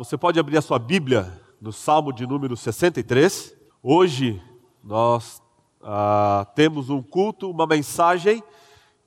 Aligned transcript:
você 0.00 0.16
pode 0.16 0.40
abrir 0.40 0.56
a 0.56 0.62
sua 0.62 0.78
Bíblia 0.78 1.30
no 1.60 1.74
Salmo 1.74 2.10
de 2.10 2.26
número 2.26 2.56
63. 2.56 3.54
Hoje 3.82 4.42
nós 4.82 5.42
ah, 5.82 6.50
temos 6.54 6.88
um 6.88 7.02
culto, 7.02 7.50
uma 7.50 7.66
mensagem 7.66 8.42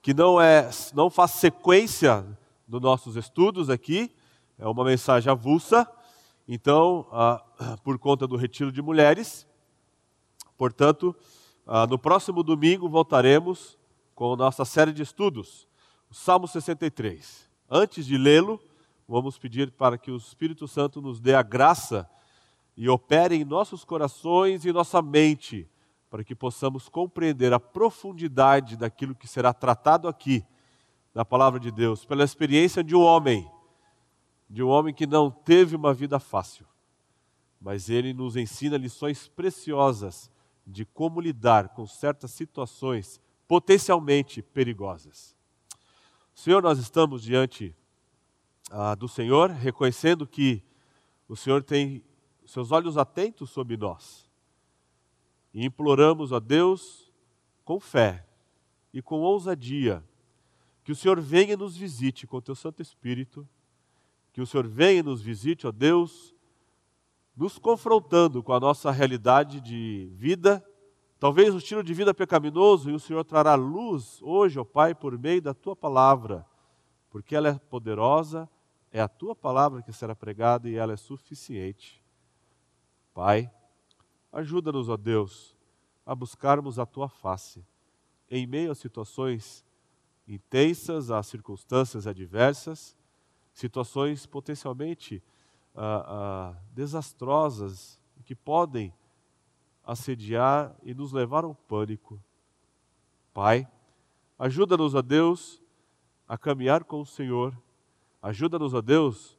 que 0.04 0.14
não 0.14 0.40
é, 0.40 0.70
não 0.94 1.10
faz 1.10 1.32
sequência 1.32 2.24
dos 2.68 2.80
nossos 2.80 3.16
estudos 3.16 3.72
aqui. 3.72 4.14
É 4.56 4.68
uma 4.68 4.86
mensagem 4.86 5.32
avulsa. 5.32 5.90
Então, 6.48 7.08
ah, 7.12 7.44
por 7.84 7.98
conta 7.98 8.28
do 8.28 8.36
retiro 8.36 8.72
de 8.72 8.80
mulheres, 8.80 9.48
portanto, 10.56 11.16
ah, 11.66 11.88
no 11.88 11.98
próximo 11.98 12.44
domingo 12.44 12.88
voltaremos 12.88 13.80
com 14.14 14.36
nossa 14.36 14.64
série 14.64 14.94
de 14.94 15.02
estudos, 15.02 15.68
o 16.08 16.14
Salmo 16.14 16.48
63. 16.48 17.50
Antes 17.68 18.06
de 18.06 18.16
lê-lo, 18.16 18.60
vamos 19.14 19.38
pedir 19.38 19.70
para 19.70 19.96
que 19.96 20.10
o 20.10 20.18
Espírito 20.18 20.68
Santo 20.68 21.00
nos 21.00 21.20
dê 21.20 21.36
a 21.36 21.44
graça 21.44 22.10
e 22.76 22.90
opere 22.90 23.36
em 23.36 23.46
nossos 23.46 23.86
corações 23.86 24.66
e 24.66 24.74
nossa 24.74 25.04
mente, 25.04 25.70
para 26.10 26.24
que 26.24 26.34
possamos 26.34 26.90
compreender 26.90 27.54
a 27.54 27.60
profundidade 27.60 28.76
daquilo 28.76 29.14
que 29.14 29.28
será 29.28 29.54
tratado 29.54 30.08
aqui 30.08 30.44
na 31.14 31.24
palavra 31.24 31.60
de 31.60 31.70
Deus, 31.70 32.04
pela 32.04 32.24
experiência 32.24 32.84
de 32.84 32.96
um 32.96 33.02
homem, 33.02 33.48
de 34.50 34.64
um 34.64 34.68
homem 34.68 34.92
que 34.92 35.06
não 35.06 35.30
teve 35.30 35.76
uma 35.76 35.94
vida 35.94 36.18
fácil, 36.18 36.66
mas 37.62 37.90
ele 37.90 38.16
nos 38.16 38.36
ensina 38.36 38.78
lições 38.78 39.28
preciosas 39.28 40.32
de 40.66 40.86
como 40.86 41.22
lidar 41.22 41.70
com 41.70 41.86
certas 41.86 42.32
situações 42.32 43.22
potencialmente 43.48 44.42
perigosas. 44.42 45.36
Senhor, 46.34 46.64
nós 46.64 46.80
estamos 46.80 47.22
diante 47.22 47.76
ah, 48.76 48.96
do 48.96 49.08
Senhor, 49.08 49.52
reconhecendo 49.52 50.26
que 50.26 50.64
o 51.28 51.36
Senhor 51.36 51.62
tem 51.62 52.04
seus 52.46 52.72
olhos 52.72 52.98
atentos 52.98 53.52
sobre 53.52 53.78
nós. 53.78 54.30
E 55.54 55.64
imploramos 55.64 56.34
a 56.34 56.40
Deus 56.40 57.12
com 57.64 57.80
fé 57.80 58.26
e 58.92 59.02
com 59.02 59.22
ousadia 59.22 60.04
que 60.84 60.92
o 60.92 60.96
Senhor 60.96 61.22
venha 61.22 61.56
nos 61.56 61.78
visite 61.78 62.26
com 62.26 62.38
o 62.38 62.42
teu 62.42 62.56
Santo 62.56 62.82
Espírito, 62.82 63.48
que 64.34 64.42
o 64.42 64.46
Senhor 64.46 64.68
venha 64.68 65.04
nos 65.04 65.22
visite, 65.22 65.68
ó 65.68 65.72
Deus, 65.72 66.34
nos 67.38 67.58
confrontando 67.58 68.42
com 68.42 68.54
a 68.54 68.60
nossa 68.60 68.92
realidade 68.92 69.62
de 69.62 70.10
vida 70.14 70.66
Talvez 71.24 71.56
o 71.56 71.58
estilo 71.58 71.82
de 71.82 71.94
vida 71.94 72.14
pecaminoso 72.14 72.90
e 72.90 72.94
o 72.94 73.00
Senhor 73.00 73.24
trará 73.24 73.56
luz 73.56 74.22
hoje, 74.22 74.60
ó 74.60 74.66
Pai, 74.66 74.94
por 74.94 75.18
meio 75.18 75.42
da 75.42 75.54
tua 75.54 75.74
palavra, 75.74 76.46
porque 77.10 77.34
ela 77.34 77.48
é 77.48 77.54
poderosa, 77.54 78.50
é 78.94 79.02
a 79.02 79.10
tua 79.10 79.36
palavra 79.36 79.82
que 79.82 79.92
será 79.92 80.16
pregada 80.16 80.70
e 80.70 80.76
ela 80.76 80.94
é 80.94 80.98
suficiente. 80.98 82.02
Pai, 83.14 83.52
ajuda-nos, 84.32 84.88
ó 84.88 84.96
Deus, 84.96 85.58
a 86.06 86.16
buscarmos 86.16 86.80
a 86.80 86.86
tua 86.86 87.10
face 87.10 87.66
em 88.30 88.48
meio 88.48 88.72
a 88.72 88.76
situações 88.76 89.64
intensas, 90.28 91.12
a 91.12 91.22
circunstâncias 91.22 92.08
adversas, 92.08 92.96
situações 93.54 94.26
potencialmente 94.26 95.22
ah, 95.76 96.06
ah, 96.08 96.62
desastrosas 96.72 98.00
que 98.26 98.34
podem 98.34 98.94
assediar 99.84 100.76
e 100.82 100.94
nos 100.94 101.12
levar 101.12 101.44
ao 101.44 101.54
pânico. 101.54 102.20
Pai, 103.34 103.68
ajuda-nos 104.40 104.96
a 104.96 105.02
Deus 105.02 105.62
a 106.28 106.38
caminhar 106.38 106.84
com 106.84 107.02
o 107.02 107.06
Senhor. 107.06 107.56
Ajuda-nos 108.24 108.74
a 108.74 108.80
Deus 108.80 109.38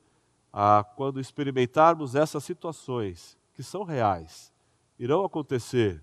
a 0.53 0.85
quando 0.85 1.19
experimentarmos 1.19 2.15
essas 2.15 2.45
situações 2.45 3.39
que 3.55 3.63
são 3.63 3.83
reais, 3.83 4.53
irão 4.99 5.25
acontecer, 5.25 6.03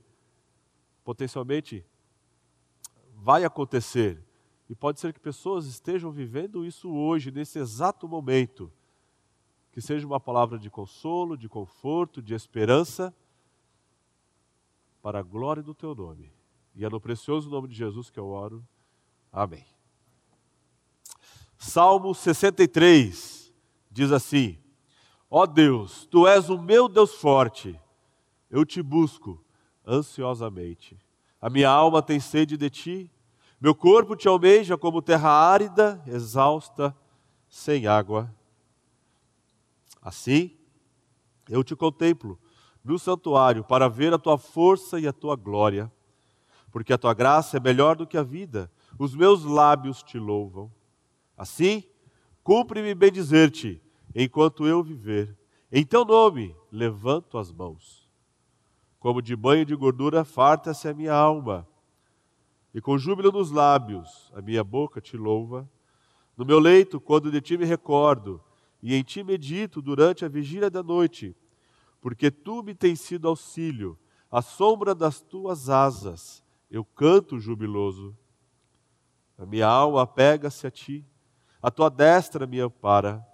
potencialmente 1.04 1.86
vai 3.14 3.44
acontecer. 3.44 4.26
E 4.68 4.74
pode 4.74 5.00
ser 5.00 5.14
que 5.14 5.20
pessoas 5.20 5.68
estejam 5.68 6.12
vivendo 6.12 6.66
isso 6.66 6.90
hoje, 6.92 7.30
nesse 7.30 7.60
exato 7.60 8.08
momento. 8.08 8.72
Que 9.72 9.80
seja 9.80 10.08
uma 10.08 10.20
palavra 10.20 10.58
de 10.58 10.70
consolo, 10.70 11.38
de 11.38 11.48
conforto, 11.48 12.22
de 12.22 12.34
esperança 12.34 13.14
para 15.02 15.20
a 15.20 15.24
glória 15.24 15.62
do 15.62 15.76
teu 15.76 15.94
nome. 15.94 16.34
E 16.74 16.84
é 16.84 16.90
no 16.90 17.00
precioso 17.00 17.50
nome 17.50 17.68
de 17.68 17.76
Jesus 17.76 18.10
que 18.10 18.20
eu 18.20 18.28
oro. 18.28 18.66
Amém. 19.32 19.71
Salmo 21.64 22.16
63 22.16 23.54
diz 23.92 24.12
assim: 24.12 24.58
Ó 25.30 25.44
oh 25.44 25.48
Deus, 25.48 26.08
tu 26.08 26.28
és 26.28 26.50
o 26.50 26.58
meu 26.58 26.90
Deus 26.90 27.14
forte, 27.14 27.80
eu 28.50 28.66
te 28.66 28.82
busco 28.82 29.40
ansiosamente. 29.86 30.98
A 31.40 31.52
minha 31.52 31.70
alma 31.70 32.02
tem 32.02 32.20
sede 32.20 32.58
de 32.58 32.68
ti, 32.68 33.12
meu 33.60 33.76
corpo 33.76 34.16
te 34.16 34.28
almeja 34.28 34.76
como 34.76 35.04
terra 35.04 35.30
árida, 35.30 36.02
exausta, 36.08 36.98
sem 37.48 37.86
água. 37.86 38.34
Assim, 40.02 40.58
eu 41.48 41.64
te 41.64 41.76
contemplo 41.76 42.40
no 42.84 42.98
santuário 42.98 43.64
para 43.64 43.88
ver 43.88 44.12
a 44.16 44.18
tua 44.18 44.40
força 44.40 45.00
e 45.00 45.08
a 45.08 45.14
tua 45.14 45.36
glória, 45.36 45.92
porque 46.72 46.92
a 46.92 46.98
tua 46.98 47.14
graça 47.14 47.58
é 47.58 47.60
melhor 47.60 47.96
do 47.96 48.08
que 48.08 48.18
a 48.18 48.24
vida, 48.24 48.70
os 48.98 49.14
meus 49.14 49.44
lábios 49.44 50.02
te 50.02 50.18
louvam. 50.18 50.72
Assim, 51.42 51.84
cumpre-me 52.44 52.94
bem 52.94 53.12
dizer-te, 53.12 53.82
enquanto 54.14 54.68
eu 54.68 54.84
viver, 54.84 55.36
em 55.72 55.84
teu 55.84 56.06
nome 56.06 56.56
levanto 56.72 57.36
as 57.36 57.52
mãos. 57.52 58.08
Como 59.00 59.24
de 59.24 59.36
banho 59.36 59.66
de 59.66 59.76
gordura 59.76 60.24
farta-se 60.24 60.88
a 60.88 60.94
minha 60.94 61.16
alma, 61.16 61.68
e 62.76 62.80
com 62.80 62.96
júbilo 62.96 63.32
nos 63.32 63.50
lábios 63.50 64.32
a 64.36 64.40
minha 64.40 64.64
boca 64.64 65.02
te 65.02 65.18
louva. 65.18 65.68
No 66.38 66.46
meu 66.46 66.60
leito, 66.60 67.02
quando 67.02 67.32
de 67.32 67.42
ti 67.42 67.58
me 67.58 67.66
recordo, 67.66 68.40
e 68.80 68.94
em 68.94 69.02
ti 69.02 69.24
medito 69.24 69.82
durante 69.82 70.24
a 70.24 70.30
vigília 70.30 70.70
da 70.70 70.84
noite, 70.84 71.36
porque 72.00 72.30
tu 72.30 72.62
me 72.62 72.76
tens 72.76 73.02
sido 73.02 73.28
auxílio, 73.28 73.98
à 74.30 74.44
sombra 74.44 74.94
das 74.94 75.22
tuas 75.22 75.72
asas 75.72 76.44
eu 76.70 76.86
canto 76.86 77.40
jubiloso. 77.40 78.16
A 79.40 79.46
minha 79.48 79.66
alma 79.66 80.04
apega-se 80.04 80.68
a 80.68 80.70
ti, 80.70 81.04
a 81.62 81.70
tua 81.70 81.90
destra 81.90 82.48
me 82.48 82.60
ampara. 82.60 83.26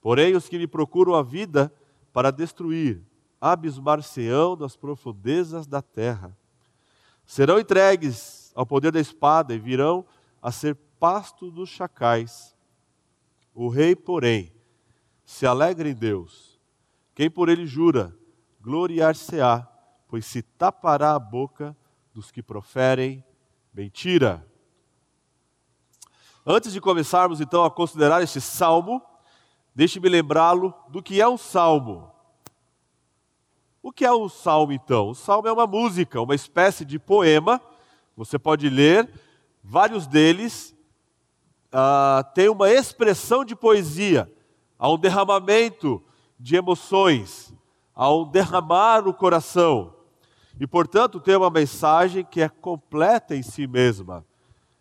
Porém, 0.00 0.36
os 0.36 0.48
que 0.48 0.58
me 0.58 0.66
procuram 0.66 1.14
a 1.14 1.22
vida 1.22 1.72
para 2.12 2.30
destruir, 2.30 3.02
abismar-se-ão 3.40 4.56
nas 4.56 4.76
profundezas 4.76 5.66
da 5.66 5.80
terra. 5.80 6.36
Serão 7.24 7.58
entregues 7.58 8.52
ao 8.54 8.66
poder 8.66 8.92
da 8.92 9.00
espada 9.00 9.54
e 9.54 9.58
virão 9.58 10.04
a 10.42 10.50
ser 10.50 10.74
pasto 10.98 11.50
dos 11.50 11.68
chacais. 11.68 12.56
O 13.54 13.68
rei, 13.68 13.94
porém, 13.94 14.52
se 15.24 15.46
alegra 15.46 15.88
em 15.88 15.94
Deus 15.94 16.58
quem 17.14 17.28
por 17.28 17.48
ele 17.48 17.66
jura, 17.66 18.16
gloriar-se-á, 18.60 19.66
pois 20.06 20.24
se 20.24 20.40
tapará 20.40 21.14
a 21.14 21.18
boca 21.18 21.76
dos 22.14 22.30
que 22.30 22.42
proferem 22.42 23.24
mentira. 23.74 24.47
Antes 26.50 26.72
de 26.72 26.80
começarmos 26.80 27.42
então 27.42 27.62
a 27.62 27.70
considerar 27.70 28.22
este 28.22 28.40
salmo, 28.40 29.02
deixe-me 29.74 30.08
lembrá-lo 30.08 30.72
do 30.88 31.02
que 31.02 31.20
é 31.20 31.28
um 31.28 31.36
salmo. 31.36 32.10
O 33.82 33.92
que 33.92 34.02
é 34.02 34.10
um 34.10 34.30
salmo 34.30 34.72
então? 34.72 35.10
O 35.10 35.14
salmo 35.14 35.46
é 35.46 35.52
uma 35.52 35.66
música, 35.66 36.22
uma 36.22 36.34
espécie 36.34 36.86
de 36.86 36.98
poema. 36.98 37.60
Você 38.16 38.38
pode 38.38 38.70
ler, 38.70 39.10
vários 39.62 40.06
deles 40.06 40.74
uh, 41.66 42.24
têm 42.32 42.48
uma 42.48 42.70
expressão 42.70 43.44
de 43.44 43.54
poesia, 43.54 44.32
há 44.78 44.90
um 44.90 44.96
derramamento 44.96 46.02
de 46.40 46.56
emoções, 46.56 47.52
ao 47.94 48.24
derramar 48.24 49.06
o 49.06 49.12
coração. 49.12 49.94
E, 50.58 50.66
portanto, 50.66 51.20
tem 51.20 51.36
uma 51.36 51.50
mensagem 51.50 52.24
que 52.24 52.40
é 52.40 52.48
completa 52.48 53.36
em 53.36 53.42
si 53.42 53.66
mesma. 53.66 54.24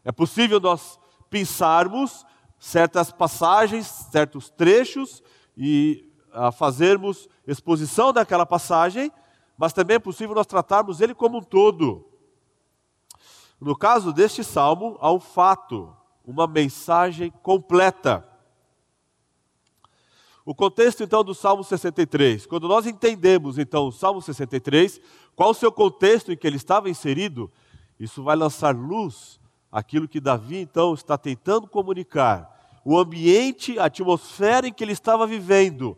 É 0.05 0.13
possível 0.13 0.61
nós 0.61 0.97
pensarmos 1.29 2.25
certas 2.59 3.12
passagens, 3.12 3.88
certos 3.88 4.50
trechos 4.50 5.24
e 5.56 6.12
a, 6.31 6.51
fazermos 6.51 7.27
exposição 7.45 8.12
daquela 8.12 8.45
passagem, 8.45 9.12
mas 9.57 9.74
também 9.74 9.95
é 9.95 10.00
possível 10.00 10.35
nós 10.35 10.47
tratarmos 10.47 11.01
ele 11.01 11.13
como 11.13 11.39
um 11.39 11.44
todo. 11.44 12.06
No 13.59 13.75
caso 13.75 14.13
deste 14.13 14.44
salmo, 14.44 14.97
há 15.00 15.12
um 15.12 15.19
fato, 15.19 15.95
uma 16.24 16.45
mensagem 16.45 17.31
completa. 17.41 18.27
O 20.45 20.53
contexto 20.53 21.03
então 21.03 21.23
do 21.23 21.33
Salmo 21.33 21.63
63. 21.63 22.45
Quando 22.45 22.68
nós 22.68 22.85
entendemos 22.85 23.57
então 23.57 23.88
o 23.88 23.91
Salmo 23.91 24.21
63, 24.21 25.01
qual 25.35 25.50
o 25.50 25.53
seu 25.53 25.71
contexto 25.71 26.31
em 26.31 26.38
que 26.38 26.47
ele 26.47 26.56
estava 26.56 26.89
inserido, 26.89 27.51
isso 28.00 28.23
vai 28.23 28.35
lançar 28.35 28.75
luz 28.75 29.39
aquilo 29.71 30.07
que 30.07 30.19
Davi 30.19 30.57
então 30.57 30.93
está 30.93 31.17
tentando 31.17 31.67
comunicar, 31.67 32.79
o 32.85 32.97
ambiente, 32.97 33.77
a 33.77 33.85
atmosfera 33.85 34.67
em 34.67 34.73
que 34.73 34.83
ele 34.83 34.93
estava 34.93 35.27
vivendo. 35.27 35.97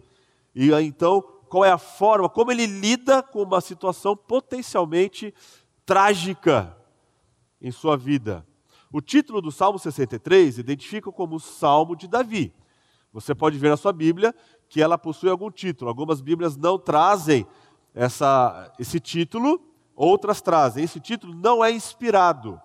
E 0.56 0.72
então, 0.72 1.22
qual 1.22 1.64
é 1.64 1.72
a 1.72 1.78
forma, 1.78 2.28
como 2.28 2.52
ele 2.52 2.66
lida 2.66 3.22
com 3.22 3.44
uma 3.44 3.62
situação 3.62 4.16
potencialmente 4.16 5.34
trágica 5.86 6.78
em 7.60 7.72
sua 7.72 7.98
vida. 7.98 8.46
O 8.92 9.02
título 9.02 9.42
do 9.42 9.52
Salmo 9.52 9.78
63 9.78 10.58
identifica 10.58 11.12
como 11.12 11.36
o 11.36 11.40
Salmo 11.40 11.96
de 11.96 12.08
Davi. 12.08 12.54
Você 13.12 13.34
pode 13.34 13.58
ver 13.58 13.70
na 13.70 13.78
sua 13.78 13.92
Bíblia 13.92 14.34
que 14.68 14.82
ela 14.82 14.98
possui 14.98 15.30
algum 15.30 15.50
título. 15.50 15.90
Algumas 15.90 16.22
Bíblias 16.22 16.56
não 16.56 16.78
trazem 16.78 17.46
essa, 17.94 18.72
esse 18.80 19.00
título, 19.00 19.60
outras 19.96 20.42
trazem. 20.42 20.84
Esse 20.84 21.00
título 21.00 21.34
não 21.34 21.64
é 21.64 21.72
inspirado. 21.72 22.62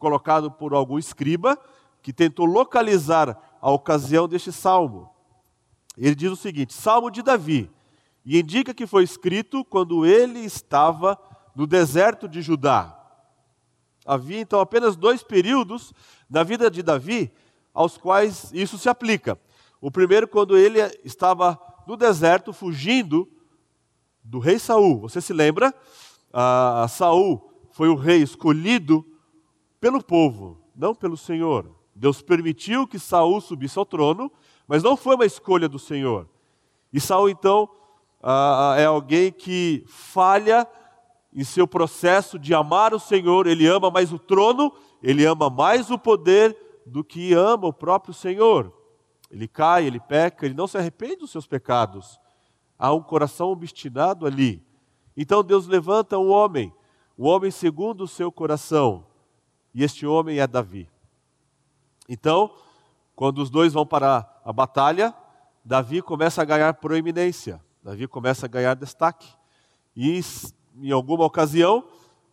Colocado 0.00 0.50
por 0.50 0.72
algum 0.72 0.98
escriba 0.98 1.58
que 2.02 2.10
tentou 2.10 2.46
localizar 2.46 3.38
a 3.60 3.70
ocasião 3.70 4.26
deste 4.26 4.50
salmo. 4.50 5.10
Ele 5.96 6.14
diz 6.14 6.32
o 6.32 6.36
seguinte: 6.36 6.72
Salmo 6.72 7.10
de 7.10 7.22
Davi, 7.22 7.70
e 8.24 8.40
indica 8.40 8.72
que 8.72 8.86
foi 8.86 9.04
escrito 9.04 9.62
quando 9.62 10.06
ele 10.06 10.40
estava 10.40 11.18
no 11.54 11.66
deserto 11.66 12.26
de 12.26 12.40
Judá. 12.40 12.96
Havia 14.06 14.40
então 14.40 14.58
apenas 14.58 14.96
dois 14.96 15.22
períodos 15.22 15.92
da 16.28 16.42
vida 16.42 16.70
de 16.70 16.82
Davi 16.82 17.30
aos 17.74 17.98
quais 17.98 18.50
isso 18.54 18.78
se 18.78 18.88
aplica. 18.88 19.38
O 19.80 19.90
primeiro, 19.90 20.26
quando 20.26 20.56
ele 20.56 20.80
estava 21.04 21.60
no 21.86 21.94
deserto, 21.94 22.54
fugindo 22.54 23.28
do 24.24 24.38
rei 24.38 24.58
Saul. 24.58 25.00
Você 25.00 25.20
se 25.20 25.34
lembra? 25.34 25.74
Ah, 26.32 26.86
Saul 26.88 27.52
foi 27.72 27.88
o 27.88 27.94
rei 27.94 28.22
escolhido 28.22 29.04
pelo 29.80 30.02
povo, 30.02 30.60
não 30.76 30.94
pelo 30.94 31.16
Senhor. 31.16 31.74
Deus 31.94 32.22
permitiu 32.22 32.86
que 32.86 32.98
Saul 32.98 33.40
subisse 33.40 33.78
ao 33.78 33.86
trono, 33.86 34.30
mas 34.66 34.82
não 34.82 34.96
foi 34.96 35.14
uma 35.14 35.26
escolha 35.26 35.68
do 35.68 35.78
Senhor. 35.78 36.28
E 36.92 37.00
Saul 37.00 37.28
então 37.28 37.68
é 38.76 38.84
alguém 38.84 39.32
que 39.32 39.84
falha 39.86 40.66
em 41.32 41.44
seu 41.44 41.66
processo 41.66 42.38
de 42.38 42.54
amar 42.54 42.92
o 42.92 42.98
Senhor. 42.98 43.46
Ele 43.46 43.66
ama 43.66 43.90
mais 43.90 44.12
o 44.12 44.18
trono, 44.18 44.72
ele 45.02 45.24
ama 45.24 45.48
mais 45.48 45.90
o 45.90 45.98
poder 45.98 46.56
do 46.86 47.02
que 47.02 47.32
ama 47.32 47.68
o 47.68 47.72
próprio 47.72 48.12
Senhor. 48.12 48.72
Ele 49.30 49.46
cai, 49.46 49.86
ele 49.86 50.00
peca, 50.00 50.44
ele 50.44 50.54
não 50.54 50.66
se 50.66 50.76
arrepende 50.76 51.16
dos 51.16 51.30
seus 51.30 51.46
pecados. 51.46 52.18
Há 52.78 52.92
um 52.92 53.02
coração 53.02 53.48
obstinado 53.48 54.26
ali. 54.26 54.64
Então 55.16 55.42
Deus 55.42 55.66
levanta 55.66 56.18
um 56.18 56.30
homem, 56.30 56.72
um 57.16 57.26
homem 57.26 57.50
segundo 57.50 58.04
o 58.04 58.08
seu 58.08 58.32
coração. 58.32 59.06
E 59.74 59.84
este 59.84 60.06
homem 60.06 60.38
é 60.38 60.46
Davi. 60.46 60.88
Então, 62.08 62.50
quando 63.14 63.38
os 63.38 63.50
dois 63.50 63.72
vão 63.72 63.86
para 63.86 64.28
a 64.44 64.52
batalha, 64.52 65.14
Davi 65.64 66.02
começa 66.02 66.42
a 66.42 66.44
ganhar 66.44 66.74
proeminência. 66.74 67.60
Davi 67.82 68.06
começa 68.08 68.46
a 68.46 68.48
ganhar 68.48 68.74
destaque. 68.74 69.28
E 69.96 70.20
em 70.80 70.90
alguma 70.90 71.24
ocasião, 71.24 71.84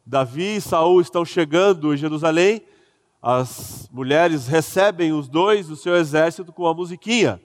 Davi 0.05 0.57
e 0.57 0.61
Saul 0.61 1.01
estão 1.01 1.23
chegando 1.23 1.93
em 1.93 1.97
Jerusalém 1.97 2.63
as 3.21 3.89
mulheres 3.91 4.47
recebem 4.47 5.11
os 5.11 5.27
dois 5.27 5.67
do 5.67 5.75
seu 5.75 5.95
exército 5.95 6.53
com 6.53 6.63
uma 6.63 6.73
musiquinha. 6.73 7.41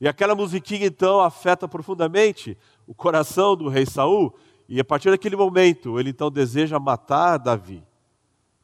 E 0.00 0.08
aquela 0.08 0.34
musiquinha 0.34 0.86
então 0.86 1.20
afeta 1.20 1.68
profundamente 1.68 2.56
o 2.86 2.94
coração 2.94 3.56
do 3.56 3.68
rei 3.68 3.86
Saul, 3.86 4.34
e 4.68 4.80
a 4.80 4.84
partir 4.84 5.10
daquele 5.10 5.36
momento 5.36 6.00
ele 6.00 6.10
então 6.10 6.30
deseja 6.30 6.78
matar 6.78 7.38
Davi. 7.38 7.84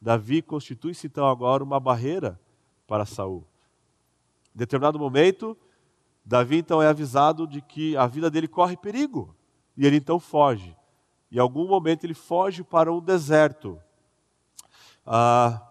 Davi 0.01 0.41
constitui-se 0.41 1.07
então 1.07 1.27
agora 1.27 1.63
uma 1.63 1.79
barreira 1.79 2.39
para 2.87 3.05
Saul. 3.05 3.45
Em 4.55 4.59
determinado 4.59 4.97
momento, 4.97 5.57
Davi 6.25 6.57
então 6.57 6.81
é 6.81 6.87
avisado 6.87 7.45
de 7.45 7.61
que 7.61 7.95
a 7.97 8.07
vida 8.07 8.29
dele 8.29 8.47
corre 8.47 8.77
perigo, 8.77 9.35
e 9.75 9.85
ele 9.85 9.97
então 9.97 10.19
foge. 10.19 10.75
Em 11.31 11.39
algum 11.39 11.67
momento 11.67 12.03
ele 12.03 12.13
foge 12.13 12.63
para 12.63 12.91
um 12.91 12.99
deserto. 12.99 13.79
Ah, 15.05 15.61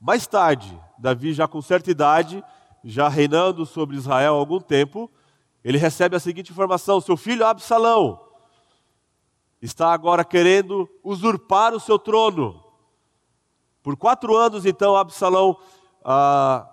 mais 0.00 0.26
tarde, 0.26 0.78
Davi, 0.98 1.32
já 1.32 1.46
com 1.46 1.60
certa 1.60 1.90
idade, 1.90 2.42
já 2.82 3.08
reinando 3.08 3.66
sobre 3.66 3.96
Israel 3.96 4.34
há 4.34 4.38
algum 4.38 4.60
tempo, 4.60 5.10
ele 5.62 5.78
recebe 5.78 6.16
a 6.16 6.20
seguinte 6.20 6.52
informação: 6.52 7.00
seu 7.00 7.16
filho 7.16 7.46
Absalão 7.46 8.20
está 9.60 9.92
agora 9.92 10.24
querendo 10.24 10.88
usurpar 11.02 11.74
o 11.74 11.80
seu 11.80 11.98
trono. 11.98 12.63
Por 13.84 13.98
quatro 13.98 14.34
anos, 14.34 14.64
então, 14.64 14.96
Absalão 14.96 15.58
ah, 16.02 16.66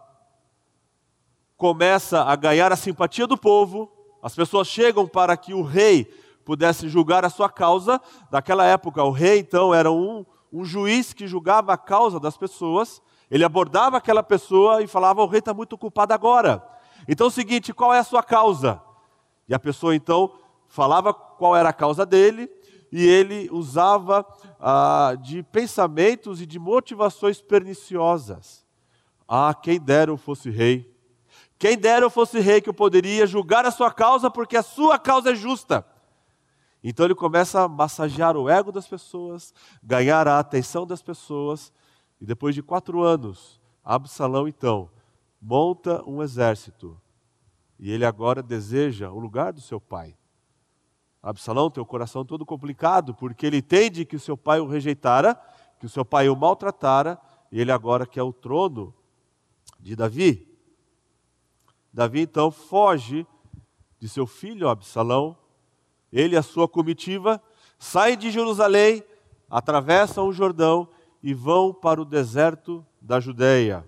começa 1.57 2.23
a 2.23 2.33
ganhar 2.37 2.71
a 2.71 2.77
simpatia 2.77 3.27
do 3.27 3.37
povo, 3.37 3.91
as 4.23 4.33
pessoas 4.33 4.65
chegam 4.69 5.05
para 5.05 5.35
que 5.35 5.53
o 5.53 5.61
rei 5.61 6.05
pudesse 6.45 6.87
julgar 6.87 7.25
a 7.25 7.29
sua 7.29 7.49
causa. 7.49 7.99
Naquela 8.31 8.63
época, 8.63 9.03
o 9.03 9.11
rei, 9.11 9.39
então, 9.39 9.73
era 9.73 9.91
um, 9.91 10.25
um 10.53 10.63
juiz 10.63 11.11
que 11.11 11.27
julgava 11.27 11.73
a 11.73 11.77
causa 11.77 12.17
das 12.17 12.37
pessoas. 12.37 13.01
Ele 13.29 13.43
abordava 13.43 13.97
aquela 13.97 14.23
pessoa 14.23 14.81
e 14.81 14.87
falava: 14.87 15.21
O 15.21 15.27
rei 15.27 15.39
está 15.39 15.53
muito 15.53 15.73
ocupado 15.73 16.13
agora. 16.13 16.65
Então 17.09 17.25
é 17.25 17.27
o 17.27 17.31
seguinte: 17.31 17.73
qual 17.73 17.93
é 17.93 17.99
a 17.99 18.05
sua 18.05 18.23
causa? 18.23 18.81
E 19.49 19.53
a 19.53 19.59
pessoa 19.59 19.93
então 19.93 20.31
falava 20.69 21.13
qual 21.13 21.57
era 21.57 21.67
a 21.67 21.73
causa 21.73 22.05
dele, 22.05 22.49
e 22.91 23.07
ele 23.07 23.49
usava 23.51 24.25
ah, 24.59 25.15
de 25.21 25.41
pensamentos 25.43 26.41
e 26.41 26.45
de 26.45 26.59
motivações 26.59 27.41
perniciosas. 27.41 28.65
Ah, 29.27 29.53
quem 29.53 29.79
dera 29.79 30.11
eu 30.11 30.17
fosse 30.17 30.49
rei. 30.49 30.91
Quem 31.57 31.77
dera 31.77 32.05
eu 32.05 32.09
fosse 32.09 32.39
rei 32.39 32.59
que 32.59 32.69
eu 32.69 32.73
poderia 32.73 33.25
julgar 33.25 33.65
a 33.65 33.71
sua 33.71 33.91
causa, 33.91 34.29
porque 34.29 34.57
a 34.57 34.63
sua 34.63 34.99
causa 34.99 35.31
é 35.31 35.35
justa. 35.35 35.85
Então 36.83 37.05
ele 37.05 37.15
começa 37.15 37.61
a 37.61 37.67
massagear 37.67 38.35
o 38.35 38.49
ego 38.49 38.71
das 38.71 38.87
pessoas, 38.87 39.53
ganhar 39.81 40.27
a 40.27 40.39
atenção 40.39 40.85
das 40.85 41.01
pessoas, 41.01 41.71
e 42.19 42.25
depois 42.25 42.55
de 42.55 42.63
quatro 42.63 43.03
anos, 43.03 43.61
Absalão 43.83 44.47
então 44.47 44.89
monta 45.41 46.03
um 46.07 46.21
exército. 46.21 46.99
E 47.79 47.91
ele 47.91 48.05
agora 48.05 48.43
deseja 48.43 49.11
o 49.11 49.19
lugar 49.19 49.53
do 49.53 49.61
seu 49.61 49.79
pai. 49.79 50.15
Absalão 51.21 51.69
tem 51.69 51.81
o 51.81 51.85
coração 51.85 52.25
todo 52.25 52.45
complicado, 52.45 53.13
porque 53.13 53.45
ele 53.45 53.57
entende 53.57 54.05
que 54.05 54.15
o 54.15 54.19
seu 54.19 54.35
pai 54.35 54.59
o 54.59 54.67
rejeitara, 54.67 55.39
que 55.79 55.85
o 55.85 55.89
seu 55.89 56.03
pai 56.03 56.29
o 56.29 56.35
maltratara, 56.35 57.19
e 57.51 57.59
ele 57.59 57.71
agora 57.71 58.05
quer 58.05 58.23
o 58.23 58.33
trono 58.33 58.93
de 59.79 59.95
Davi. 59.95 60.47
Davi 61.93 62.21
então 62.21 62.49
foge 62.49 63.27
de 63.99 64.09
seu 64.09 64.25
filho 64.25 64.67
Absalão, 64.67 65.37
ele 66.11 66.35
e 66.35 66.37
a 66.37 66.41
sua 66.41 66.67
comitiva 66.67 67.41
saem 67.77 68.17
de 68.17 68.31
Jerusalém, 68.31 69.03
atravessam 69.49 70.27
o 70.27 70.33
Jordão 70.33 70.87
e 71.21 71.33
vão 71.33 71.73
para 71.73 72.01
o 72.01 72.05
deserto 72.05 72.85
da 72.99 73.19
Judéia. 73.19 73.87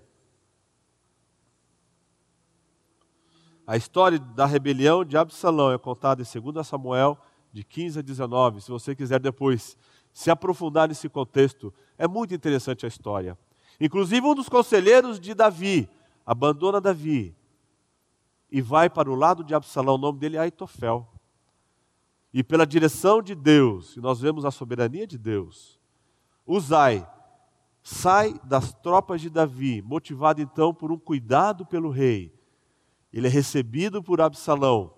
A 3.66 3.76
história 3.76 4.18
da 4.18 4.44
rebelião 4.44 5.04
de 5.04 5.16
Absalão 5.16 5.72
é 5.72 5.78
contada 5.78 6.22
em 6.22 6.40
2 6.40 6.66
Samuel, 6.66 7.18
de 7.54 7.62
15 7.62 8.00
a 8.00 8.02
19. 8.02 8.60
Se 8.60 8.70
você 8.70 8.96
quiser 8.96 9.20
depois 9.20 9.76
se 10.12 10.28
aprofundar 10.28 10.88
nesse 10.88 11.08
contexto, 11.08 11.72
é 11.96 12.08
muito 12.08 12.34
interessante 12.34 12.84
a 12.84 12.88
história. 12.88 13.38
Inclusive, 13.80 14.26
um 14.26 14.34
dos 14.34 14.48
conselheiros 14.48 15.20
de 15.20 15.32
Davi 15.34 15.88
abandona 16.26 16.80
Davi 16.80 17.32
e 18.50 18.60
vai 18.60 18.90
para 18.90 19.08
o 19.08 19.14
lado 19.14 19.44
de 19.44 19.54
Absalão. 19.54 19.94
O 19.94 19.98
nome 19.98 20.18
dele 20.18 20.36
é 20.36 20.40
Aitofel. 20.40 21.08
E 22.32 22.42
pela 22.42 22.66
direção 22.66 23.22
de 23.22 23.36
Deus, 23.36 23.96
e 23.96 24.00
nós 24.00 24.20
vemos 24.20 24.44
a 24.44 24.50
soberania 24.50 25.06
de 25.06 25.16
Deus, 25.16 25.78
Uzai 26.44 27.08
sai 27.80 28.34
das 28.42 28.72
tropas 28.72 29.20
de 29.20 29.30
Davi, 29.30 29.80
motivado 29.80 30.42
então 30.42 30.74
por 30.74 30.90
um 30.90 30.98
cuidado 30.98 31.64
pelo 31.64 31.90
rei. 31.90 32.34
Ele 33.12 33.28
é 33.28 33.30
recebido 33.30 34.02
por 34.02 34.20
Absalão. 34.20 34.92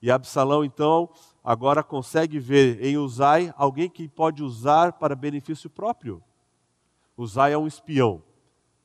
E 0.00 0.10
Absalão 0.10 0.64
então 0.64 1.10
agora 1.42 1.82
consegue 1.82 2.38
ver 2.38 2.84
em 2.84 2.96
Uzai 2.96 3.52
alguém 3.56 3.88
que 3.88 4.08
pode 4.08 4.42
usar 4.42 4.92
para 4.94 5.16
benefício 5.16 5.68
próprio. 5.68 6.22
Uzai 7.16 7.52
é 7.52 7.58
um 7.58 7.66
espião. 7.66 8.22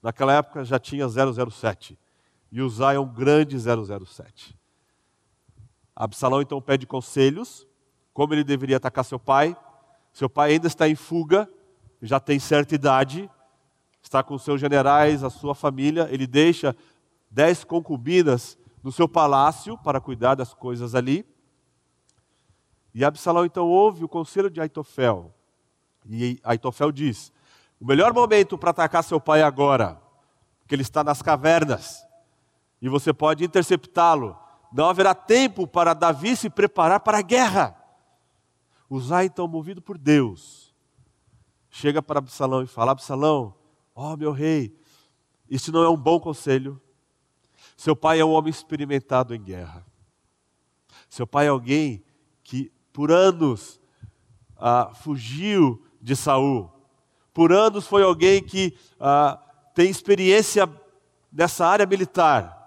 Naquela 0.02 0.34
época 0.34 0.64
já 0.64 0.80
tinha 0.80 1.08
007. 1.08 1.98
E 2.52 2.62
Uzai 2.62 2.96
é 2.96 3.00
um 3.00 3.08
grande 3.08 3.58
007. 3.60 4.58
Absalão 5.96 6.42
então 6.42 6.62
pede 6.62 6.86
conselhos, 6.86 7.68
como 8.14 8.34
ele 8.34 8.44
deveria 8.44 8.78
atacar 8.78 9.04
seu 9.04 9.20
pai. 9.20 9.56
Seu 10.14 10.30
pai 10.30 10.54
ainda 10.54 10.68
está 10.68 10.88
em 10.88 10.96
fuga, 10.96 11.50
já 12.02 12.20
tem 12.20 12.40
certa 12.40 12.74
idade, 12.74 13.30
está 14.02 14.24
com 14.24 14.38
seus 14.38 14.60
generais, 14.60 15.24
a 15.24 15.30
sua 15.30 15.54
família, 15.54 16.08
ele 16.12 16.26
deixa 16.26 16.76
dez 17.30 17.64
concubinas 17.64 18.58
no 18.84 18.92
seu 18.92 19.08
palácio 19.08 19.78
para 19.80 20.00
cuidar 20.00 20.36
das 20.36 20.54
coisas 20.54 20.96
ali. 20.96 21.26
E 22.98 23.06
Absalão 23.06 23.46
então 23.46 23.68
ouve 23.68 24.04
o 24.04 24.10
conselho 24.10 24.50
de 24.50 24.60
Aitofel. 24.60 25.32
E 26.04 26.39
Aitofel 26.44 26.92
diz: 26.92 27.32
o 27.80 27.86
melhor 27.86 28.12
momento 28.12 28.58
para 28.58 28.72
atacar 28.72 29.04
seu 29.04 29.22
pai 29.22 29.44
agora, 29.44 30.01
porque 30.62 30.74
ele 30.74 30.82
está 30.82 31.04
nas 31.04 31.22
cavernas. 31.22 32.04
E 32.82 32.89
você 32.89 33.13
pode 33.13 33.46
interceptá-lo 33.46 34.36
não 34.72 34.89
haverá 34.89 35.13
tempo 35.13 35.68
para 35.68 35.94
Davi 35.94 36.36
se 36.36 36.50
preparar 36.50 37.01
para 37.01 37.20
a 37.20 37.22
guerra. 37.22 37.80
Uzai, 38.89 39.27
então, 39.27 39.48
movido 39.48 39.80
por 39.80 39.96
Deus, 39.96 40.74
chega 41.70 42.01
para 42.01 42.18
Absalão 42.18 42.63
e 42.63 42.68
fala: 42.68 42.94
Absalão, 42.94 43.54
ó 43.94 44.13
oh, 44.13 44.18
meu 44.18 44.32
rei, 44.32 44.75
isso 45.48 45.72
não 45.72 45.84
é 45.84 45.89
um 45.89 45.96
bom 45.96 46.20
conselho. 46.20 46.82
Seu 47.75 47.96
pai 47.96 48.20
é 48.20 48.25
um 48.25 48.32
homem 48.32 48.50
experimentado 48.50 49.36
em 49.36 49.44
guerra. 49.44 49.86
Seu 51.08 51.27
pai 51.27 51.46
é 51.46 51.50
alguém 51.50 52.04
que 52.44 52.72
por 52.98 53.12
anos 53.12 53.80
ah, 54.58 54.89
fugiu 54.92 55.86
de 56.01 56.16
Saul. 56.16 56.68
Por 57.32 57.54
anos 57.54 57.86
foi 57.86 58.01
alguém 58.01 58.42
que 58.42 58.75
ah, 59.00 59.39
tem 59.75 59.88
experiência 59.88 60.68
nessa 61.32 61.63
área 61.63 61.86
militar. 61.86 62.58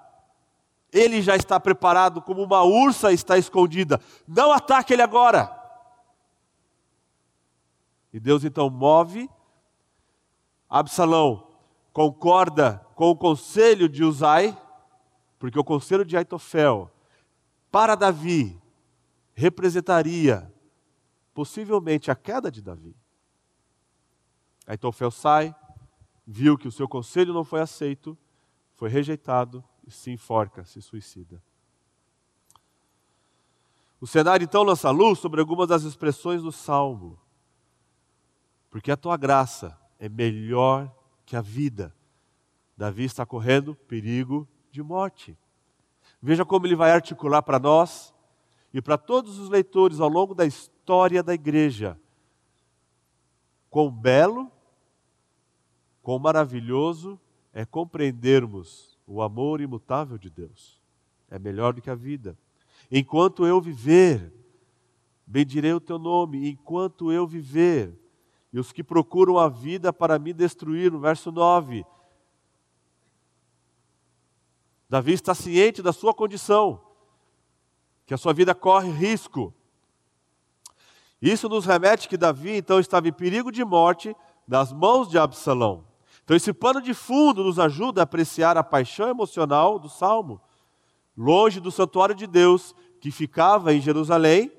Ele 0.93 1.21
já 1.21 1.35
está 1.35 1.59
preparado 1.59 2.23
como 2.23 2.45
uma 2.45 2.63
ursa 2.63 3.13
está 3.13 3.39
escondida. 3.39 4.01
Não 4.25 4.53
ataque 4.53 4.93
ele 4.93 5.03
agora. 5.03 5.51
E 8.13 8.21
Deus 8.21 8.45
então 8.45 8.71
move. 8.71 9.29
Absalão 10.69 11.49
concorda 11.93 12.87
com 12.95 13.11
o 13.11 13.17
conselho 13.17 13.89
de 13.89 14.05
Uzai, 14.05 14.57
porque 15.41 15.59
o 15.59 15.65
conselho 15.65 16.05
de 16.05 16.17
Aitofel 16.17 16.89
para 17.69 17.97
Davi 17.97 18.61
representaria 19.41 20.53
possivelmente 21.33 22.11
a 22.11 22.15
queda 22.15 22.51
de 22.51 22.61
Davi. 22.61 22.95
Aitofel 24.67 25.11
sai, 25.11 25.55
viu 26.27 26.59
que 26.59 26.69
o 26.69 26.73
seu 26.73 26.87
conselho 26.87 27.33
não 27.33 27.43
foi 27.43 27.63
aceito, 27.63 28.17
foi 28.77 28.91
rejeitado 28.91 29.65
e 29.87 29.91
se 29.91 30.11
enforca, 30.11 30.63
se 30.67 30.83
suicida. 30.83 31.43
O 33.99 34.07
cenário 34.07 34.45
então 34.45 34.63
lança 34.63 34.91
luz 34.91 35.19
sobre 35.19 35.41
algumas 35.41 35.69
das 35.69 35.85
expressões 35.85 36.43
do 36.43 36.53
salmo. 36.53 37.19
Porque 38.69 38.91
a 38.91 38.97
tua 38.97 39.17
graça 39.17 39.79
é 39.99 40.09
melhor 40.09 40.95
que 41.25 41.35
a 41.35 41.41
vida. 41.41 41.95
Davi 42.77 43.05
está 43.05 43.25
correndo 43.25 43.75
perigo 43.75 44.47
de 44.71 44.83
morte. 44.83 45.37
Veja 46.21 46.45
como 46.45 46.67
ele 46.67 46.77
vai 46.77 46.93
articular 46.93 47.43
para 47.43 47.59
nós 47.59 48.15
e 48.73 48.81
para 48.81 48.97
todos 48.97 49.39
os 49.39 49.49
leitores 49.49 50.01
ao 50.01 50.09
longo 50.09 50.35
da 50.35 50.47
história 50.47 51.23
da 51.23 51.35
igreja. 51.35 51.99
Quão 53.69 53.91
belo, 53.91 54.51
quão 56.03 56.19
maravilhoso 56.19 57.19
é 57.53 57.65
compreendermos 57.65 58.99
o 59.07 59.23
amor 59.23 59.61
imutável 59.61 60.17
de 60.17 60.31
Deus. 60.31 60.81
É 61.31 61.39
melhor 61.39 61.73
do 61.73 61.83
que 61.83 61.91
a 61.91 61.95
vida. 61.95 62.37
Enquanto 62.91 63.47
eu 63.47 63.61
viver, 63.61 64.33
bendirei 65.27 65.73
o 65.73 65.81
teu 65.81 65.99
nome, 65.99 66.49
enquanto 66.49 67.13
eu 67.13 67.27
viver. 67.27 67.97
E 68.53 68.59
os 68.59 68.73
que 68.73 68.83
procuram 68.83 69.39
a 69.39 69.49
vida 69.49 69.93
para 69.93 70.19
me 70.19 70.33
destruir, 70.33 70.91
no 70.91 70.99
verso 70.99 71.31
9, 71.31 71.85
Davi 74.89 75.13
está 75.13 75.35
ciente 75.35 75.83
da 75.83 75.93
sua 75.93 76.13
condição, 76.13 76.81
que 78.11 78.15
a 78.15 78.19
sua 78.19 78.33
vida 78.33 78.53
corre 78.57 78.91
risco. 78.91 79.55
Isso 81.23 81.49
nos 81.49 81.65
remete 81.65 82.09
que 82.09 82.17
Davi 82.17 82.57
então 82.57 82.81
estava 82.81 83.07
em 83.07 83.13
perigo 83.13 83.53
de 83.53 83.65
morte 83.65 84.17
nas 84.49 84.73
mãos 84.73 85.09
de 85.09 85.17
Absalão. 85.17 85.85
Então 86.25 86.37
esse 86.37 86.53
pano 86.53 86.83
de 86.83 86.93
fundo 86.93 87.45
nos 87.45 87.61
ajuda 87.61 88.01
a 88.01 88.03
apreciar 88.03 88.57
a 88.57 88.65
paixão 88.65 89.09
emocional 89.09 89.79
do 89.79 89.89
salmo. 89.89 90.41
Longe 91.17 91.61
do 91.61 91.71
santuário 91.71 92.13
de 92.13 92.27
Deus, 92.27 92.75
que 93.01 93.13
ficava 93.13 93.73
em 93.73 93.81
Jerusalém, 93.81 94.51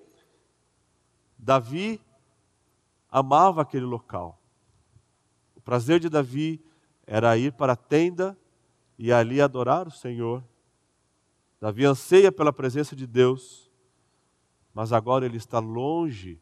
Davi 1.37 1.99
amava 3.09 3.63
aquele 3.63 3.83
local. 3.83 4.39
O 5.57 5.59
prazer 5.59 5.99
de 5.99 6.07
Davi 6.07 6.63
era 7.05 7.37
ir 7.37 7.51
para 7.51 7.73
a 7.73 7.75
tenda 7.75 8.37
e 8.97 9.11
ali 9.11 9.41
adorar 9.41 9.89
o 9.89 9.91
Senhor. 9.91 10.41
Davi 11.61 11.85
anseia 11.85 12.31
pela 12.31 12.51
presença 12.51 12.95
de 12.95 13.05
Deus, 13.05 13.69
mas 14.73 14.91
agora 14.91 15.27
ele 15.27 15.37
está 15.37 15.59
longe 15.59 16.41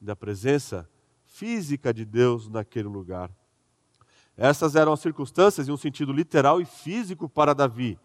da 0.00 0.16
presença 0.16 0.88
física 1.26 1.92
de 1.92 2.02
Deus 2.02 2.48
naquele 2.48 2.88
lugar. 2.88 3.30
Essas 4.34 4.74
eram 4.74 4.94
as 4.94 5.00
circunstâncias 5.00 5.68
em 5.68 5.72
um 5.72 5.76
sentido 5.76 6.14
literal 6.14 6.62
e 6.62 6.64
físico 6.64 7.28
para 7.28 7.54
Davi, 7.54 7.98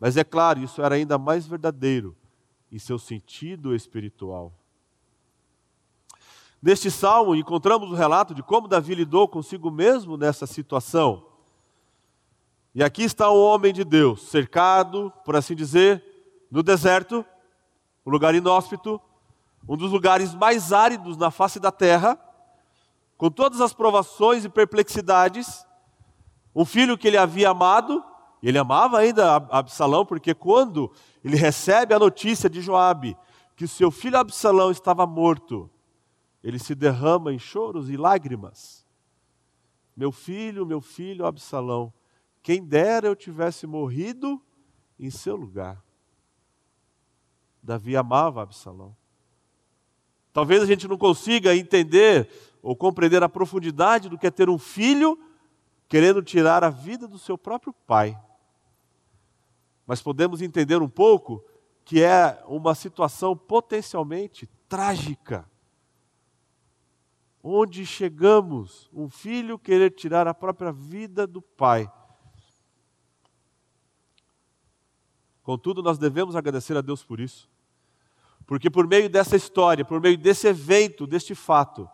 mas 0.00 0.16
é 0.16 0.24
claro, 0.24 0.60
isso 0.60 0.80
era 0.80 0.94
ainda 0.94 1.18
mais 1.18 1.46
verdadeiro 1.46 2.16
em 2.72 2.78
seu 2.78 2.98
sentido 2.98 3.74
espiritual. 3.74 4.54
Neste 6.60 6.90
salmo, 6.90 7.36
encontramos 7.36 7.90
o 7.90 7.94
relato 7.94 8.34
de 8.34 8.42
como 8.42 8.66
Davi 8.66 8.94
lidou 8.94 9.28
consigo 9.28 9.70
mesmo 9.70 10.16
nessa 10.16 10.46
situação. 10.46 11.27
E 12.74 12.84
aqui 12.84 13.02
está 13.02 13.30
um 13.30 13.40
homem 13.40 13.72
de 13.72 13.84
Deus, 13.84 14.28
cercado, 14.28 15.12
por 15.24 15.34
assim 15.34 15.54
dizer, 15.54 16.04
no 16.50 16.62
deserto, 16.62 17.24
um 18.04 18.10
lugar 18.10 18.34
inóspito, 18.34 19.00
um 19.68 19.76
dos 19.76 19.90
lugares 19.90 20.34
mais 20.34 20.72
áridos 20.72 21.16
na 21.16 21.30
face 21.30 21.58
da 21.58 21.72
terra, 21.72 22.18
com 23.16 23.30
todas 23.30 23.60
as 23.60 23.72
provações 23.72 24.44
e 24.44 24.48
perplexidades, 24.48 25.66
um 26.54 26.64
filho 26.64 26.96
que 26.96 27.08
ele 27.08 27.16
havia 27.16 27.50
amado, 27.50 28.04
e 28.42 28.48
ele 28.48 28.58
amava 28.58 28.98
ainda 28.98 29.36
Absalão, 29.50 30.06
porque 30.06 30.34
quando 30.34 30.92
ele 31.24 31.36
recebe 31.36 31.92
a 31.94 31.98
notícia 31.98 32.48
de 32.48 32.60
Joabe 32.60 33.16
que 33.56 33.66
seu 33.66 33.90
filho 33.90 34.16
Absalão 34.16 34.70
estava 34.70 35.04
morto, 35.04 35.68
ele 36.44 36.58
se 36.58 36.74
derrama 36.74 37.32
em 37.32 37.38
choros 37.38 37.90
e 37.90 37.96
lágrimas. 37.96 38.86
Meu 39.96 40.12
filho, 40.12 40.64
meu 40.64 40.80
filho 40.80 41.26
Absalão, 41.26 41.92
quem 42.48 42.64
dera 42.64 43.06
eu 43.06 43.14
tivesse 43.14 43.66
morrido 43.66 44.40
em 44.98 45.10
seu 45.10 45.36
lugar. 45.36 45.84
Davi 47.62 47.94
amava 47.94 48.40
Absalão. 48.40 48.96
Talvez 50.32 50.62
a 50.62 50.64
gente 50.64 50.88
não 50.88 50.96
consiga 50.96 51.54
entender 51.54 52.26
ou 52.62 52.74
compreender 52.74 53.22
a 53.22 53.28
profundidade 53.28 54.08
do 54.08 54.16
que 54.16 54.26
é 54.26 54.30
ter 54.30 54.48
um 54.48 54.56
filho 54.56 55.18
querendo 55.86 56.22
tirar 56.22 56.64
a 56.64 56.70
vida 56.70 57.06
do 57.06 57.18
seu 57.18 57.36
próprio 57.36 57.70
pai. 57.86 58.18
Mas 59.86 60.00
podemos 60.00 60.40
entender 60.40 60.80
um 60.80 60.88
pouco 60.88 61.44
que 61.84 62.02
é 62.02 62.42
uma 62.46 62.74
situação 62.74 63.36
potencialmente 63.36 64.48
trágica. 64.66 65.46
Onde 67.42 67.84
chegamos, 67.84 68.88
um 68.90 69.06
filho 69.06 69.58
querer 69.58 69.90
tirar 69.90 70.26
a 70.26 70.32
própria 70.32 70.72
vida 70.72 71.26
do 71.26 71.42
pai. 71.42 71.92
Contudo, 75.48 75.82
nós 75.82 75.96
devemos 75.96 76.36
agradecer 76.36 76.76
a 76.76 76.82
Deus 76.82 77.02
por 77.02 77.18
isso. 77.18 77.48
Porque 78.46 78.68
por 78.68 78.86
meio 78.86 79.08
dessa 79.08 79.34
história, 79.34 79.82
por 79.82 79.98
meio 79.98 80.18
desse 80.18 80.46
evento, 80.46 81.06
deste 81.06 81.34
fato, 81.34 81.88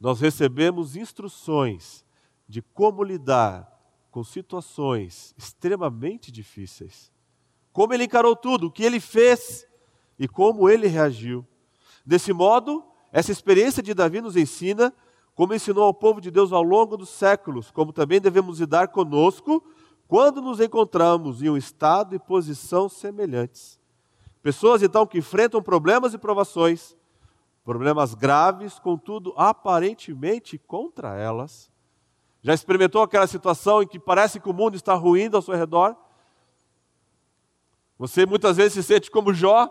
nós 0.00 0.22
recebemos 0.22 0.96
instruções 0.96 2.02
de 2.48 2.62
como 2.62 3.04
lidar 3.04 3.70
com 4.10 4.24
situações 4.24 5.34
extremamente 5.36 6.32
difíceis. 6.32 7.12
Como 7.74 7.92
ele 7.92 8.04
encarou 8.04 8.34
tudo, 8.34 8.68
o 8.68 8.72
que 8.72 8.84
ele 8.84 9.00
fez 9.00 9.68
e 10.18 10.26
como 10.26 10.66
ele 10.70 10.86
reagiu. 10.86 11.46
Desse 12.06 12.32
modo, 12.32 12.82
essa 13.12 13.30
experiência 13.30 13.82
de 13.82 13.92
Davi 13.92 14.22
nos 14.22 14.34
ensina 14.34 14.94
como 15.34 15.52
ensinou 15.52 15.84
ao 15.84 15.92
povo 15.92 16.22
de 16.22 16.30
Deus 16.30 16.54
ao 16.54 16.62
longo 16.62 16.96
dos 16.96 17.10
séculos, 17.10 17.70
como 17.70 17.92
também 17.92 18.18
devemos 18.18 18.60
lidar 18.60 18.88
conosco 18.88 19.62
quando 20.08 20.40
nos 20.40 20.60
encontramos 20.60 21.42
em 21.42 21.50
um 21.50 21.56
estado 21.56 22.14
e 22.14 22.18
posição 22.18 22.88
semelhantes. 22.88 23.78
Pessoas 24.42 24.82
então 24.82 25.06
que 25.06 25.18
enfrentam 25.18 25.60
problemas 25.60 26.14
e 26.14 26.18
provações, 26.18 26.96
problemas 27.64 28.14
graves, 28.14 28.78
contudo 28.78 29.34
aparentemente 29.36 30.56
contra 30.56 31.16
elas. 31.16 31.70
Já 32.40 32.54
experimentou 32.54 33.02
aquela 33.02 33.26
situação 33.26 33.82
em 33.82 33.88
que 33.88 33.98
parece 33.98 34.38
que 34.38 34.48
o 34.48 34.54
mundo 34.54 34.76
está 34.76 34.94
ruindo 34.94 35.36
ao 35.36 35.42
seu 35.42 35.54
redor? 35.54 35.96
Você 37.98 38.24
muitas 38.24 38.56
vezes 38.56 38.74
se 38.74 38.82
sente 38.84 39.10
como 39.10 39.34
Jó, 39.34 39.68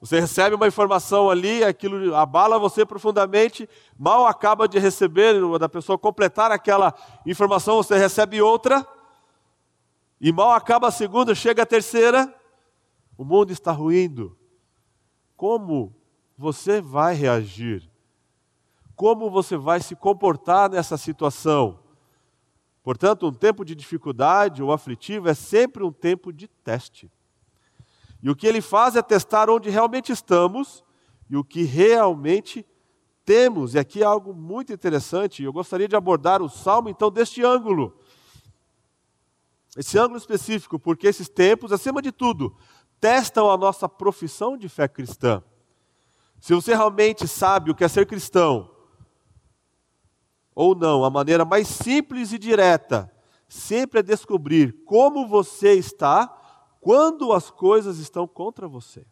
você 0.00 0.18
recebe 0.18 0.56
uma 0.56 0.66
informação 0.66 1.30
ali, 1.30 1.62
aquilo 1.62 2.14
abala 2.16 2.58
você 2.58 2.84
profundamente, 2.84 3.68
mal 3.96 4.26
acaba 4.26 4.66
de 4.66 4.78
receber, 4.78 5.34
da 5.58 5.68
pessoa 5.68 5.98
completar 5.98 6.50
aquela 6.50 6.94
informação, 7.26 7.76
você 7.76 7.96
recebe 7.96 8.40
outra, 8.40 8.86
e 10.20 10.32
mal 10.32 10.52
acaba 10.52 10.88
a 10.88 10.92
segunda, 10.92 11.34
chega 11.34 11.62
a 11.62 11.66
terceira, 11.66 12.32
o 13.16 13.24
mundo 13.24 13.52
está 13.52 13.70
ruindo. 13.72 14.36
Como 15.36 15.94
você 16.36 16.80
vai 16.80 17.14
reagir? 17.14 17.88
Como 18.96 19.30
você 19.30 19.56
vai 19.56 19.80
se 19.80 19.94
comportar 19.94 20.70
nessa 20.70 20.96
situação? 20.96 21.78
Portanto, 22.82 23.26
um 23.28 23.32
tempo 23.32 23.64
de 23.64 23.74
dificuldade 23.74 24.62
ou 24.62 24.72
aflitivo 24.72 25.28
é 25.28 25.34
sempre 25.34 25.84
um 25.84 25.92
tempo 25.92 26.32
de 26.32 26.48
teste. 26.48 27.10
E 28.22 28.30
o 28.30 28.34
que 28.34 28.46
ele 28.46 28.60
faz 28.60 28.96
é 28.96 29.02
testar 29.02 29.48
onde 29.48 29.70
realmente 29.70 30.10
estamos 30.10 30.82
e 31.30 31.36
o 31.36 31.44
que 31.44 31.62
realmente 31.62 32.66
temos. 33.24 33.74
E 33.74 33.78
aqui 33.78 34.02
é 34.02 34.06
algo 34.06 34.32
muito 34.32 34.72
interessante, 34.72 35.42
eu 35.42 35.52
gostaria 35.52 35.86
de 35.86 35.94
abordar 35.94 36.40
o 36.40 36.48
salmo 36.48 36.88
então 36.88 37.10
deste 37.10 37.44
ângulo. 37.44 37.96
Esse 39.76 39.98
ângulo 39.98 40.18
específico, 40.18 40.78
porque 40.78 41.06
esses 41.06 41.28
tempos, 41.28 41.72
acima 41.72 42.02
de 42.02 42.10
tudo, 42.10 42.56
testam 43.00 43.50
a 43.50 43.56
nossa 43.56 43.88
profissão 43.88 44.56
de 44.56 44.68
fé 44.68 44.88
cristã. 44.88 45.42
Se 46.40 46.54
você 46.54 46.74
realmente 46.74 47.26
sabe 47.26 47.70
o 47.70 47.74
que 47.74 47.84
é 47.84 47.88
ser 47.88 48.06
cristão, 48.06 48.70
ou 50.54 50.74
não, 50.74 51.04
a 51.04 51.10
maneira 51.10 51.44
mais 51.44 51.68
simples 51.68 52.32
e 52.32 52.38
direta 52.38 53.12
sempre 53.48 54.00
é 54.00 54.02
descobrir 54.02 54.84
como 54.84 55.26
você 55.26 55.74
está 55.74 56.26
quando 56.80 57.32
as 57.32 57.50
coisas 57.50 57.98
estão 57.98 58.26
contra 58.26 58.68
você. 58.68 59.06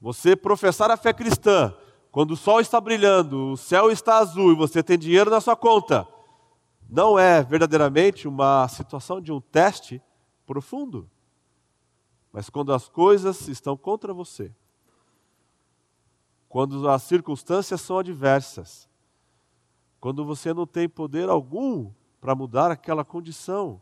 Você 0.00 0.34
professar 0.34 0.90
a 0.90 0.96
fé 0.96 1.12
cristã, 1.12 1.74
quando 2.10 2.32
o 2.32 2.36
sol 2.36 2.60
está 2.60 2.80
brilhando, 2.80 3.52
o 3.52 3.56
céu 3.56 3.90
está 3.90 4.18
azul 4.18 4.52
e 4.52 4.56
você 4.56 4.82
tem 4.82 4.98
dinheiro 4.98 5.30
na 5.30 5.40
sua 5.40 5.54
conta, 5.54 6.06
não 6.90 7.16
é 7.18 7.42
verdadeiramente 7.42 8.26
uma 8.26 8.66
situação 8.66 9.20
de 9.20 9.30
um 9.30 9.40
teste 9.40 10.02
profundo. 10.44 11.08
Mas 12.32 12.50
quando 12.50 12.72
as 12.72 12.88
coisas 12.88 13.46
estão 13.48 13.76
contra 13.76 14.12
você, 14.12 14.52
quando 16.48 16.88
as 16.88 17.04
circunstâncias 17.04 17.80
são 17.80 17.98
adversas, 17.98 18.88
quando 20.00 20.24
você 20.24 20.52
não 20.52 20.66
tem 20.66 20.88
poder 20.88 21.28
algum 21.28 21.92
para 22.20 22.34
mudar 22.34 22.70
aquela 22.70 23.04
condição. 23.04 23.80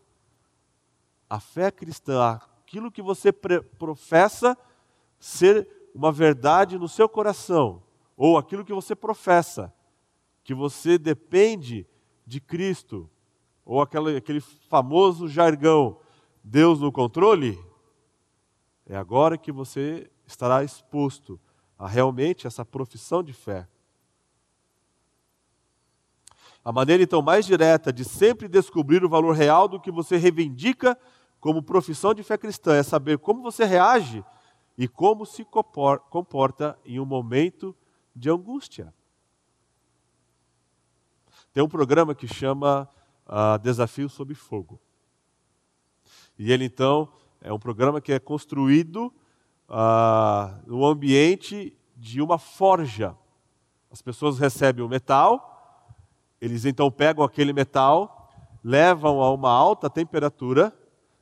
A 1.28 1.40
fé 1.40 1.70
cristã, 1.70 2.22
aquilo 2.32 2.90
que 2.90 3.02
você 3.02 3.32
professa 3.32 4.56
ser 5.18 5.68
uma 5.94 6.12
verdade 6.12 6.78
no 6.78 6.88
seu 6.88 7.08
coração, 7.08 7.82
ou 8.16 8.38
aquilo 8.38 8.64
que 8.64 8.72
você 8.72 8.94
professa, 8.94 9.72
que 10.44 10.54
você 10.54 10.98
depende 10.98 11.86
de 12.28 12.40
Cristo, 12.40 13.08
ou 13.64 13.80
aquele, 13.80 14.40
famoso 14.68 15.26
jargão, 15.26 15.98
Deus 16.44 16.78
no 16.78 16.92
controle, 16.92 17.58
é 18.86 18.96
agora 18.96 19.38
que 19.38 19.50
você 19.50 20.10
estará 20.26 20.62
exposto 20.62 21.40
a 21.78 21.88
realmente 21.88 22.46
essa 22.46 22.64
profissão 22.66 23.22
de 23.22 23.32
fé. 23.32 23.66
A 26.62 26.70
maneira 26.70 27.02
então 27.02 27.22
mais 27.22 27.46
direta 27.46 27.90
de 27.90 28.04
sempre 28.04 28.46
descobrir 28.46 29.02
o 29.02 29.08
valor 29.08 29.34
real 29.34 29.66
do 29.66 29.80
que 29.80 29.90
você 29.90 30.18
reivindica 30.18 30.98
como 31.40 31.62
profissão 31.62 32.12
de 32.12 32.22
fé 32.22 32.36
cristã 32.36 32.74
é 32.74 32.82
saber 32.82 33.18
como 33.18 33.42
você 33.42 33.64
reage 33.64 34.22
e 34.76 34.86
como 34.86 35.24
se 35.24 35.46
comporta 36.10 36.78
em 36.84 37.00
um 37.00 37.06
momento 37.06 37.74
de 38.14 38.28
angústia. 38.28 38.92
Tem 41.58 41.64
um 41.64 41.68
programa 41.68 42.14
que 42.14 42.28
chama 42.28 42.88
uh, 43.26 43.58
Desafio 43.58 44.08
sob 44.08 44.32
Fogo. 44.32 44.78
E 46.38 46.52
ele 46.52 46.66
então 46.66 47.08
é 47.40 47.52
um 47.52 47.58
programa 47.58 48.00
que 48.00 48.12
é 48.12 48.20
construído 48.20 49.12
uh, 49.68 50.54
no 50.68 50.86
ambiente 50.86 51.76
de 51.96 52.22
uma 52.22 52.38
forja. 52.38 53.12
As 53.90 54.00
pessoas 54.00 54.38
recebem 54.38 54.84
o 54.84 54.88
metal 54.88 55.84
eles 56.40 56.64
então 56.64 56.92
pegam 56.92 57.24
aquele 57.24 57.52
metal, 57.52 58.30
levam 58.62 59.20
a 59.20 59.34
uma 59.34 59.50
alta 59.50 59.90
temperatura, 59.90 60.72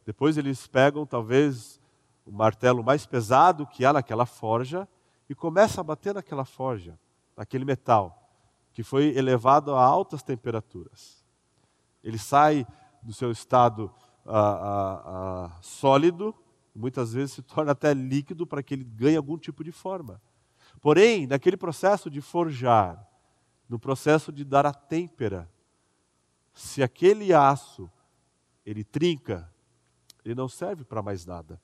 depois 0.04 0.36
eles 0.36 0.66
pegam 0.66 1.06
talvez 1.06 1.80
o 2.26 2.30
martelo 2.30 2.84
mais 2.84 3.06
pesado 3.06 3.66
que 3.66 3.86
há 3.86 3.92
naquela 3.94 4.26
forja 4.26 4.86
e 5.30 5.34
começam 5.34 5.80
a 5.80 5.84
bater 5.84 6.12
naquela 6.12 6.44
forja, 6.44 6.98
naquele 7.34 7.64
metal, 7.64 8.25
que 8.76 8.82
foi 8.82 9.16
elevado 9.16 9.74
a 9.74 9.82
altas 9.82 10.22
temperaturas. 10.22 11.24
Ele 12.04 12.18
sai 12.18 12.66
do 13.02 13.10
seu 13.10 13.30
estado 13.30 13.90
ah, 14.26 14.38
ah, 14.38 15.02
ah, 15.06 15.58
sólido, 15.62 16.34
muitas 16.74 17.14
vezes 17.14 17.36
se 17.36 17.40
torna 17.54 17.72
até 17.72 17.94
líquido 17.94 18.46
para 18.46 18.62
que 18.62 18.74
ele 18.74 18.84
ganhe 18.84 19.16
algum 19.16 19.38
tipo 19.38 19.64
de 19.64 19.72
forma. 19.72 20.20
Porém, 20.78 21.26
naquele 21.26 21.56
processo 21.56 22.10
de 22.10 22.20
forjar, 22.20 23.02
no 23.66 23.78
processo 23.78 24.30
de 24.30 24.44
dar 24.44 24.66
a 24.66 24.74
têmpera, 24.74 25.50
se 26.52 26.82
aquele 26.82 27.32
aço 27.32 27.90
ele 28.62 28.84
trinca, 28.84 29.50
ele 30.22 30.34
não 30.34 30.50
serve 30.50 30.84
para 30.84 31.00
mais 31.00 31.24
nada. 31.24 31.58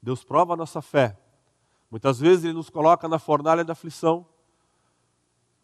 Deus 0.00 0.22
prova 0.22 0.52
a 0.52 0.56
nossa 0.56 0.80
fé. 0.80 1.18
Muitas 1.90 2.20
vezes 2.20 2.44
ele 2.44 2.52
nos 2.52 2.70
coloca 2.70 3.08
na 3.08 3.18
fornalha 3.18 3.64
da 3.64 3.72
aflição, 3.72 4.29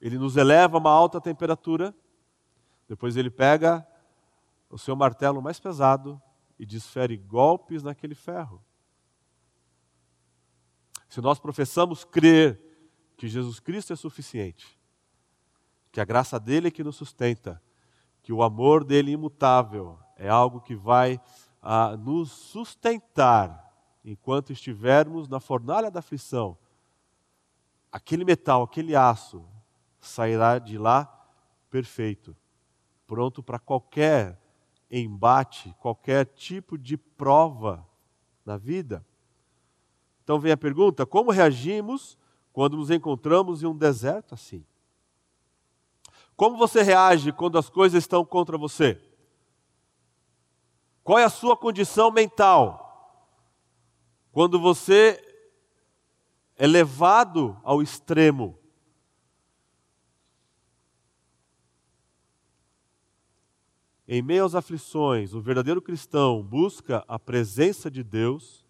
ele 0.00 0.18
nos 0.18 0.36
eleva 0.36 0.76
a 0.76 0.80
uma 0.80 0.90
alta 0.90 1.20
temperatura, 1.20 1.94
depois 2.88 3.16
ele 3.16 3.30
pega 3.30 3.86
o 4.70 4.78
seu 4.78 4.94
martelo 4.94 5.40
mais 5.40 5.58
pesado 5.58 6.20
e 6.58 6.66
desfere 6.66 7.16
golpes 7.16 7.82
naquele 7.82 8.14
ferro. 8.14 8.62
Se 11.08 11.20
nós 11.20 11.38
professamos 11.38 12.04
crer 12.04 12.60
que 13.16 13.28
Jesus 13.28 13.58
Cristo 13.60 13.92
é 13.92 13.96
suficiente, 13.96 14.78
que 15.90 16.00
a 16.00 16.04
graça 16.04 16.38
dele 16.38 16.68
é 16.68 16.70
que 16.70 16.84
nos 16.84 16.96
sustenta, 16.96 17.62
que 18.22 18.32
o 18.32 18.42
amor 18.42 18.84
dele 18.84 19.12
imutável 19.12 19.98
é 20.16 20.28
algo 20.28 20.60
que 20.60 20.74
vai 20.74 21.20
ah, 21.62 21.96
nos 21.96 22.30
sustentar 22.30 23.64
enquanto 24.04 24.52
estivermos 24.52 25.28
na 25.28 25.40
fornalha 25.40 25.90
da 25.90 26.00
aflição. 26.00 26.58
Aquele 27.90 28.24
metal, 28.24 28.62
aquele 28.62 28.94
aço 28.94 29.44
sairá 30.06 30.58
de 30.58 30.78
lá 30.78 31.12
perfeito, 31.70 32.36
pronto 33.06 33.42
para 33.42 33.58
qualquer 33.58 34.40
embate, 34.90 35.74
qualquer 35.80 36.24
tipo 36.26 36.78
de 36.78 36.96
prova 36.96 37.86
na 38.44 38.56
vida. 38.56 39.04
Então 40.22 40.38
vem 40.38 40.52
a 40.52 40.56
pergunta: 40.56 41.04
como 41.04 41.30
reagimos 41.30 42.18
quando 42.52 42.76
nos 42.76 42.90
encontramos 42.90 43.62
em 43.62 43.66
um 43.66 43.76
deserto 43.76 44.34
assim? 44.34 44.64
Como 46.36 46.56
você 46.56 46.82
reage 46.82 47.32
quando 47.32 47.58
as 47.58 47.68
coisas 47.68 48.02
estão 48.02 48.24
contra 48.24 48.58
você? 48.58 49.00
Qual 51.02 51.18
é 51.18 51.24
a 51.24 51.30
sua 51.30 51.56
condição 51.56 52.10
mental? 52.10 52.82
Quando 54.32 54.60
você 54.60 55.22
é 56.56 56.66
levado 56.66 57.58
ao 57.62 57.82
extremo. 57.82 58.58
Em 64.08 64.22
meio 64.22 64.44
às 64.44 64.54
aflições, 64.54 65.34
o 65.34 65.40
verdadeiro 65.40 65.82
cristão 65.82 66.42
busca 66.42 67.04
a 67.08 67.18
presença 67.18 67.90
de 67.90 68.02
Deus 68.02 68.66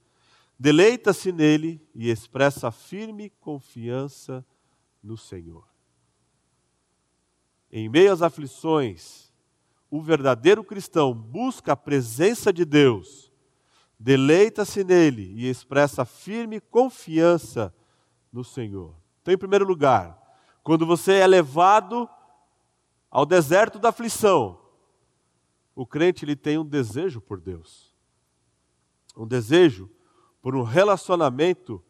deleita-se 0.59 1.33
nele 1.33 1.87
e 1.95 2.11
expressa 2.11 2.71
firme 2.71 3.31
confiança 3.41 4.45
no 5.03 5.17
Senhor. 5.17 5.67
Em 7.71 7.89
meio 7.89 8.13
às 8.13 8.23
aflições, 8.23 9.33
o 9.91 10.01
verdadeiro 10.01 10.65
cristão 10.65 11.13
busca 11.13 11.73
a 11.73 11.77
presença 11.77 12.53
de 12.53 12.65
Deus, 12.65 13.31
deleita-se 13.99 14.83
nele 14.83 15.33
e 15.37 15.49
expressa 15.49 16.05
firme 16.05 16.61
confiança 16.61 17.75
no 18.33 18.43
Senhor. 18.43 18.95
Então, 19.21 19.35
em 19.35 19.39
primeiro 19.39 19.65
lugar, 19.65 20.19
quando 20.63 20.87
você 20.87 21.15
é 21.15 21.27
levado 21.27 22.09
ao 23.11 23.27
deserto 23.27 23.79
da 23.79 23.91
aflição, 23.91 24.59
o 25.77 25.87
crente 25.87 26.25
ele 26.25 26.35
tem 26.35 26.57
um 26.57 26.65
desejo 26.65 27.21
por 27.21 27.39
Deus. 27.39 27.95
Um 29.15 29.27
desejo 29.27 29.91
por 30.41 30.57
um 30.57 30.63
relacionamento 30.63 31.85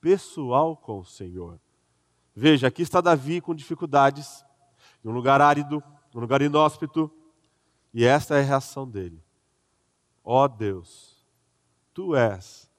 pessoal 0.00 0.76
com 0.76 1.00
o 1.00 1.04
Senhor. 1.04 1.60
Veja, 2.32 2.68
aqui 2.68 2.82
está 2.82 3.00
Davi 3.00 3.40
com 3.40 3.52
dificuldades, 3.52 4.44
em 5.04 5.08
um 5.08 5.12
lugar 5.12 5.40
árido, 5.40 5.82
um 6.14 6.20
lugar 6.20 6.42
inóspito, 6.42 7.10
e 7.92 8.04
esta 8.04 8.36
é 8.36 8.40
a 8.40 8.44
reação 8.44 8.88
dele. 8.88 9.20
Ó 10.22 10.44
oh 10.44 10.48
Deus, 10.48 11.26
tu 11.92 12.14
és 12.14 12.70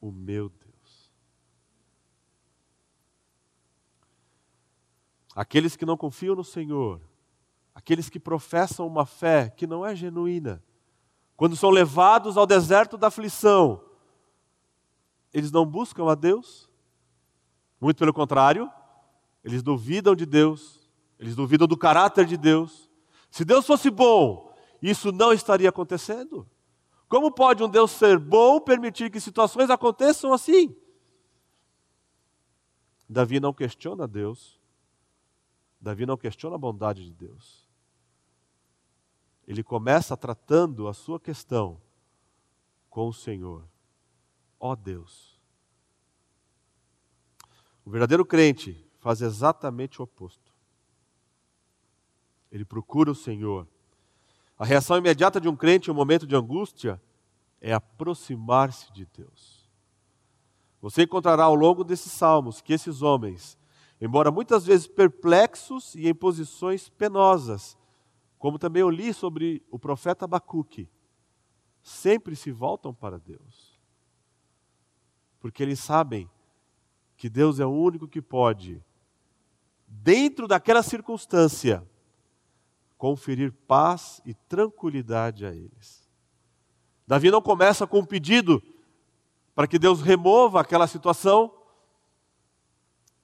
o 0.00 0.12
meu 0.12 0.48
Deus. 0.48 1.12
Aqueles 5.34 5.74
que 5.76 5.84
não 5.84 5.96
confiam 5.96 6.36
no 6.36 6.44
Senhor, 6.44 7.00
aqueles 7.76 8.08
que 8.08 8.18
professam 8.18 8.86
uma 8.86 9.04
fé 9.04 9.50
que 9.50 9.66
não 9.66 9.84
é 9.84 9.94
genuína, 9.94 10.64
quando 11.36 11.54
são 11.54 11.68
levados 11.68 12.38
ao 12.38 12.46
deserto 12.46 12.96
da 12.96 13.08
aflição, 13.08 13.84
eles 15.30 15.52
não 15.52 15.66
buscam 15.66 16.10
a 16.10 16.14
Deus. 16.14 16.70
Muito 17.78 17.98
pelo 17.98 18.14
contrário, 18.14 18.72
eles 19.44 19.62
duvidam 19.62 20.16
de 20.16 20.24
Deus, 20.24 20.88
eles 21.18 21.36
duvidam 21.36 21.68
do 21.68 21.76
caráter 21.76 22.24
de 22.24 22.38
Deus. 22.38 22.88
Se 23.30 23.44
Deus 23.44 23.66
fosse 23.66 23.90
bom, 23.90 24.50
isso 24.80 25.12
não 25.12 25.30
estaria 25.34 25.68
acontecendo. 25.68 26.48
Como 27.10 27.30
pode 27.30 27.62
um 27.62 27.68
Deus 27.68 27.90
ser 27.90 28.18
bom 28.18 28.58
permitir 28.58 29.10
que 29.10 29.20
situações 29.20 29.68
aconteçam 29.68 30.32
assim? 30.32 30.74
Davi 33.06 33.38
não 33.38 33.52
questiona 33.52 34.08
Deus. 34.08 34.58
Davi 35.78 36.06
não 36.06 36.16
questiona 36.16 36.56
a 36.56 36.58
bondade 36.58 37.04
de 37.04 37.12
Deus. 37.12 37.65
Ele 39.46 39.62
começa 39.62 40.16
tratando 40.16 40.88
a 40.88 40.94
sua 40.94 41.20
questão 41.20 41.80
com 42.90 43.08
o 43.08 43.12
Senhor. 43.12 43.64
Ó 44.58 44.72
oh 44.72 44.76
Deus. 44.76 45.40
O 47.84 47.90
verdadeiro 47.90 48.24
crente 48.24 48.84
faz 48.98 49.20
exatamente 49.20 50.00
o 50.00 50.04
oposto. 50.04 50.52
Ele 52.50 52.64
procura 52.64 53.10
o 53.10 53.14
Senhor. 53.14 53.68
A 54.58 54.64
reação 54.64 54.96
imediata 54.96 55.40
de 55.40 55.48
um 55.48 55.54
crente 55.54 55.88
em 55.88 55.92
um 55.92 55.96
momento 55.96 56.26
de 56.26 56.34
angústia 56.34 57.00
é 57.60 57.72
aproximar-se 57.72 58.92
de 58.92 59.06
Deus. 59.06 59.68
Você 60.80 61.02
encontrará 61.02 61.44
ao 61.44 61.54
longo 61.54 61.84
desses 61.84 62.10
salmos 62.10 62.60
que 62.60 62.72
esses 62.72 63.02
homens, 63.02 63.58
embora 64.00 64.30
muitas 64.30 64.64
vezes 64.64 64.86
perplexos 64.86 65.94
e 65.94 66.08
em 66.08 66.14
posições 66.14 66.88
penosas, 66.88 67.76
como 68.38 68.58
também 68.58 68.80
eu 68.80 68.90
li 68.90 69.12
sobre 69.12 69.64
o 69.70 69.78
profeta 69.78 70.24
Abacuque, 70.24 70.88
sempre 71.82 72.34
se 72.36 72.50
voltam 72.50 72.92
para 72.92 73.18
Deus. 73.18 73.78
Porque 75.40 75.62
eles 75.62 75.78
sabem 75.78 76.28
que 77.16 77.28
Deus 77.30 77.60
é 77.60 77.66
o 77.66 77.70
único 77.70 78.08
que 78.08 78.20
pode, 78.20 78.82
dentro 79.86 80.46
daquela 80.46 80.82
circunstância, 80.82 81.88
conferir 82.98 83.52
paz 83.66 84.20
e 84.24 84.34
tranquilidade 84.34 85.46
a 85.46 85.54
eles. 85.54 86.08
Davi 87.06 87.30
não 87.30 87.40
começa 87.40 87.86
com 87.86 88.00
um 88.00 88.04
pedido 88.04 88.62
para 89.54 89.66
que 89.66 89.78
Deus 89.78 90.02
remova 90.02 90.60
aquela 90.60 90.86
situação, 90.86 91.54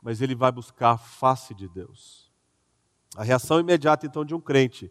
mas 0.01 0.21
ele 0.21 0.35
vai 0.35 0.53
buscar 0.53 0.93
a 0.93 0.99
face 0.99 1.55
de 1.55 1.69
Deus. 1.69 2.22
A 3.17 3.23
reação 3.23 3.61
imediata 3.61 4.07
então 4.07 4.25
de 4.25 4.35
um 4.35 4.41
crente 4.41 4.91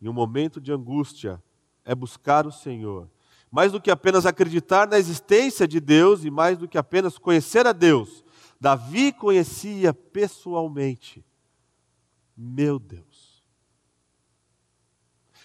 em 0.00 0.08
um 0.08 0.12
momento 0.12 0.60
de 0.60 0.72
angústia 0.72 1.42
é 1.84 1.94
buscar 1.94 2.46
o 2.46 2.52
Senhor. 2.52 3.10
Mais 3.50 3.72
do 3.72 3.80
que 3.80 3.90
apenas 3.90 4.26
acreditar 4.26 4.86
na 4.86 4.98
existência 4.98 5.66
de 5.66 5.80
Deus 5.80 6.24
e 6.24 6.30
mais 6.30 6.58
do 6.58 6.68
que 6.68 6.78
apenas 6.78 7.18
conhecer 7.18 7.66
a 7.66 7.72
Deus, 7.72 8.24
Davi 8.60 9.12
conhecia 9.12 9.92
pessoalmente. 9.94 11.24
Meu 12.36 12.78
Deus. 12.78 13.42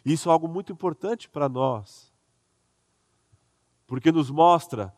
Isso 0.05 0.29
é 0.29 0.31
algo 0.31 0.47
muito 0.47 0.71
importante 0.71 1.29
para 1.29 1.47
nós, 1.47 2.11
porque 3.87 4.11
nos 4.11 4.29
mostra 4.29 4.93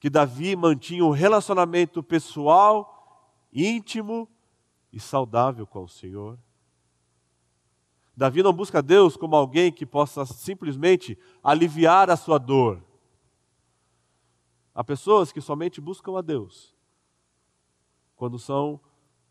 que 0.00 0.10
Davi 0.10 0.56
mantinha 0.56 1.04
um 1.04 1.10
relacionamento 1.10 2.02
pessoal, 2.02 3.38
íntimo 3.52 4.28
e 4.92 4.98
saudável 4.98 5.64
com 5.64 5.84
o 5.84 5.88
Senhor. 5.88 6.36
Davi 8.16 8.42
não 8.42 8.52
busca 8.52 8.82
Deus 8.82 9.16
como 9.16 9.34
alguém 9.34 9.72
que 9.72 9.86
possa 9.86 10.26
simplesmente 10.26 11.18
aliviar 11.42 12.10
a 12.10 12.16
sua 12.16 12.38
dor. 12.38 12.82
Há 14.74 14.84
pessoas 14.84 15.32
que 15.32 15.40
somente 15.40 15.80
buscam 15.80 16.18
a 16.18 16.22
Deus 16.22 16.74
quando 18.16 18.38
são 18.38 18.80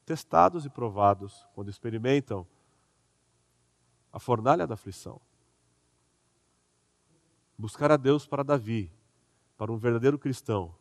testados 0.06 0.66
e 0.66 0.70
provados, 0.70 1.48
quando 1.54 1.70
experimentam 1.70 2.46
a 4.12 4.20
fornalha 4.20 4.68
da 4.68 4.74
aflição. 4.74 5.22
Buscar 7.58 7.92
a 7.92 7.98
Deus 7.98 8.28
para 8.28 8.44
Davi, 8.44 8.92
para 9.58 9.72
um 9.72 9.78
verdadeiro 9.78 10.20
cristão, 10.20 10.76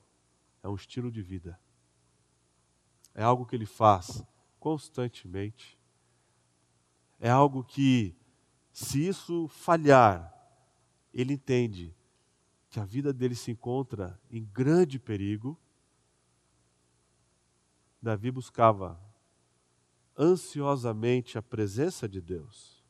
é 0.63 0.69
um 0.69 0.75
estilo 0.75 1.11
de 1.11 1.23
vida. 1.23 1.59
É 3.15 3.23
algo 3.23 3.47
que 3.47 3.55
ele 3.55 3.67
faz 3.67 4.25
constantemente. 4.59 5.79
É 7.21 7.31
algo 7.31 7.63
que, 7.63 8.17
se 8.73 9.07
isso 9.07 9.47
falhar, 9.47 10.35
ele 11.15 11.35
entende 11.35 11.95
que 12.69 12.81
a 12.81 12.85
vida 12.85 13.13
dele 13.13 13.35
se 13.35 13.51
encontra 13.51 14.19
em 14.31 14.45
grande 14.45 14.99
perigo 14.99 15.57
Davi 18.03 18.31
buscava 18.31 18.99
ansiosamente 20.17 21.37
a 21.37 21.43
presença 21.43 22.09
de 22.09 22.21
Deus. 22.21 22.83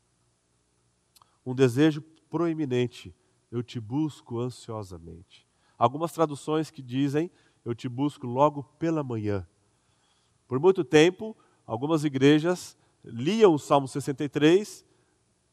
Um 1.44 1.54
desejo 1.54 2.00
proeminente, 2.28 3.14
eu 3.50 3.62
te 3.62 3.80
busco 3.80 4.38
ansiosamente. 4.38 5.48
Algumas 5.76 6.12
traduções 6.12 6.70
que 6.70 6.82
dizem, 6.82 7.30
eu 7.64 7.74
te 7.74 7.88
busco 7.88 8.26
logo 8.26 8.62
pela 8.78 9.02
manhã. 9.02 9.46
Por 10.46 10.60
muito 10.60 10.84
tempo, 10.84 11.36
algumas 11.66 12.04
igrejas 12.04 12.76
liam 13.04 13.54
o 13.54 13.58
Salmo 13.58 13.88
63 13.88 14.84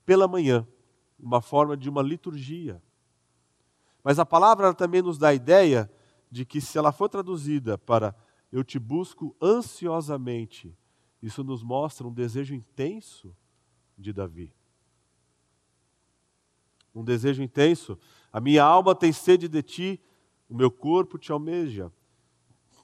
pela 0.05 0.27
manhã, 0.27 0.67
uma 1.19 1.41
forma 1.41 1.75
de 1.75 1.89
uma 1.89 2.01
liturgia. 2.01 2.81
Mas 4.03 4.19
a 4.19 4.25
palavra 4.25 4.73
também 4.73 5.01
nos 5.01 5.17
dá 5.17 5.29
a 5.29 5.33
ideia 5.33 5.91
de 6.29 6.45
que, 6.45 6.62
se 6.62 6.77
ela 6.77 6.91
for 6.91 7.10
traduzida 7.10 7.77
para 7.77 8.15
eu 8.51 8.63
te 8.63 8.79
busco 8.79 9.36
ansiosamente. 9.41 10.75
Isso 11.21 11.43
nos 11.43 11.63
mostra 11.63 12.07
um 12.07 12.13
desejo 12.13 12.53
intenso 12.53 13.36
de 13.97 14.13
Davi. 14.13 14.53
Um 16.93 17.03
desejo 17.03 17.43
intenso. 17.43 17.97
A 18.31 18.39
minha 18.39 18.63
alma 18.63 18.95
tem 18.95 19.12
sede 19.12 19.47
de 19.47 19.62
ti, 19.62 20.01
o 20.49 20.55
meu 20.55 20.71
corpo 20.71 21.17
te 21.17 21.31
almeja. 21.31 21.91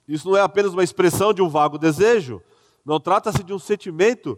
Isso 0.07 0.27
não 0.27 0.35
é 0.35 0.41
apenas 0.41 0.73
uma 0.73 0.83
expressão 0.83 1.33
de 1.33 1.41
um 1.41 1.47
vago 1.47 1.77
desejo, 1.77 2.41
não 2.83 2.99
trata-se 2.99 3.41
de 3.43 3.53
um 3.53 3.59
sentimento 3.59 4.37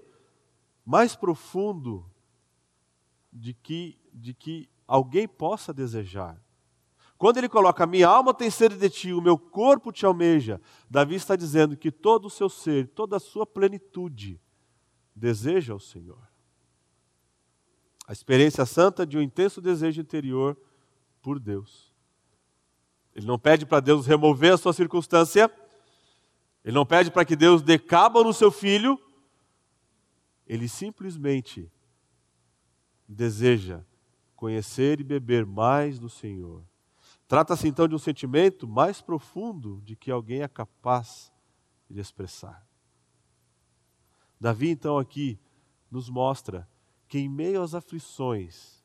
mais 0.85 1.15
profundo 1.15 2.05
de 3.33 3.53
que, 3.53 3.99
de 4.13 4.33
que 4.33 4.69
alguém 4.87 5.27
possa 5.27 5.73
desejar. 5.73 6.39
Quando 7.17 7.37
ele 7.37 7.49
coloca, 7.49 7.85
minha 7.87 8.07
alma 8.07 8.33
tem 8.33 8.49
sede 8.49 8.77
de 8.77 8.89
ti, 8.89 9.13
o 9.13 9.21
meu 9.21 9.37
corpo 9.37 9.91
te 9.91 10.05
almeja, 10.05 10.61
Davi 10.89 11.15
está 11.15 11.35
dizendo 11.35 11.75
que 11.77 11.91
todo 11.91 12.25
o 12.25 12.29
seu 12.29 12.49
ser, 12.49 12.89
toda 12.89 13.17
a 13.17 13.19
sua 13.19 13.45
plenitude, 13.45 14.39
deseja 15.15 15.73
o 15.73 15.79
Senhor. 15.79 16.21
A 18.07 18.11
experiência 18.11 18.65
santa 18.65 19.05
de 19.05 19.17
um 19.17 19.21
intenso 19.21 19.61
desejo 19.61 20.01
interior 20.01 20.57
por 21.21 21.39
Deus. 21.39 21.91
Ele 23.15 23.25
não 23.25 23.39
pede 23.39 23.65
para 23.65 23.79
Deus 23.79 24.05
remover 24.05 24.53
a 24.53 24.57
sua 24.57 24.73
circunstância, 24.73 25.49
ele 26.63 26.75
não 26.75 26.85
pede 26.85 27.09
para 27.09 27.23
que 27.23 27.35
Deus 27.35 27.61
dê 27.61 27.79
cabo 27.79 28.23
no 28.23 28.33
seu 28.33 28.51
filho, 28.51 28.99
ele 30.45 30.67
simplesmente 30.67 31.71
deseja 33.07 33.83
conhecer 34.35 34.99
e 34.99 35.03
beber 35.03 35.45
mais 35.45 35.97
do 35.99 36.09
Senhor 36.09 36.63
Trata-se 37.27 37.67
então 37.67 37.87
de 37.87 37.95
um 37.95 37.99
sentimento 37.99 38.67
mais 38.67 39.01
profundo 39.01 39.81
de 39.81 39.95
que 39.95 40.11
alguém 40.11 40.41
é 40.41 40.47
capaz 40.47 41.31
de 41.89 41.99
expressar. 41.99 42.65
Davi, 44.39 44.69
então, 44.69 44.97
aqui 44.97 45.39
nos 45.89 46.09
mostra 46.09 46.69
que, 47.07 47.17
em 47.17 47.27
meio 47.27 47.61
às 47.61 47.73
aflições, 47.73 48.83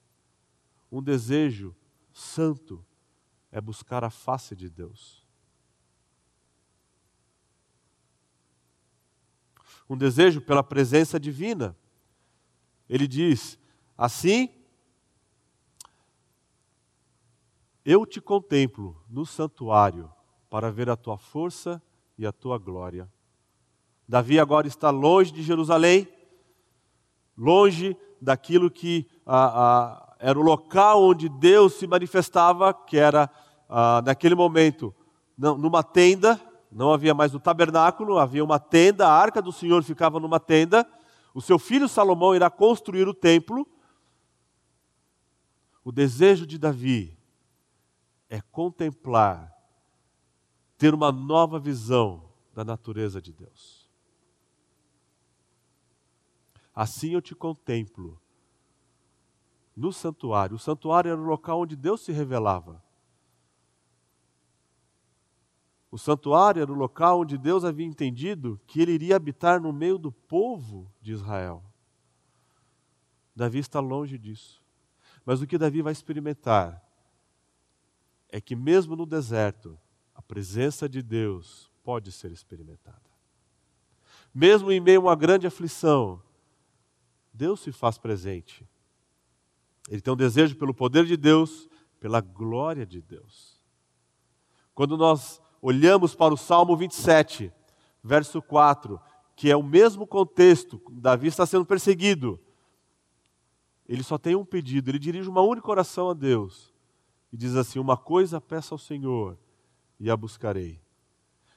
um 0.90 1.03
desejo 1.03 1.77
santo 2.12 2.85
é 3.53 3.61
buscar 3.61 4.05
a 4.05 4.11
face 4.11 4.57
de 4.57 4.70
Deus. 4.70 5.19
Um 9.90 9.96
desejo 9.96 10.40
pela 10.40 10.62
presença 10.62 11.20
divina. 11.20 11.76
Ele 12.88 13.07
diz: 13.07 13.59
Assim 13.98 14.48
Eu 17.85 18.07
te 18.07 18.20
contemplo 18.20 18.96
no 19.09 19.26
santuário 19.26 20.11
para 20.48 20.70
ver 20.70 20.88
a 20.88 20.96
tua 20.96 21.18
força 21.18 21.83
e 22.16 22.24
a 22.24 22.31
tua 22.31 22.57
glória. 22.57 23.11
Davi 24.07 24.38
agora 24.38 24.68
está 24.68 24.90
longe 24.90 25.33
de 25.33 25.42
Jerusalém, 25.42 26.07
longe 27.37 27.96
daquilo 28.20 28.70
que 28.70 29.09
era 30.18 30.38
o 30.38 30.42
local 30.42 31.03
onde 31.03 31.29
Deus 31.29 31.74
se 31.74 31.87
manifestava, 31.87 32.72
que 32.72 32.96
era 32.96 33.31
ah, 33.68 34.03
naquele 34.05 34.35
momento 34.35 34.94
numa 35.37 35.83
tenda, 35.83 36.38
não 36.70 36.92
havia 36.92 37.12
mais 37.12 37.35
o 37.35 37.40
tabernáculo, 37.40 38.18
havia 38.18 38.44
uma 38.44 38.61
tenda, 38.61 39.09
a 39.09 39.12
arca 39.12 39.42
do 39.42 39.50
Senhor 39.50 39.83
ficava 39.83 40.20
numa 40.20 40.38
tenda. 40.38 40.88
O 41.35 41.40
seu 41.40 41.59
filho 41.59 41.88
Salomão 41.88 42.35
irá 42.35 42.48
construir 42.48 43.09
o 43.09 43.14
templo. 43.14 43.66
O 45.83 45.90
desejo 45.90 46.46
de 46.46 46.59
Davi 46.59 47.18
é 48.28 48.40
contemplar, 48.40 49.52
ter 50.78 50.94
uma 50.94 51.11
nova 51.11 51.59
visão 51.59 52.30
da 52.54 52.64
natureza 52.64 53.20
de 53.20 53.33
Deus. 53.33 53.90
Assim 56.74 57.14
eu 57.14 57.20
te 57.20 57.35
contemplo 57.35 58.20
no 59.76 59.92
santuário. 59.92 60.56
O 60.56 60.59
santuário 60.59 61.11
era 61.11 61.20
o 61.20 61.24
local 61.24 61.61
onde 61.61 61.74
Deus 61.74 62.02
se 62.02 62.12
revelava. 62.12 62.83
O 65.90 65.98
santuário 65.98 66.62
era 66.62 66.72
o 66.72 66.76
local 66.76 67.20
onde 67.20 67.37
Deus 67.37 67.64
havia 67.64 67.87
entendido 67.87 68.61
que 68.66 68.81
ele 68.81 68.92
iria 68.92 69.16
habitar 69.16 69.61
no 69.61 69.72
meio 69.72 69.98
do 69.98 70.12
povo 70.12 70.90
de 71.00 71.12
Israel. 71.12 71.64
Davi 73.35 73.59
está 73.59 73.81
longe 73.81 74.16
disso. 74.16 74.62
Mas 75.24 75.42
o 75.42 75.46
que 75.46 75.59
Davi 75.59 75.83
vai 75.83 75.92
experimentar 75.92 76.83
é 78.29 78.40
que, 78.40 78.55
mesmo 78.55 78.94
no 78.94 79.05
deserto, 79.05 79.79
a 80.14 80.22
presença 80.22 80.88
de 80.88 81.03
Deus 81.03 81.70
pode 81.83 82.12
ser 82.12 82.31
experimentada. 82.31 83.11
Mesmo 84.33 84.70
em 84.70 84.81
meio 84.81 85.00
a 85.00 85.05
uma 85.05 85.16
grande 85.16 85.46
aflição, 85.46 86.22
Deus 87.33 87.61
se 87.61 87.72
faz 87.72 87.98
presente. 87.98 88.68
Ele 89.88 90.00
tem 90.00 90.12
um 90.12 90.16
desejo 90.16 90.57
pelo 90.57 90.72
poder 90.72 91.05
de 91.05 91.16
Deus, 91.16 91.68
pela 91.98 92.20
glória 92.20 92.87
de 92.87 93.03
Deus. 93.03 93.61
Quando 94.72 94.96
nós 94.96 95.40
olhamos 95.61 96.14
para 96.14 96.33
o 96.33 96.37
Salmo 96.37 96.77
27, 96.77 97.53
verso 98.03 98.40
4, 98.40 99.01
que 99.37 99.51
é 99.51 99.57
o 99.57 99.62
mesmo 99.62 100.07
contexto, 100.07 100.81
Davi 100.90 101.29
está 101.29 101.46
sendo 101.46 101.64
perseguido. 101.64 102.38
Ele 103.88 104.03
só 104.03 104.18
tem 104.18 104.37
um 104.37 104.44
pedido, 104.44 104.90
ele 104.90 104.99
dirige 104.99 105.29
uma 105.29 105.40
única 105.40 105.70
oração 105.70 106.11
a 106.11 106.14
Deus 106.14 106.73
e 107.33 107.37
diz 107.37 107.57
assim: 107.57 107.79
Uma 107.79 107.96
coisa 107.96 108.40
peço 108.40 108.75
ao 108.75 108.79
Senhor 108.79 109.38
e 109.99 110.11
a 110.11 110.16
buscarei, 110.16 110.81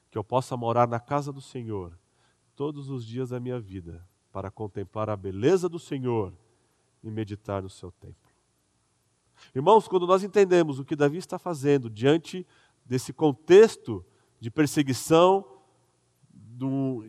que 0.10 0.18
eu 0.18 0.24
possa 0.24 0.58
morar 0.58 0.88
na 0.88 1.00
casa 1.00 1.32
do 1.32 1.42
Senhor 1.42 1.98
todos 2.56 2.90
os 2.90 3.06
dias 3.06 3.30
da 3.30 3.40
minha 3.40 3.60
vida, 3.60 4.08
para 4.32 4.50
contemplar 4.50 5.10
a 5.10 5.16
beleza 5.16 5.68
do 5.68 5.80
Senhor 5.80 6.34
e 7.04 7.12
meditar 7.12 7.62
no 7.62 7.70
seu 7.70 7.92
templo. 7.92 8.32
Irmãos, 9.54 9.88
quando 9.88 10.08
nós 10.08 10.24
entendemos 10.24 10.80
o 10.80 10.86
que 10.86 10.96
Davi 10.96 11.18
está 11.18 11.38
fazendo 11.38 11.90
diante 11.90 12.46
desse 12.86 13.14
contexto 13.14 14.06
de 14.40 14.52
perseguição, 14.52 15.62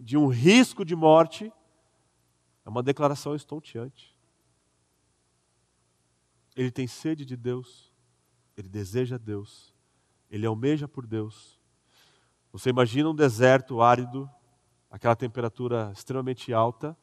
de 0.02 0.16
um 0.16 0.26
risco 0.28 0.84
de 0.84 0.96
morte, 0.96 1.52
é 2.64 2.68
uma 2.68 2.82
declaração 2.82 3.34
estonteante. 3.34 4.16
Ele 6.56 6.70
tem 6.70 6.87
sede 6.87 7.24
de 7.24 7.37
Deus, 7.37 7.92
ele 8.56 8.68
deseja 8.68 9.18
Deus, 9.18 9.74
ele 10.30 10.46
almeja 10.46 10.87
por 10.88 11.06
Deus. 11.06 11.60
Você 12.52 12.70
imagina 12.70 13.10
um 13.10 13.14
deserto 13.14 13.80
árido, 13.80 14.30
aquela 14.90 15.16
temperatura 15.16 15.90
extremamente 15.92 16.52
alta, 16.52 16.96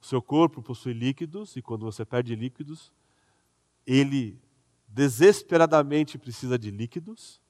o 0.00 0.06
seu 0.06 0.20
corpo 0.20 0.62
possui 0.62 0.92
líquidos, 0.92 1.56
e 1.56 1.62
quando 1.62 1.84
você 1.84 2.04
perde 2.04 2.34
líquidos, 2.34 2.92
ele 3.86 4.40
desesperadamente 4.86 6.18
precisa 6.18 6.58
de 6.58 6.70
líquidos, 6.70 7.40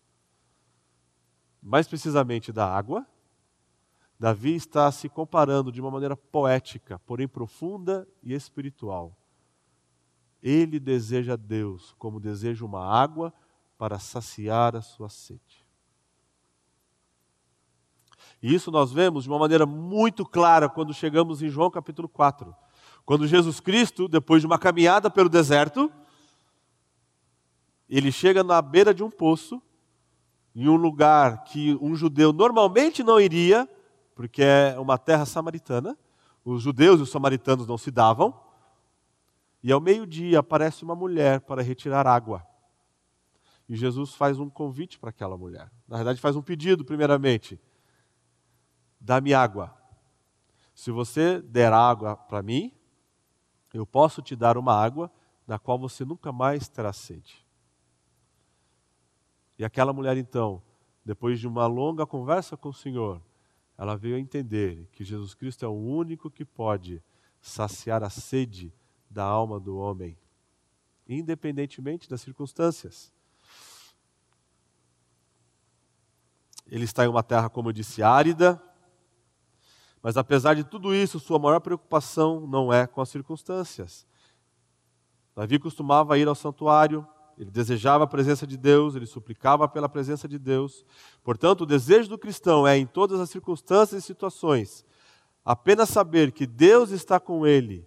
mais 1.62 1.86
precisamente 1.86 2.52
da 2.52 2.66
água. 2.66 3.06
Davi 4.18 4.54
está 4.54 4.90
se 4.90 5.08
comparando 5.08 5.70
de 5.70 5.80
uma 5.80 5.90
maneira 5.90 6.16
poética, 6.16 6.98
porém 7.00 7.28
profunda 7.28 8.06
e 8.22 8.34
espiritual. 8.34 9.16
Ele 10.42 10.80
deseja 10.80 11.36
Deus 11.36 11.94
como 11.98 12.20
deseja 12.20 12.64
uma 12.64 12.84
água 12.84 13.32
para 13.76 13.98
saciar 13.98 14.74
a 14.74 14.82
sua 14.82 15.08
sede. 15.08 15.66
E 18.42 18.54
isso 18.54 18.70
nós 18.70 18.92
vemos 18.92 19.24
de 19.24 19.30
uma 19.30 19.38
maneira 19.38 19.66
muito 19.66 20.24
clara 20.24 20.68
quando 20.68 20.94
chegamos 20.94 21.42
em 21.42 21.48
João 21.48 21.70
capítulo 21.70 22.08
4. 22.08 22.54
Quando 23.04 23.26
Jesus 23.26 23.58
Cristo, 23.58 24.06
depois 24.06 24.42
de 24.42 24.46
uma 24.46 24.58
caminhada 24.58 25.10
pelo 25.10 25.28
deserto, 25.28 25.90
ele 27.88 28.12
chega 28.12 28.44
na 28.44 28.60
beira 28.60 28.92
de 28.92 29.02
um 29.02 29.10
poço 29.10 29.62
em 30.60 30.68
um 30.68 30.74
lugar 30.74 31.44
que 31.44 31.78
um 31.80 31.94
judeu 31.94 32.32
normalmente 32.32 33.04
não 33.04 33.20
iria, 33.20 33.68
porque 34.12 34.42
é 34.42 34.76
uma 34.76 34.98
terra 34.98 35.24
samaritana. 35.24 35.96
Os 36.44 36.60
judeus 36.60 36.98
e 36.98 37.04
os 37.04 37.10
samaritanos 37.12 37.64
não 37.64 37.78
se 37.78 37.92
davam. 37.92 38.34
E 39.62 39.70
ao 39.70 39.80
meio-dia 39.80 40.40
aparece 40.40 40.82
uma 40.82 40.96
mulher 40.96 41.42
para 41.42 41.62
retirar 41.62 42.08
água. 42.08 42.44
E 43.68 43.76
Jesus 43.76 44.14
faz 44.14 44.40
um 44.40 44.50
convite 44.50 44.98
para 44.98 45.10
aquela 45.10 45.38
mulher. 45.38 45.70
Na 45.86 45.94
verdade, 45.94 46.20
faz 46.20 46.34
um 46.34 46.42
pedido, 46.42 46.84
primeiramente: 46.84 47.60
dá-me 49.00 49.32
água. 49.32 49.72
Se 50.74 50.90
você 50.90 51.40
der 51.40 51.72
água 51.72 52.16
para 52.16 52.42
mim, 52.42 52.72
eu 53.72 53.86
posso 53.86 54.20
te 54.20 54.34
dar 54.34 54.58
uma 54.58 54.74
água 54.74 55.08
da 55.46 55.56
qual 55.56 55.78
você 55.78 56.04
nunca 56.04 56.32
mais 56.32 56.68
terá 56.68 56.92
sede. 56.92 57.46
E 59.58 59.64
aquela 59.64 59.92
mulher, 59.92 60.16
então, 60.16 60.62
depois 61.04 61.40
de 61.40 61.48
uma 61.48 61.66
longa 61.66 62.06
conversa 62.06 62.56
com 62.56 62.68
o 62.68 62.74
Senhor, 62.74 63.20
ela 63.76 63.96
veio 63.96 64.16
a 64.16 64.20
entender 64.20 64.88
que 64.92 65.04
Jesus 65.04 65.34
Cristo 65.34 65.64
é 65.64 65.68
o 65.68 65.72
único 65.72 66.30
que 66.30 66.44
pode 66.44 67.02
saciar 67.40 68.02
a 68.02 68.10
sede 68.10 68.72
da 69.10 69.24
alma 69.24 69.58
do 69.58 69.76
homem, 69.76 70.18
independentemente 71.08 72.08
das 72.08 72.20
circunstâncias. 72.20 73.12
Ele 76.66 76.84
está 76.84 77.04
em 77.04 77.08
uma 77.08 77.22
terra, 77.22 77.48
como 77.48 77.70
eu 77.70 77.72
disse, 77.72 78.02
árida, 78.02 78.62
mas 80.02 80.16
apesar 80.16 80.54
de 80.54 80.64
tudo 80.64 80.94
isso, 80.94 81.18
sua 81.18 81.38
maior 81.38 81.60
preocupação 81.60 82.46
não 82.46 82.72
é 82.72 82.86
com 82.86 83.00
as 83.00 83.08
circunstâncias. 83.08 84.06
Davi 85.34 85.58
costumava 85.58 86.18
ir 86.18 86.28
ao 86.28 86.34
santuário, 86.34 87.06
ele 87.38 87.50
desejava 87.52 88.02
a 88.02 88.06
presença 88.06 88.44
de 88.44 88.56
Deus, 88.56 88.96
ele 88.96 89.06
suplicava 89.06 89.68
pela 89.68 89.88
presença 89.88 90.26
de 90.26 90.40
Deus. 90.40 90.84
Portanto, 91.22 91.60
o 91.60 91.66
desejo 91.66 92.08
do 92.08 92.18
cristão 92.18 92.66
é, 92.66 92.76
em 92.76 92.84
todas 92.84 93.20
as 93.20 93.30
circunstâncias 93.30 94.02
e 94.02 94.04
situações, 94.04 94.84
apenas 95.44 95.88
saber 95.88 96.32
que 96.32 96.46
Deus 96.46 96.90
está 96.90 97.20
com 97.20 97.46
ele 97.46 97.86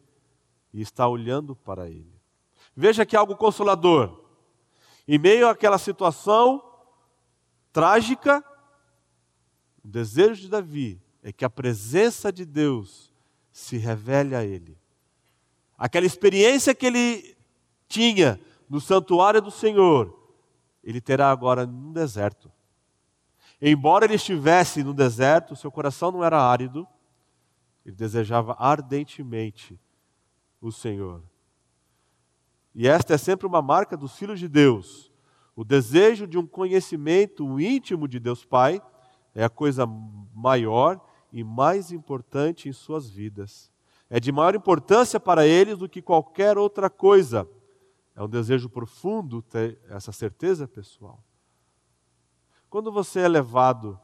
e 0.73 0.81
está 0.81 1.05
olhando 1.05 1.53
para 1.53 1.89
ele. 1.89 2.15
Veja 2.73 3.05
que 3.05 3.13
algo 3.13 3.35
consolador. 3.35 4.21
Em 5.05 5.19
meio 5.19 5.49
àquela 5.49 5.77
situação 5.77 6.63
trágica, 7.73 8.41
o 9.83 9.87
desejo 9.89 10.43
de 10.43 10.47
Davi 10.47 11.01
é 11.21 11.33
que 11.33 11.43
a 11.43 11.49
presença 11.49 12.31
de 12.31 12.45
Deus 12.45 13.11
se 13.51 13.75
revele 13.75 14.33
a 14.33 14.45
ele. 14.45 14.77
Aquela 15.77 16.05
experiência 16.05 16.73
que 16.73 16.85
ele 16.85 17.35
tinha 17.89 18.39
no 18.71 18.79
santuário 18.79 19.41
do 19.41 19.51
Senhor, 19.51 20.17
ele 20.81 21.01
terá 21.01 21.29
agora 21.29 21.65
no 21.65 21.91
deserto. 21.91 22.49
Embora 23.62 24.05
ele 24.05 24.13
estivesse 24.13 24.81
no 24.81 24.93
deserto, 24.93 25.57
seu 25.57 25.69
coração 25.69 26.10
não 26.10 26.23
era 26.23 26.41
árido, 26.41 26.88
ele 27.86 27.97
desejava 27.97 28.55
ardentemente 28.57 29.77
o 30.62 30.71
Senhor. 30.71 31.21
E 32.73 32.88
esta 32.88 33.13
é 33.13 33.17
sempre 33.17 33.45
uma 33.45 33.62
marca 33.62 33.97
dos 33.97 34.15
filhos 34.15 34.39
de 34.39 34.47
Deus. 34.47 35.12
O 35.53 35.65
desejo 35.65 36.25
de 36.25 36.38
um 36.38 36.47
conhecimento 36.47 37.60
íntimo 37.60 38.07
de 38.07 38.21
Deus 38.21 38.45
Pai 38.45 38.81
é 39.36 39.43
a 39.43 39.49
coisa 39.49 39.86
maior 40.34 40.97
e 41.29 41.43
mais 41.43 41.91
importante 41.91 42.69
em 42.69 42.71
suas 42.71 43.10
vidas. 43.10 43.69
É 44.10 44.17
de 44.17 44.31
maior 44.31 44.55
importância 44.55 45.19
para 45.19 45.45
eles 45.45 45.77
do 45.77 45.89
que 45.89 46.01
qualquer 46.01 46.57
outra 46.57 46.89
coisa. 46.89 47.45
É 48.15 48.21
um 48.21 48.30
desejo 48.30 48.69
profundo 48.69 49.41
ter 49.41 49.80
essa 49.88 50.12
certeza 50.12 50.67
pessoal. 50.67 51.24
Quando 52.69 52.91
você 52.91 53.21
é 53.21 53.28
levado 53.28 54.00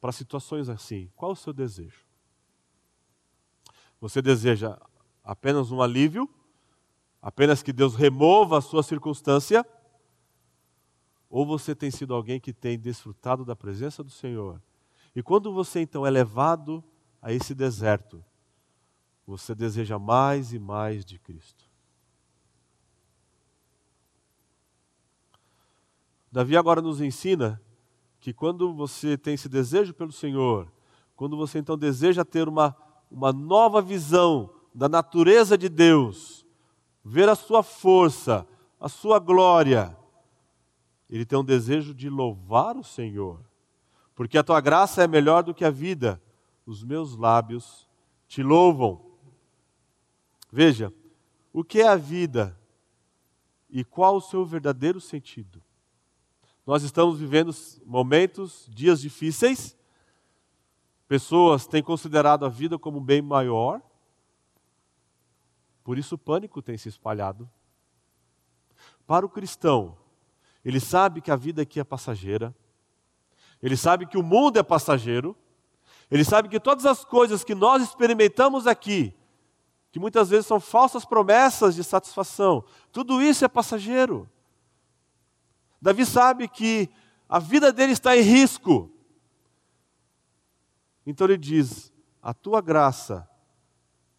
para 0.00 0.12
situações 0.12 0.68
assim, 0.68 1.10
qual 1.16 1.32
o 1.32 1.36
seu 1.36 1.52
desejo? 1.52 2.04
Você 4.00 4.20
deseja 4.20 4.78
apenas 5.24 5.70
um 5.70 5.80
alívio? 5.82 6.28
Apenas 7.20 7.62
que 7.62 7.72
Deus 7.72 7.94
remova 7.94 8.58
a 8.58 8.62
sua 8.62 8.82
circunstância? 8.82 9.66
Ou 11.28 11.44
você 11.44 11.74
tem 11.74 11.90
sido 11.90 12.14
alguém 12.14 12.38
que 12.38 12.52
tem 12.52 12.78
desfrutado 12.78 13.44
da 13.44 13.56
presença 13.56 14.02
do 14.04 14.10
Senhor? 14.10 14.62
E 15.14 15.22
quando 15.22 15.52
você 15.52 15.80
então 15.80 16.06
é 16.06 16.10
levado 16.10 16.84
a 17.20 17.32
esse 17.32 17.54
deserto, 17.54 18.24
você 19.26 19.54
deseja 19.54 19.98
mais 19.98 20.52
e 20.52 20.58
mais 20.58 21.04
de 21.04 21.18
Cristo. 21.18 21.65
Davi 26.36 26.54
agora 26.54 26.82
nos 26.82 27.00
ensina 27.00 27.58
que 28.20 28.30
quando 28.30 28.74
você 28.74 29.16
tem 29.16 29.32
esse 29.32 29.48
desejo 29.48 29.94
pelo 29.94 30.12
Senhor, 30.12 30.70
quando 31.16 31.34
você 31.34 31.58
então 31.58 31.78
deseja 31.78 32.26
ter 32.26 32.46
uma, 32.46 32.76
uma 33.10 33.32
nova 33.32 33.80
visão 33.80 34.50
da 34.74 34.86
natureza 34.86 35.56
de 35.56 35.70
Deus, 35.70 36.44
ver 37.02 37.26
a 37.26 37.34
sua 37.34 37.62
força, 37.62 38.46
a 38.78 38.86
sua 38.86 39.18
glória, 39.18 39.96
ele 41.08 41.24
tem 41.24 41.38
um 41.38 41.42
desejo 41.42 41.94
de 41.94 42.10
louvar 42.10 42.76
o 42.76 42.84
Senhor, 42.84 43.40
porque 44.14 44.36
a 44.36 44.44
tua 44.44 44.60
graça 44.60 45.02
é 45.02 45.08
melhor 45.08 45.42
do 45.42 45.54
que 45.54 45.64
a 45.64 45.70
vida, 45.70 46.20
os 46.66 46.84
meus 46.84 47.16
lábios 47.16 47.88
te 48.28 48.42
louvam. 48.42 49.00
Veja, 50.52 50.92
o 51.50 51.64
que 51.64 51.80
é 51.80 51.88
a 51.88 51.96
vida 51.96 52.60
e 53.70 53.82
qual 53.82 54.16
o 54.16 54.20
seu 54.20 54.44
verdadeiro 54.44 55.00
sentido. 55.00 55.64
Nós 56.66 56.82
estamos 56.82 57.20
vivendo 57.20 57.54
momentos, 57.84 58.68
dias 58.68 59.00
difíceis. 59.00 59.76
Pessoas 61.06 61.64
têm 61.64 61.80
considerado 61.80 62.44
a 62.44 62.48
vida 62.48 62.76
como 62.76 62.98
um 62.98 63.04
bem 63.04 63.22
maior. 63.22 63.80
Por 65.84 65.96
isso 65.96 66.16
o 66.16 66.18
pânico 66.18 66.60
tem 66.60 66.76
se 66.76 66.88
espalhado. 66.88 67.48
Para 69.06 69.24
o 69.24 69.28
cristão, 69.28 69.96
ele 70.64 70.80
sabe 70.80 71.20
que 71.20 71.30
a 71.30 71.36
vida 71.36 71.62
aqui 71.62 71.78
é 71.78 71.84
passageira. 71.84 72.52
Ele 73.62 73.76
sabe 73.76 74.04
que 74.04 74.18
o 74.18 74.22
mundo 74.22 74.58
é 74.58 74.62
passageiro. 74.64 75.36
Ele 76.10 76.24
sabe 76.24 76.48
que 76.48 76.58
todas 76.58 76.84
as 76.84 77.04
coisas 77.04 77.44
que 77.44 77.54
nós 77.54 77.80
experimentamos 77.80 78.66
aqui, 78.66 79.14
que 79.92 80.00
muitas 80.00 80.30
vezes 80.30 80.46
são 80.46 80.58
falsas 80.58 81.04
promessas 81.04 81.76
de 81.76 81.84
satisfação, 81.84 82.64
tudo 82.90 83.22
isso 83.22 83.44
é 83.44 83.48
passageiro. 83.48 84.28
Davi 85.80 86.04
sabe 86.06 86.48
que 86.48 86.88
a 87.28 87.38
vida 87.38 87.72
dele 87.72 87.92
está 87.92 88.16
em 88.16 88.22
risco. 88.22 88.90
Então 91.06 91.26
ele 91.26 91.36
diz: 91.36 91.92
A 92.22 92.32
tua 92.32 92.60
graça 92.60 93.28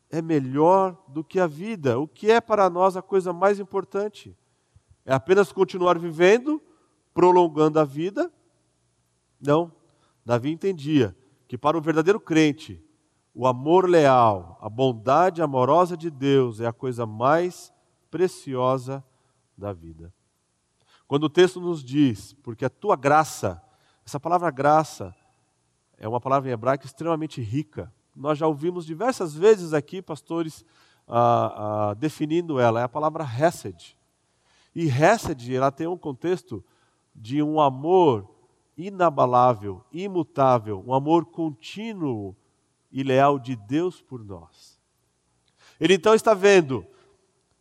é 0.09 0.21
melhor 0.21 0.97
do 1.07 1.23
que 1.23 1.39
a 1.39 1.47
vida. 1.47 1.99
O 1.99 2.07
que 2.07 2.31
é 2.31 2.39
para 2.39 2.69
nós 2.69 2.95
a 2.95 3.01
coisa 3.01 3.33
mais 3.33 3.59
importante? 3.59 4.35
É 5.05 5.13
apenas 5.13 5.51
continuar 5.51 5.97
vivendo, 5.97 6.61
prolongando 7.13 7.79
a 7.79 7.83
vida? 7.83 8.31
Não. 9.39 9.71
Davi 10.25 10.51
entendia 10.51 11.15
que 11.47 11.57
para 11.57 11.77
o 11.77 11.81
verdadeiro 11.81 12.19
crente, 12.19 12.83
o 13.33 13.47
amor 13.47 13.89
leal, 13.89 14.57
a 14.61 14.67
bondade 14.67 15.41
amorosa 15.41 15.95
de 15.95 16.09
Deus 16.09 16.59
é 16.59 16.67
a 16.67 16.73
coisa 16.73 17.05
mais 17.05 17.71
preciosa 18.09 19.03
da 19.57 19.71
vida. 19.71 20.13
Quando 21.07 21.23
o 21.23 21.29
texto 21.29 21.61
nos 21.61 21.83
diz, 21.83 22.33
porque 22.43 22.65
a 22.65 22.69
tua 22.69 22.95
graça, 22.95 23.61
essa 24.05 24.19
palavra 24.19 24.51
graça 24.51 25.15
é 25.97 26.07
uma 26.07 26.19
palavra 26.19 26.49
em 26.49 26.53
hebraico 26.53 26.85
extremamente 26.85 27.41
rica. 27.41 27.91
Nós 28.15 28.37
já 28.37 28.45
ouvimos 28.45 28.85
diversas 28.85 29.33
vezes 29.33 29.73
aqui 29.73 30.01
pastores 30.01 30.65
ah, 31.07 31.89
ah, 31.89 31.93
definindo 31.93 32.59
ela, 32.59 32.81
é 32.81 32.83
a 32.83 32.89
palavra 32.89 33.23
hesed. 33.23 33.97
E 34.75 34.87
hesed, 34.87 35.55
ela 35.55 35.71
tem 35.71 35.87
um 35.87 35.97
contexto 35.97 36.63
de 37.15 37.41
um 37.41 37.59
amor 37.59 38.29
inabalável, 38.77 39.83
imutável, 39.91 40.83
um 40.85 40.93
amor 40.93 41.25
contínuo 41.25 42.35
e 42.91 43.01
leal 43.01 43.39
de 43.39 43.55
Deus 43.55 44.01
por 44.01 44.23
nós. 44.23 44.79
Ele 45.79 45.95
então 45.95 46.13
está 46.13 46.33
vendo 46.33 46.85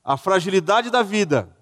a 0.04 0.16
fragilidade 0.16 0.90
da 0.90 1.02
vida, 1.02 1.55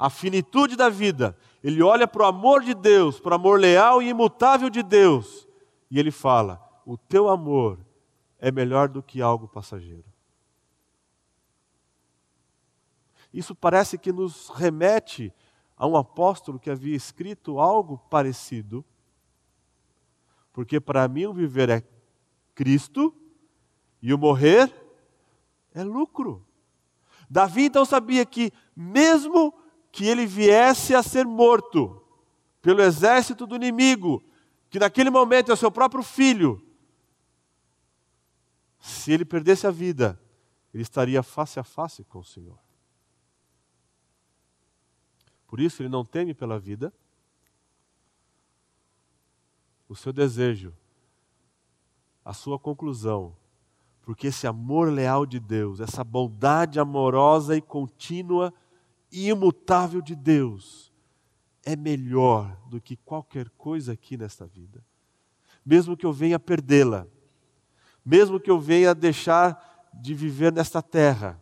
a 0.00 0.08
finitude 0.08 0.76
da 0.76 0.88
vida. 0.88 1.36
Ele 1.62 1.82
olha 1.82 2.08
para 2.08 2.22
o 2.22 2.26
amor 2.26 2.62
de 2.62 2.72
Deus, 2.72 3.20
para 3.20 3.32
o 3.32 3.34
amor 3.34 3.60
leal 3.60 4.00
e 4.00 4.08
imutável 4.08 4.70
de 4.70 4.82
Deus, 4.82 5.46
e 5.90 5.98
ele 6.00 6.10
fala: 6.10 6.58
O 6.86 6.96
teu 6.96 7.28
amor 7.28 7.78
é 8.38 8.50
melhor 8.50 8.88
do 8.88 9.02
que 9.02 9.20
algo 9.20 9.46
passageiro. 9.46 10.06
Isso 13.32 13.54
parece 13.54 13.98
que 13.98 14.10
nos 14.10 14.48
remete 14.48 15.30
a 15.76 15.86
um 15.86 15.96
apóstolo 15.96 16.58
que 16.58 16.70
havia 16.70 16.96
escrito 16.96 17.60
algo 17.60 17.98
parecido. 18.10 18.82
Porque 20.50 20.80
para 20.80 21.06
mim 21.06 21.26
o 21.26 21.34
viver 21.34 21.68
é 21.68 21.84
Cristo 22.54 23.14
e 24.00 24.14
o 24.14 24.18
morrer 24.18 24.74
é 25.74 25.84
lucro. 25.84 26.44
Davi 27.28 27.64
então 27.64 27.84
sabia 27.84 28.26
que, 28.26 28.50
mesmo 28.74 29.54
que 29.90 30.06
ele 30.06 30.26
viesse 30.26 30.94
a 30.94 31.02
ser 31.02 31.26
morto 31.26 32.02
pelo 32.62 32.82
exército 32.82 33.46
do 33.46 33.56
inimigo, 33.56 34.22
que 34.68 34.78
naquele 34.78 35.10
momento 35.10 35.50
é 35.50 35.54
o 35.54 35.56
seu 35.56 35.70
próprio 35.70 36.02
filho, 36.02 36.62
se 38.78 39.12
ele 39.12 39.24
perdesse 39.24 39.66
a 39.66 39.70
vida, 39.70 40.20
ele 40.72 40.82
estaria 40.82 41.22
face 41.22 41.58
a 41.58 41.64
face 41.64 42.04
com 42.04 42.20
o 42.20 42.24
Senhor. 42.24 42.58
Por 45.46 45.60
isso 45.60 45.82
ele 45.82 45.88
não 45.88 46.04
teme 46.04 46.32
pela 46.32 46.58
vida. 46.58 46.92
O 49.88 49.96
seu 49.96 50.12
desejo, 50.12 50.72
a 52.24 52.32
sua 52.32 52.58
conclusão, 52.58 53.36
porque 54.02 54.28
esse 54.28 54.46
amor 54.46 54.92
leal 54.92 55.26
de 55.26 55.40
Deus, 55.40 55.80
essa 55.80 56.04
bondade 56.04 56.78
amorosa 56.78 57.56
e 57.56 57.60
contínua 57.60 58.54
imutável 59.10 60.00
de 60.00 60.14
Deus, 60.14 60.92
é 61.64 61.76
melhor 61.76 62.56
do 62.68 62.80
que 62.80 62.96
qualquer 62.96 63.48
coisa 63.50 63.92
aqui 63.92 64.16
nesta 64.16 64.46
vida. 64.46 64.84
Mesmo 65.64 65.96
que 65.96 66.06
eu 66.06 66.12
venha 66.12 66.38
perdê-la, 66.38 67.06
mesmo 68.04 68.40
que 68.40 68.50
eu 68.50 68.58
venha 68.58 68.94
deixar 68.94 69.90
de 69.92 70.14
viver 70.14 70.52
nesta 70.52 70.80
terra, 70.80 71.40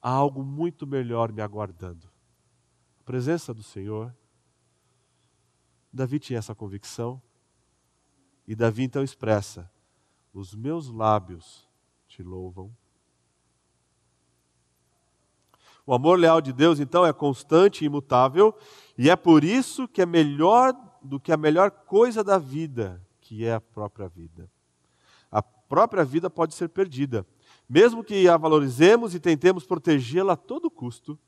há 0.00 0.10
algo 0.10 0.42
muito 0.42 0.86
melhor 0.86 1.32
me 1.32 1.42
aguardando 1.42 2.10
presença 3.10 3.52
do 3.52 3.64
Senhor. 3.64 4.16
Davi 5.92 6.20
tinha 6.20 6.38
essa 6.38 6.54
convicção. 6.54 7.20
E 8.46 8.54
Davi 8.54 8.84
então 8.84 9.02
expressa: 9.02 9.68
Os 10.32 10.54
meus 10.54 10.88
lábios 10.88 11.68
te 12.06 12.22
louvam. 12.22 12.72
O 15.90 15.94
amor 15.94 16.20
leal 16.20 16.40
de 16.40 16.52
Deus, 16.52 16.78
então, 16.78 17.04
é 17.04 17.12
constante 17.12 17.82
e 17.82 17.86
imutável, 17.86 18.56
e 18.96 19.10
é 19.10 19.16
por 19.16 19.42
isso 19.42 19.88
que 19.88 20.00
é 20.00 20.06
melhor 20.06 20.72
do 21.02 21.18
que 21.18 21.32
a 21.32 21.36
melhor 21.36 21.68
coisa 21.68 22.22
da 22.22 22.38
vida, 22.38 23.04
que 23.20 23.44
é 23.44 23.54
a 23.54 23.60
própria 23.60 24.06
vida. 24.06 24.48
A 25.32 25.42
própria 25.42 26.04
vida 26.04 26.30
pode 26.30 26.54
ser 26.54 26.68
perdida, 26.68 27.26
mesmo 27.68 28.04
que 28.04 28.28
a 28.28 28.36
valorizemos 28.36 29.16
e 29.16 29.18
tentemos 29.18 29.66
protegê-la 29.66 30.34
a 30.34 30.36
todo 30.36 30.70
custo. 30.70 31.18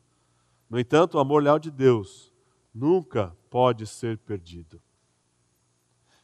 No 0.70 0.78
entanto, 0.78 1.16
o 1.16 1.20
amor 1.20 1.42
leal 1.42 1.58
de 1.58 1.68
Deus 1.68 2.32
nunca 2.72 3.36
pode 3.50 3.84
ser 3.84 4.16
perdido. 4.16 4.80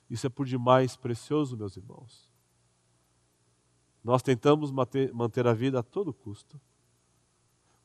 Isso 0.09 0.29
é 0.29 0.31
por 0.31 0.47
demais 0.47 0.95
precioso, 0.95 1.57
meus 1.57 1.77
irmãos. 1.77 2.33
Nós 4.05 4.23
tentamos 4.23 4.71
manter 4.71 5.45
a 5.45 5.53
vida 5.53 5.81
a 5.81 5.83
todo 5.83 6.15
custo. 6.15 6.61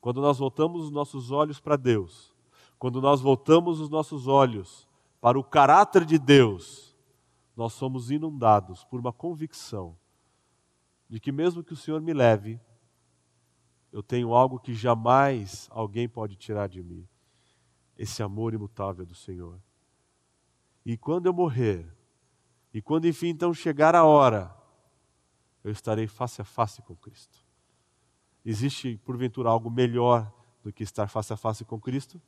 Quando 0.04 0.20
nós 0.20 0.38
voltamos 0.38 0.84
os 0.84 0.92
nossos 0.92 1.32
olhos 1.32 1.62
para 1.62 1.78
Deus, 1.78 2.36
quando 2.78 3.00
nós 3.00 3.22
voltamos 3.22 3.80
os 3.80 3.90
nossos 3.90 4.28
olhos 4.28 4.86
para 5.22 5.40
o 5.40 5.44
caráter 5.46 6.04
de 6.04 6.20
Deus, 6.20 6.94
nós 7.56 7.72
somos 7.72 8.12
inundados 8.12 8.84
por 8.84 9.00
uma 9.00 9.14
convicção 9.14 9.98
de 11.08 11.22
que, 11.22 11.32
mesmo 11.32 11.64
que 11.64 11.72
o 11.72 11.78
Senhor 11.78 12.02
me 12.02 12.14
leve, 12.14 12.60
eu 13.94 14.04
tenho 14.04 14.34
algo 14.34 14.60
que 14.60 14.74
jamais 14.74 15.70
alguém 15.72 16.10
pode 16.10 16.36
tirar 16.36 16.68
de 16.68 16.84
mim: 16.84 17.08
esse 17.98 18.22
amor 18.22 18.54
imutável 18.54 19.06
do 19.06 19.16
Senhor. 19.16 19.58
E 20.86 20.98
quando 20.98 21.28
eu 21.28 21.34
morrer, 21.34 21.88
e 22.74 22.82
quando 22.82 23.08
enfim 23.08 23.30
então 23.30 23.54
chegar 23.54 23.96
a 23.96 24.04
hora, 24.04 24.54
eu 25.64 25.72
estarei 25.72 26.08
face 26.08 26.42
a 26.42 26.44
face 26.44 26.82
com 26.82 26.94
Cristo. 26.94 27.43
Existe, 28.46 29.00
porventura, 29.06 29.50
algo 29.50 29.70
melhor 29.70 30.32
do 30.64 30.72
que 30.72 30.84
estar 30.84 31.08
face 31.08 31.32
a 31.32 31.38
face 31.38 31.64
com 31.64 31.80
Cristo? 31.80 32.22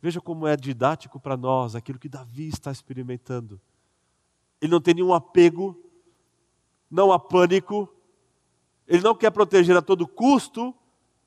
Veja 0.00 0.20
como 0.20 0.46
é 0.46 0.56
didático 0.56 1.18
para 1.18 1.36
nós 1.36 1.74
aquilo 1.74 1.98
que 1.98 2.08
Davi 2.08 2.48
está 2.48 2.70
experimentando. 2.70 3.60
Ele 4.60 4.72
não 4.72 4.80
tem 4.80 4.94
nenhum 4.94 5.12
apego, 5.12 5.80
não 6.90 7.12
há 7.12 7.18
pânico, 7.18 7.88
ele 8.86 9.02
não 9.02 9.14
quer 9.14 9.30
proteger 9.30 9.76
a 9.76 9.82
todo 9.82 10.06
custo 10.06 10.74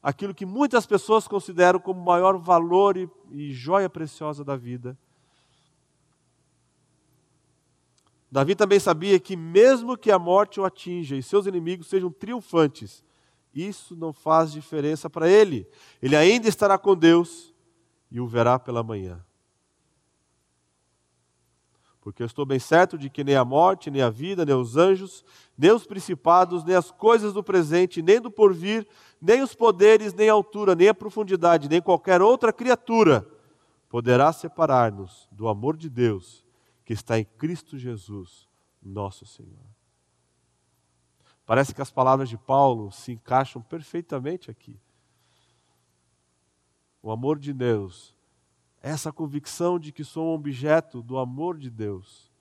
aquilo 0.01 0.33
que 0.33 0.45
muitas 0.45 0.85
pessoas 0.85 1.27
consideram 1.27 1.79
como 1.79 2.03
maior 2.03 2.37
valor 2.37 2.97
e, 2.97 3.09
e 3.29 3.51
joia 3.53 3.89
preciosa 3.89 4.43
da 4.43 4.55
vida. 4.55 4.97
Davi 8.31 8.55
também 8.55 8.79
sabia 8.79 9.19
que, 9.19 9.35
mesmo 9.35 9.97
que 9.97 10.09
a 10.09 10.17
morte 10.17 10.59
o 10.59 10.65
atinja 10.65 11.15
e 11.15 11.23
seus 11.23 11.45
inimigos 11.45 11.87
sejam 11.87 12.09
triunfantes, 12.09 13.03
isso 13.53 13.95
não 13.95 14.13
faz 14.13 14.51
diferença 14.51 15.09
para 15.09 15.29
ele. 15.29 15.67
Ele 16.01 16.15
ainda 16.15 16.47
estará 16.47 16.77
com 16.77 16.95
Deus 16.95 17.53
e 18.09 18.21
o 18.21 18.27
verá 18.27 18.57
pela 18.57 18.81
manhã 18.81 19.21
porque 22.01 22.23
eu 22.23 22.25
estou 22.25 22.45
bem 22.45 22.57
certo 22.57 22.97
de 22.97 23.09
que 23.09 23.23
nem 23.23 23.35
a 23.35 23.45
morte, 23.45 23.91
nem 23.91 24.01
a 24.01 24.09
vida, 24.09 24.43
nem 24.43 24.55
os 24.55 24.75
anjos, 24.75 25.23
nem 25.55 25.71
os 25.71 25.85
principados, 25.85 26.63
nem 26.63 26.75
as 26.75 26.89
coisas 26.89 27.31
do 27.31 27.43
presente, 27.43 28.01
nem 28.01 28.19
do 28.19 28.31
porvir, 28.31 28.87
nem 29.21 29.43
os 29.43 29.53
poderes, 29.53 30.11
nem 30.11 30.27
a 30.27 30.33
altura, 30.33 30.73
nem 30.73 30.87
a 30.87 30.95
profundidade, 30.95 31.69
nem 31.69 31.79
qualquer 31.79 32.19
outra 32.19 32.51
criatura 32.51 33.25
poderá 33.87 34.33
separar-nos 34.33 35.29
do 35.31 35.47
amor 35.47 35.77
de 35.77 35.89
Deus 35.89 36.43
que 36.83 36.93
está 36.93 37.19
em 37.19 37.25
Cristo 37.25 37.77
Jesus, 37.77 38.47
nosso 38.81 39.25
Senhor. 39.25 39.65
Parece 41.45 41.73
que 41.73 41.81
as 41.81 41.91
palavras 41.91 42.29
de 42.29 42.37
Paulo 42.37 42.91
se 42.91 43.11
encaixam 43.11 43.61
perfeitamente 43.61 44.49
aqui. 44.49 44.79
o 47.03 47.11
amor 47.11 47.39
de 47.39 47.51
Deus, 47.51 48.15
essa 48.79 49.11
convicção 49.11 49.79
de 49.79 49.91
que 49.91 50.03
sou 50.03 50.27
um 50.27 50.33
objeto 50.35 51.01
do 51.01 51.17
amor 51.17 51.57
de 51.57 51.69
Deus, 51.69 52.31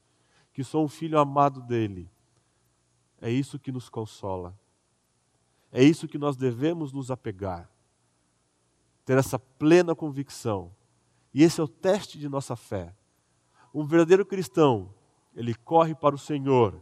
que 0.52 0.62
sou 0.62 0.84
um 0.84 0.88
filho 0.88 1.18
amado 1.18 1.62
dele, 1.62 2.10
é 3.20 3.30
isso 3.30 3.58
que 3.58 3.72
nos 3.72 3.88
consola. 3.88 4.58
É 5.72 5.82
isso 5.82 6.08
que 6.08 6.18
nós 6.18 6.36
devemos 6.36 6.92
nos 6.92 7.10
apegar. 7.10 7.70
Ter 9.04 9.18
essa 9.18 9.38
plena 9.38 9.94
convicção. 9.94 10.74
E 11.32 11.42
esse 11.42 11.60
é 11.60 11.64
o 11.64 11.68
teste 11.68 12.18
de 12.18 12.28
nossa 12.28 12.56
fé. 12.56 12.94
Um 13.72 13.86
verdadeiro 13.86 14.24
cristão, 14.26 14.92
ele 15.34 15.54
corre 15.54 15.94
para 15.94 16.14
o 16.14 16.18
Senhor. 16.18 16.80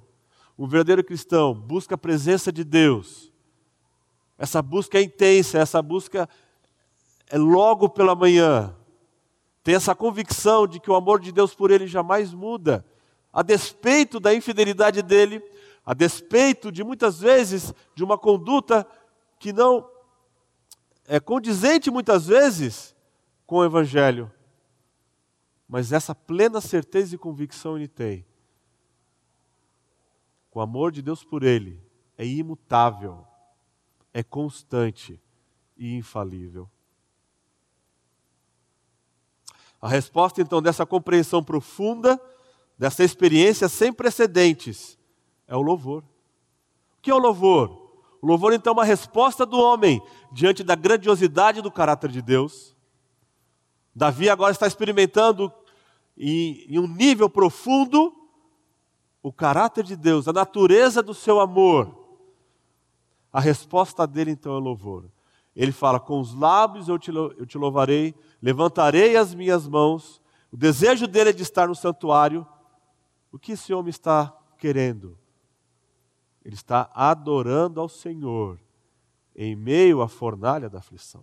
Um 0.59 0.67
verdadeiro 0.67 1.05
cristão 1.05 1.55
busca 1.55 1.95
a 1.95 1.99
presença 1.99 2.51
de 2.51 2.65
Deus. 2.65 3.33
Essa 4.37 4.63
busca 4.63 4.99
é 4.99 5.03
intensa, 5.03 5.59
essa 5.59 5.83
busca 5.83 6.29
é 7.29 7.37
logo 7.37 7.89
pela 7.89 8.15
manhã. 8.15 8.75
Tem 9.63 9.75
essa 9.75 9.95
convicção 9.95 10.67
de 10.67 10.81
que 10.81 10.91
o 10.91 10.95
amor 10.95 11.21
de 11.21 11.31
Deus 11.31 11.55
por 11.55 11.71
ele 11.71 11.87
jamais 11.87 12.33
muda, 12.33 12.85
a 13.33 13.43
despeito 13.43 14.19
da 14.19 14.33
infidelidade 14.33 15.03
dele, 15.03 15.43
a 15.85 15.93
despeito 15.93 16.73
de 16.73 16.83
muitas 16.83 17.21
vezes 17.21 17.75
de 17.95 18.03
uma 18.03 18.17
conduta 18.17 18.87
que 19.39 19.53
não 19.53 19.89
é 21.07 21.19
condizente 21.19 21.91
muitas 21.91 22.27
vezes 22.27 22.95
com 23.47 23.57
o 23.57 23.65
evangelho. 23.65 24.31
Mas 25.69 25.93
essa 25.93 26.15
plena 26.15 26.61
certeza 26.61 27.15
e 27.15 27.19
convicção 27.19 27.77
ele 27.77 27.87
tem. 27.87 28.25
O 30.53 30.61
amor 30.61 30.91
de 30.91 31.03
Deus 31.03 31.23
por 31.23 31.43
ele 31.43 31.81
é 32.17 32.27
imutável, 32.27 33.25
é 34.13 34.23
constante 34.23 35.21
e 35.77 35.95
infalível. 35.95 36.69
A 39.81 39.89
resposta 39.89 40.41
então 40.41 40.61
dessa 40.61 40.85
compreensão 40.85 41.45
profunda, 41.45 42.21
dessa 42.77 43.05
experiência 43.05 43.69
sem 43.69 43.93
precedentes, 43.93 44.99
é 45.47 45.55
o 45.55 45.63
louvor. 45.63 46.03
O 46.03 47.03
que 47.03 47.11
é 47.11 47.15
o 47.15 47.19
louvor? 47.19 47.89
O 48.21 48.27
louvor 48.27 48.53
então 48.53 48.73
é 48.73 48.75
uma 48.75 48.85
resposta 48.85 49.47
do 49.47 49.57
homem 49.57 50.03
diante 50.33 50.65
da 50.65 50.75
grandiosidade 50.75 51.63
do 51.63 51.71
caráter 51.71 52.11
de 52.11 52.21
Deus. 52.21 52.77
Davi 53.95 54.29
agora 54.29 54.51
está 54.51 54.67
experimentando 54.67 55.53
em, 56.19 56.67
em 56.69 56.79
um 56.79 56.89
nível 56.89 57.31
profundo 57.31 58.15
o 59.23 59.33
caráter 59.33 59.85
de 59.85 59.97
Deus, 59.97 60.27
a 60.27 60.33
natureza 60.33 61.03
do 61.03 61.15
seu 61.15 61.41
amor. 61.41 61.97
A 63.33 63.41
resposta 63.41 64.07
dele 64.07 64.33
então 64.33 64.57
é 64.57 64.61
louvor. 64.61 65.05
Ele 65.55 65.73
fala: 65.73 66.01
Com 66.01 66.21
os 66.21 66.35
lábios 66.35 66.89
eu 66.89 66.99
te, 66.99 67.15
eu 67.15 67.47
te 67.47 67.57
louvarei, 67.57 68.15
levantarei 68.43 69.17
as 69.17 69.35
minhas 69.35 69.69
mãos. 69.69 70.21
O 70.51 70.57
desejo 70.57 71.07
dele 71.07 71.31
é 71.31 71.33
de 71.33 71.43
estar 71.43 71.69
no 71.69 71.75
santuário. 71.75 72.47
O 73.31 73.39
que 73.39 73.53
esse 73.53 73.73
homem 73.73 73.91
está 73.91 74.35
querendo? 74.57 75.19
Ele 76.45 76.55
está 76.55 76.91
adorando 76.95 77.81
ao 77.81 77.89
Senhor 77.89 78.59
em 79.37 79.55
meio 79.55 80.01
à 80.01 80.09
fornalha 80.09 80.69
da 80.69 80.79
aflição. 80.79 81.23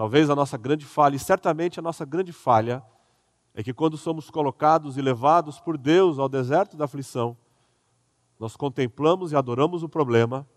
Talvez 0.00 0.30
a 0.30 0.34
nossa 0.34 0.56
grande 0.56 0.86
falha, 0.86 1.16
e 1.16 1.18
certamente 1.18 1.78
a 1.78 1.82
nossa 1.82 2.06
grande 2.06 2.32
falha, 2.32 2.82
é 3.52 3.62
que 3.62 3.74
quando 3.74 3.98
somos 3.98 4.30
colocados 4.30 4.96
e 4.96 5.02
levados 5.02 5.60
por 5.60 5.76
Deus 5.76 6.18
ao 6.18 6.26
deserto 6.26 6.74
da 6.74 6.86
aflição, 6.86 7.36
nós 8.38 8.56
contemplamos 8.56 9.30
e 9.30 9.36
adoramos 9.36 9.82
o 9.82 9.90
problema, 9.90 10.48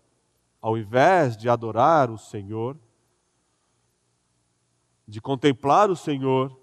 ao 0.62 0.78
invés 0.78 1.36
de 1.36 1.50
adorar 1.50 2.10
o 2.10 2.16
Senhor, 2.16 2.74
de 5.06 5.20
contemplar 5.20 5.90
o 5.90 5.96
Senhor, 5.96 6.58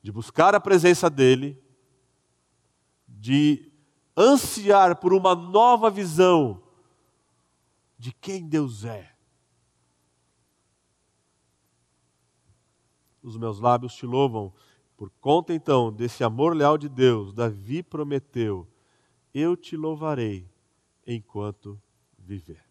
de 0.00 0.10
buscar 0.10 0.54
a 0.54 0.58
presença 0.58 1.10
dEle, 1.10 1.62
de 3.06 3.70
ansiar 4.16 4.96
por 4.96 5.12
uma 5.12 5.34
nova 5.34 5.90
visão 5.90 6.62
de 7.98 8.10
quem 8.10 8.48
Deus 8.48 8.86
é. 8.86 9.19
Os 13.22 13.36
meus 13.36 13.60
lábios 13.60 13.94
te 13.94 14.06
louvam, 14.06 14.52
por 14.96 15.10
conta 15.20 15.54
então 15.54 15.92
desse 15.92 16.24
amor 16.24 16.54
leal 16.54 16.76
de 16.76 16.88
Deus, 16.88 17.32
Davi 17.32 17.82
prometeu: 17.82 18.66
Eu 19.32 19.56
te 19.56 19.76
louvarei 19.76 20.48
enquanto 21.06 21.80
viver. 22.18 22.64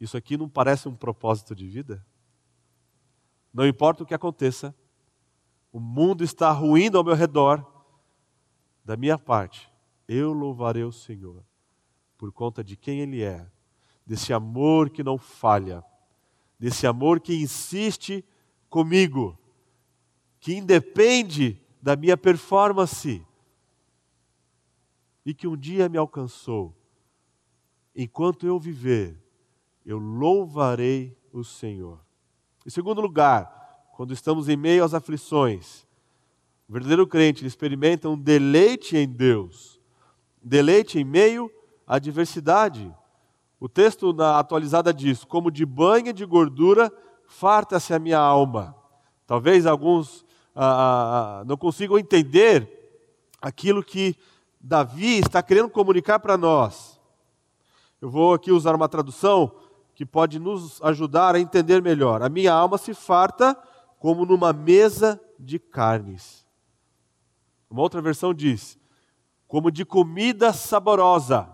Isso 0.00 0.16
aqui 0.16 0.36
não 0.36 0.48
parece 0.48 0.88
um 0.88 0.94
propósito 0.94 1.54
de 1.54 1.66
vida? 1.66 2.04
Não 3.52 3.66
importa 3.66 4.02
o 4.02 4.06
que 4.06 4.14
aconteça, 4.14 4.74
o 5.72 5.78
mundo 5.80 6.24
está 6.24 6.50
ruindo 6.50 6.98
ao 6.98 7.04
meu 7.04 7.14
redor, 7.14 7.64
da 8.84 8.96
minha 8.96 9.18
parte, 9.18 9.72
eu 10.06 10.32
louvarei 10.32 10.84
o 10.84 10.92
Senhor 10.92 11.42
por 12.18 12.30
conta 12.32 12.62
de 12.62 12.76
quem 12.76 13.00
Ele 13.00 13.22
é, 13.22 13.46
desse 14.06 14.32
amor 14.32 14.90
que 14.90 15.02
não 15.02 15.18
falha, 15.18 15.84
desse 16.58 16.86
amor 16.86 17.20
que 17.20 17.34
insiste 17.34 18.24
comigo, 18.74 19.38
que 20.40 20.52
independe 20.52 21.62
da 21.80 21.94
minha 21.94 22.16
performance 22.16 23.24
e 25.24 25.32
que 25.32 25.46
um 25.46 25.56
dia 25.56 25.88
me 25.88 25.96
alcançou. 25.96 26.74
Enquanto 27.94 28.44
eu 28.44 28.58
viver, 28.58 29.16
eu 29.86 29.96
louvarei 29.96 31.16
o 31.32 31.44
Senhor. 31.44 32.00
Em 32.66 32.70
segundo 32.70 33.00
lugar, 33.00 33.92
quando 33.96 34.12
estamos 34.12 34.48
em 34.48 34.56
meio 34.56 34.82
às 34.82 34.92
aflições, 34.92 35.86
o 36.68 36.72
verdadeiro 36.72 37.06
crente 37.06 37.46
experimenta 37.46 38.08
um 38.08 38.18
deleite 38.18 38.96
em 38.96 39.06
Deus, 39.06 39.80
deleite 40.42 40.98
em 40.98 41.04
meio 41.04 41.48
à 41.86 41.94
adversidade. 41.94 42.92
O 43.60 43.68
texto 43.68 44.12
na 44.12 44.40
atualizada 44.40 44.92
diz: 44.92 45.22
como 45.22 45.48
de 45.48 45.64
banha 45.64 46.12
de 46.12 46.24
gordura 46.26 46.92
farta-se 47.38 47.92
a 47.92 47.98
minha 47.98 48.18
alma. 48.18 48.74
Talvez 49.26 49.66
alguns 49.66 50.24
ah, 50.54 50.64
ah, 50.64 51.40
ah, 51.40 51.44
não 51.44 51.56
consigam 51.56 51.98
entender 51.98 52.68
aquilo 53.40 53.82
que 53.82 54.16
Davi 54.60 55.18
está 55.18 55.42
querendo 55.42 55.68
comunicar 55.68 56.20
para 56.20 56.36
nós. 56.36 57.00
Eu 58.00 58.08
vou 58.08 58.34
aqui 58.34 58.52
usar 58.52 58.74
uma 58.74 58.88
tradução 58.88 59.52
que 59.94 60.06
pode 60.06 60.38
nos 60.38 60.80
ajudar 60.82 61.34
a 61.34 61.40
entender 61.40 61.82
melhor. 61.82 62.22
A 62.22 62.28
minha 62.28 62.52
alma 62.52 62.78
se 62.78 62.94
farta 62.94 63.56
como 63.98 64.24
numa 64.24 64.52
mesa 64.52 65.20
de 65.38 65.58
carnes. 65.58 66.46
Uma 67.68 67.82
outra 67.82 68.00
versão 68.00 68.32
diz: 68.32 68.78
como 69.48 69.70
de 69.70 69.84
comida 69.84 70.52
saborosa, 70.52 71.48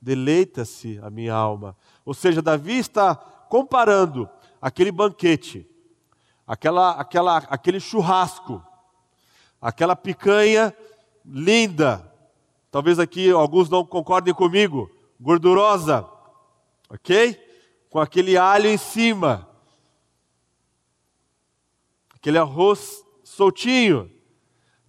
deleita-se 0.00 1.00
a 1.02 1.10
minha 1.10 1.34
alma. 1.34 1.76
Ou 2.04 2.14
seja, 2.14 2.40
Davi 2.40 2.78
está 2.78 3.14
comparando 3.14 4.28
aquele 4.60 4.92
banquete, 4.92 5.68
aquela, 6.46 6.92
aquela, 6.92 7.38
aquele 7.38 7.80
churrasco, 7.80 8.64
aquela 9.60 9.96
picanha 9.96 10.74
linda. 11.24 12.06
Talvez 12.70 12.98
aqui 12.98 13.30
alguns 13.30 13.68
não 13.68 13.84
concordem 13.84 14.34
comigo, 14.34 14.90
gordurosa, 15.20 16.08
ok? 16.88 17.38
Com 17.88 17.98
aquele 17.98 18.36
alho 18.36 18.68
em 18.68 18.76
cima, 18.76 19.48
aquele 22.14 22.38
arroz 22.38 23.04
soltinho. 23.24 24.10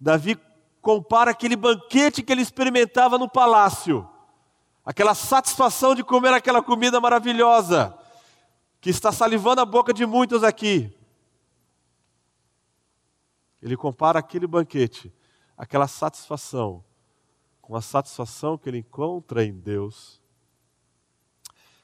Davi 0.00 0.38
compara 0.80 1.30
aquele 1.30 1.56
banquete 1.56 2.22
que 2.22 2.32
ele 2.32 2.42
experimentava 2.42 3.16
no 3.16 3.28
palácio, 3.28 4.08
aquela 4.84 5.14
satisfação 5.14 5.94
de 5.94 6.02
comer 6.02 6.32
aquela 6.32 6.62
comida 6.62 7.00
maravilhosa, 7.00 7.96
que 8.82 8.90
está 8.90 9.12
salivando 9.12 9.60
a 9.60 9.64
boca 9.64 9.94
de 9.94 10.04
muitos 10.04 10.42
aqui. 10.42 10.92
Ele 13.62 13.76
compara 13.76 14.18
aquele 14.18 14.44
banquete, 14.44 15.14
aquela 15.56 15.86
satisfação, 15.86 16.84
com 17.60 17.76
a 17.76 17.80
satisfação 17.80 18.58
que 18.58 18.68
ele 18.68 18.78
encontra 18.78 19.44
em 19.44 19.52
Deus. 19.52 20.20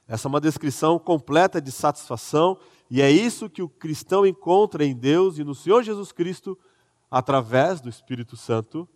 Essa 0.09 0.27
é 0.27 0.29
uma 0.29 0.41
descrição 0.41 0.99
completa 0.99 1.61
de 1.61 1.71
satisfação, 1.71 2.59
e 2.91 3.01
é 3.01 3.09
isso 3.09 3.49
que 3.49 3.63
o 3.63 3.69
cristão 3.69 4.27
encontra 4.27 4.85
em 4.85 4.97
Deus 4.97 5.39
e 5.39 5.45
no 5.45 5.55
Senhor 5.55 5.85
Jesus 5.85 6.11
Cristo 6.11 6.59
através 7.09 7.81
do 7.81 7.89
Espírito 7.89 8.37
Santo. 8.37 8.89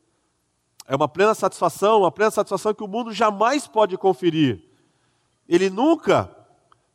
É 0.89 0.97
uma 0.97 1.07
plena 1.07 1.35
satisfação, 1.35 2.01
uma 2.01 2.11
plena 2.11 2.33
satisfação 2.33 2.75
que 2.75 2.83
o 2.83 2.89
mundo 2.89 3.13
jamais 3.13 3.69
pode 3.69 3.97
conferir. 3.97 4.61
Ele 5.49 5.71
nunca 5.71 6.42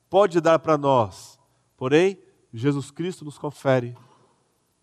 pode 0.09 0.41
dar 0.41 0.59
para 0.59 0.77
nós. 0.77 1.39
Porém, 1.75 2.19
Jesus 2.53 2.91
Cristo 2.91 3.23
nos 3.23 3.37
confere 3.37 3.95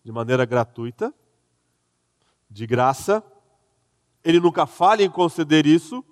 de 0.03 0.11
maneira 0.11 0.45
gratuita, 0.45 1.13
de 2.49 2.65
graça. 2.65 3.23
Ele 4.23 4.39
nunca 4.39 4.65
falha 4.65 5.03
em 5.03 5.09
conceder 5.09 5.65
isso 5.65 6.03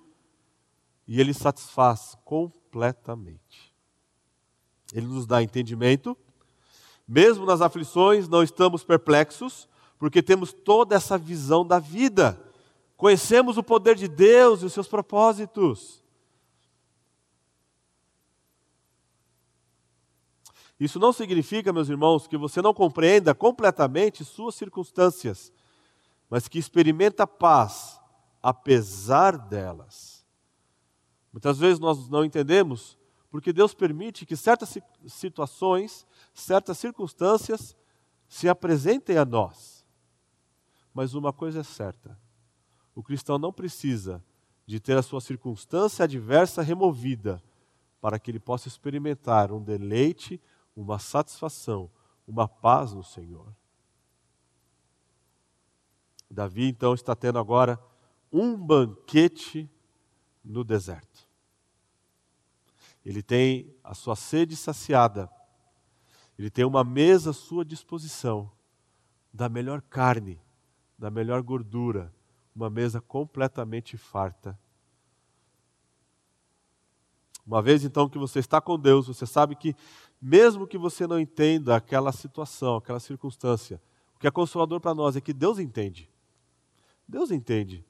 e 1.06 1.20
ele 1.20 1.32
satisfaz 1.32 2.16
completamente. 2.24 3.74
Ele 4.92 5.06
nos 5.06 5.26
dá 5.26 5.42
entendimento. 5.42 6.16
Mesmo 7.06 7.44
nas 7.44 7.60
aflições, 7.60 8.28
não 8.28 8.42
estamos 8.42 8.84
perplexos, 8.84 9.68
porque 9.98 10.22
temos 10.22 10.52
toda 10.52 10.94
essa 10.94 11.18
visão 11.18 11.66
da 11.66 11.78
vida. 11.78 12.40
Conhecemos 12.96 13.58
o 13.58 13.62
poder 13.62 13.96
de 13.96 14.08
Deus 14.08 14.62
e 14.62 14.66
os 14.66 14.72
seus 14.72 14.88
propósitos. 14.88 16.03
Isso 20.84 20.98
não 20.98 21.14
significa, 21.14 21.72
meus 21.72 21.88
irmãos, 21.88 22.26
que 22.26 22.36
você 22.36 22.60
não 22.60 22.74
compreenda 22.74 23.34
completamente 23.34 24.22
suas 24.22 24.54
circunstâncias, 24.54 25.50
mas 26.28 26.46
que 26.46 26.58
experimenta 26.58 27.26
paz 27.26 27.98
apesar 28.42 29.38
delas. 29.38 30.26
Muitas 31.32 31.58
vezes 31.58 31.78
nós 31.78 32.10
não 32.10 32.22
entendemos 32.22 32.98
porque 33.30 33.50
Deus 33.50 33.72
permite 33.72 34.26
que 34.26 34.36
certas 34.36 34.76
situações, 35.06 36.06
certas 36.34 36.76
circunstâncias 36.76 37.74
se 38.28 38.46
apresentem 38.46 39.16
a 39.16 39.24
nós. 39.24 39.86
Mas 40.92 41.14
uma 41.14 41.32
coisa 41.32 41.60
é 41.60 41.64
certa: 41.64 42.18
o 42.94 43.02
cristão 43.02 43.38
não 43.38 43.54
precisa 43.54 44.22
de 44.66 44.78
ter 44.78 44.98
a 44.98 45.02
sua 45.02 45.22
circunstância 45.22 46.04
adversa 46.04 46.60
removida 46.60 47.42
para 48.02 48.18
que 48.18 48.30
ele 48.30 48.38
possa 48.38 48.68
experimentar 48.68 49.50
um 49.50 49.62
deleite 49.62 50.38
uma 50.76 50.98
satisfação, 50.98 51.90
uma 52.26 52.48
paz 52.48 52.92
no 52.92 53.02
Senhor. 53.02 53.54
Davi 56.30 56.68
então 56.68 56.94
está 56.94 57.14
tendo 57.14 57.38
agora 57.38 57.78
um 58.32 58.56
banquete 58.56 59.70
no 60.44 60.64
deserto. 60.64 61.28
Ele 63.04 63.22
tem 63.22 63.72
a 63.84 63.94
sua 63.94 64.16
sede 64.16 64.56
saciada, 64.56 65.30
ele 66.38 66.50
tem 66.50 66.64
uma 66.64 66.82
mesa 66.82 67.30
à 67.30 67.34
sua 67.34 67.64
disposição, 67.64 68.50
da 69.32 69.48
melhor 69.48 69.82
carne, 69.82 70.40
da 70.98 71.10
melhor 71.10 71.42
gordura, 71.42 72.12
uma 72.54 72.70
mesa 72.70 73.00
completamente 73.00 73.96
farta. 73.96 74.58
Uma 77.46 77.60
vez 77.60 77.84
então 77.84 78.08
que 78.08 78.18
você 78.18 78.38
está 78.38 78.60
com 78.60 78.78
Deus, 78.78 79.06
você 79.06 79.26
sabe 79.26 79.54
que 79.54 79.76
mesmo 80.20 80.66
que 80.66 80.78
você 80.78 81.06
não 81.06 81.20
entenda 81.20 81.76
aquela 81.76 82.10
situação, 82.12 82.76
aquela 82.76 83.00
circunstância, 83.00 83.80
o 84.16 84.18
que 84.18 84.26
é 84.26 84.30
consolador 84.30 84.80
para 84.80 84.94
nós 84.94 85.16
é 85.16 85.20
que 85.20 85.32
Deus 85.32 85.58
entende. 85.58 86.10
Deus 87.06 87.30
entende. 87.30 87.84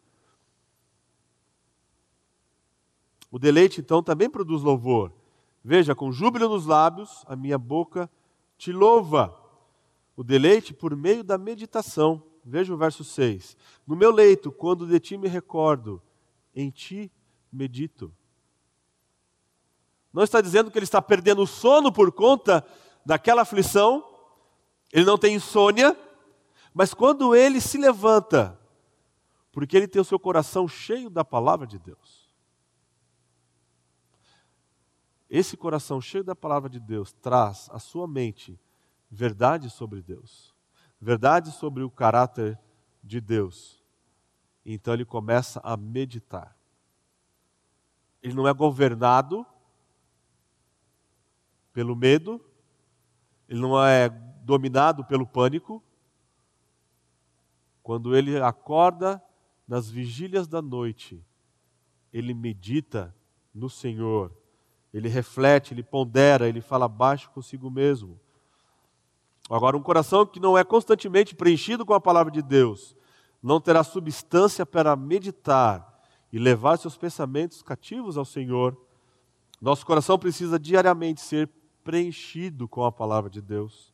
O 3.31 3.39
deleite, 3.39 3.81
então, 3.81 4.03
também 4.03 4.29
produz 4.29 4.63
louvor. 4.63 5.13
Veja, 5.63 5.95
com 5.95 6.13
júbilo 6.13 6.49
nos 6.49 6.67
lábios, 6.67 7.25
a 7.27 7.35
minha 7.35 7.59
boca 7.59 8.11
te 8.57 8.73
louva. 8.73 9.37
O 10.17 10.23
deleite 10.23 10.75
por 10.75 10.95
meio 10.95 11.25
da 11.25 11.39
meditação. 11.39 12.23
Veja 12.45 12.75
o 12.75 12.77
verso 12.77 13.03
6. 13.03 13.57
No 13.87 13.97
meu 13.97 14.13
leito, 14.13 14.53
quando 14.53 14.87
de 14.87 15.01
ti 15.01 15.17
me 15.17 15.27
recordo, 15.27 16.03
em 16.55 16.71
ti 16.71 17.11
medito. 17.51 18.13
Não 20.15 20.23
está 20.23 20.41
dizendo 20.41 20.71
que 20.71 20.79
ele 20.79 20.85
está 20.85 21.03
perdendo 21.03 21.43
o 21.43 21.47
sono 21.47 21.93
por 21.93 22.13
conta 22.13 22.65
daquela 23.05 23.43
aflição, 23.43 24.09
ele 24.93 25.05
não 25.05 25.19
tem 25.19 25.35
insônia, 25.35 25.99
mas 26.73 26.95
quando 26.95 27.35
ele 27.35 27.61
se 27.61 27.77
levanta, 27.77 28.57
porque 29.51 29.77
ele 29.77 29.89
tem 29.89 30.01
o 30.01 30.05
seu 30.05 30.19
coração 30.19 30.69
cheio 30.69 31.11
da 31.11 31.25
palavra 31.25 31.67
de 31.67 31.81
Deus. 31.81 32.31
Esse 35.29 35.57
coração 35.57 36.01
cheio 36.01 36.23
da 36.23 36.37
palavra 36.37 36.71
de 36.71 36.79
Deus 36.79 37.13
traz 37.13 37.69
à 37.73 37.81
sua 37.81 38.07
mente 38.07 38.57
verdade 39.11 39.69
sobre 39.69 40.01
Deus, 40.01 40.55
verdade 41.01 41.51
sobre 41.51 41.83
o 41.83 41.91
caráter 41.91 42.57
de 43.03 43.21
Deus. 43.21 43.83
Então 44.65 44.95
ele 44.95 45.05
começa 45.05 45.61
a 45.65 45.77
meditar. 45.77 46.57
Ele 48.23 48.35
não 48.35 48.47
é 48.47 48.55
governado 48.55 49.45
pelo 51.75 51.97
medo, 51.97 52.41
ele 53.49 53.61
não 53.61 53.79
é 53.85 54.09
dominado 54.09 55.05
pelo 55.05 55.27
pânico. 55.27 55.83
Quando 57.83 58.17
ele 58.17 58.41
acorda 58.41 59.23
nas 59.69 59.91
vigílias 59.91 60.47
da 60.47 60.63
noite, 60.63 61.23
ele 62.13 62.33
medita 62.33 63.15
no 63.53 63.69
Senhor, 63.69 64.33
ele 64.93 65.09
reflete, 65.09 65.75
ele 65.75 65.83
pondera, 65.83 66.49
ele 66.49 66.61
fala 66.61 66.89
baixo 66.89 67.31
consigo 67.31 67.71
mesmo. 67.71 68.19
Agora, 69.51 69.77
um 69.77 69.83
coração 69.83 70.25
que 70.25 70.41
não 70.41 70.57
é 70.57 70.65
constantemente 70.65 71.35
preenchido 71.35 71.85
com 71.85 71.93
a 71.93 72.01
palavra 72.01 72.33
de 72.33 72.41
Deus, 72.41 72.97
não 73.43 73.61
terá 73.61 73.83
substância 73.85 74.65
para 74.65 74.97
meditar 74.97 76.03
e 76.33 76.39
levar 76.39 76.79
seus 76.79 76.97
pensamentos 76.97 77.63
cativos 77.63 78.17
ao 78.17 78.25
Senhor. 78.25 78.77
Nosso 79.61 79.85
coração 79.85 80.19
precisa 80.19 80.59
diariamente 80.59 81.21
ser 81.21 81.51
preenchido 81.85 82.67
com 82.67 82.85
a 82.85 82.91
palavra 82.91 83.31
de 83.31 83.43
Deus. 83.43 83.93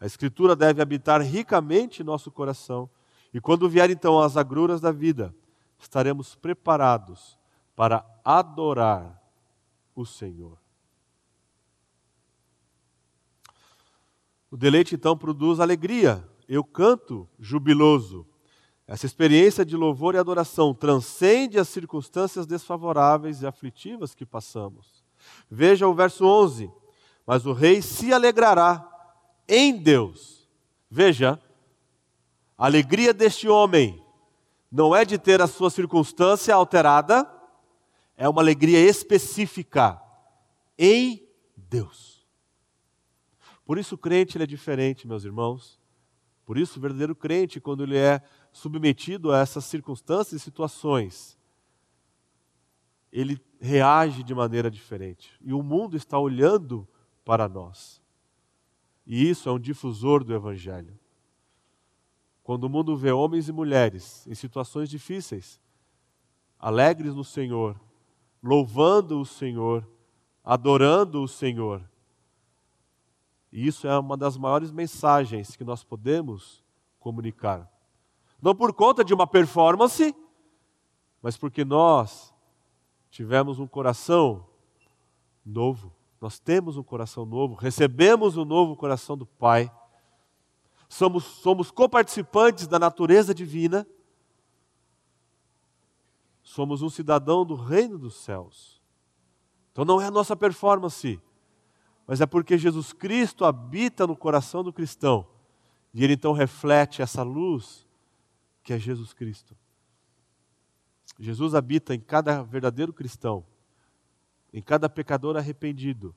A 0.00 0.06
Escritura 0.06 0.56
deve 0.56 0.80
habitar 0.80 1.20
ricamente 1.20 2.02
nosso 2.02 2.30
coração. 2.30 2.88
E 3.34 3.40
quando 3.40 3.68
vier 3.68 3.90
então 3.90 4.20
as 4.20 4.36
agruras 4.36 4.80
da 4.80 4.92
vida, 4.92 5.34
estaremos 5.78 6.34
preparados 6.34 7.38
para 7.74 8.04
adorar 8.24 9.20
o 9.94 10.06
Senhor. 10.06 10.56
O 14.50 14.56
deleite 14.56 14.94
então 14.94 15.16
produz 15.16 15.60
alegria. 15.60 16.26
Eu 16.48 16.62
canto 16.62 17.28
jubiloso. 17.38 18.26
Essa 18.86 19.06
experiência 19.06 19.64
de 19.64 19.76
louvor 19.76 20.14
e 20.14 20.18
adoração 20.18 20.74
transcende 20.74 21.58
as 21.58 21.68
circunstâncias 21.68 22.46
desfavoráveis 22.46 23.40
e 23.40 23.46
aflitivas 23.46 24.14
que 24.14 24.26
passamos. 24.26 25.02
Veja 25.50 25.88
o 25.88 25.94
verso 25.94 26.26
11 26.26 26.70
mas 27.26 27.46
o 27.46 27.52
rei 27.52 27.80
se 27.80 28.12
alegrará 28.12 28.88
em 29.48 29.76
Deus. 29.76 30.48
Veja, 30.90 31.40
a 32.56 32.66
alegria 32.66 33.14
deste 33.14 33.48
homem 33.48 34.02
não 34.70 34.94
é 34.94 35.04
de 35.04 35.18
ter 35.18 35.40
a 35.40 35.46
sua 35.46 35.70
circunstância 35.70 36.54
alterada, 36.54 37.30
é 38.16 38.28
uma 38.28 38.40
alegria 38.40 38.78
específica 38.78 40.00
em 40.78 41.26
Deus. 41.56 42.26
Por 43.64 43.78
isso 43.78 43.94
o 43.94 43.98
crente 43.98 44.36
ele 44.36 44.44
é 44.44 44.46
diferente, 44.46 45.06
meus 45.06 45.24
irmãos. 45.24 45.80
Por 46.44 46.58
isso 46.58 46.78
o 46.78 46.82
verdadeiro 46.82 47.14
crente, 47.14 47.60
quando 47.60 47.82
ele 47.82 47.96
é 47.96 48.20
submetido 48.52 49.32
a 49.32 49.38
essas 49.38 49.64
circunstâncias 49.64 50.40
e 50.40 50.44
situações, 50.44 51.38
ele 53.12 53.40
reage 53.60 54.22
de 54.22 54.34
maneira 54.34 54.70
diferente. 54.70 55.32
E 55.40 55.52
o 55.52 55.62
mundo 55.62 55.96
está 55.96 56.18
olhando 56.18 56.88
para 57.24 57.48
nós. 57.48 58.02
E 59.06 59.28
isso 59.28 59.48
é 59.48 59.52
um 59.52 59.58
difusor 59.58 60.24
do 60.24 60.34
Evangelho. 60.34 60.98
Quando 62.42 62.64
o 62.64 62.68
mundo 62.68 62.96
vê 62.96 63.12
homens 63.12 63.48
e 63.48 63.52
mulheres 63.52 64.26
em 64.26 64.34
situações 64.34 64.88
difíceis, 64.88 65.60
alegres 66.58 67.14
no 67.14 67.24
Senhor, 67.24 67.80
louvando 68.42 69.20
o 69.20 69.26
Senhor, 69.26 69.88
adorando 70.44 71.22
o 71.22 71.28
Senhor, 71.28 71.88
e 73.52 73.66
isso 73.66 73.86
é 73.86 73.98
uma 73.98 74.16
das 74.16 74.36
maiores 74.36 74.72
mensagens 74.72 75.54
que 75.54 75.62
nós 75.62 75.84
podemos 75.84 76.64
comunicar. 76.98 77.70
Não 78.40 78.54
por 78.54 78.72
conta 78.72 79.04
de 79.04 79.12
uma 79.12 79.26
performance, 79.26 80.14
mas 81.20 81.36
porque 81.36 81.64
nós 81.64 82.34
tivemos 83.10 83.58
um 83.58 83.66
coração 83.66 84.48
novo. 85.44 85.92
Nós 86.22 86.38
temos 86.38 86.76
um 86.76 86.84
coração 86.84 87.26
novo, 87.26 87.56
recebemos 87.56 88.36
o 88.36 88.42
um 88.42 88.44
novo 88.44 88.76
coração 88.76 89.18
do 89.18 89.26
Pai, 89.26 89.68
somos, 90.88 91.24
somos 91.24 91.72
coparticipantes 91.72 92.68
da 92.68 92.78
natureza 92.78 93.34
divina, 93.34 93.84
somos 96.40 96.80
um 96.80 96.88
cidadão 96.88 97.44
do 97.44 97.56
reino 97.56 97.98
dos 97.98 98.14
céus. 98.14 98.80
Então 99.72 99.84
não 99.84 100.00
é 100.00 100.06
a 100.06 100.12
nossa 100.12 100.36
performance, 100.36 101.20
mas 102.06 102.20
é 102.20 102.26
porque 102.26 102.56
Jesus 102.56 102.92
Cristo 102.92 103.44
habita 103.44 104.06
no 104.06 104.16
coração 104.16 104.62
do 104.62 104.72
cristão 104.72 105.26
e 105.92 106.04
ele 106.04 106.12
então 106.12 106.32
reflete 106.32 107.02
essa 107.02 107.24
luz 107.24 107.84
que 108.62 108.72
é 108.72 108.78
Jesus 108.78 109.12
Cristo. 109.12 109.56
Jesus 111.18 111.52
habita 111.52 111.92
em 111.92 112.00
cada 112.00 112.44
verdadeiro 112.44 112.92
cristão 112.92 113.44
em 114.52 114.60
cada 114.60 114.88
pecador 114.88 115.36
arrependido 115.36 116.14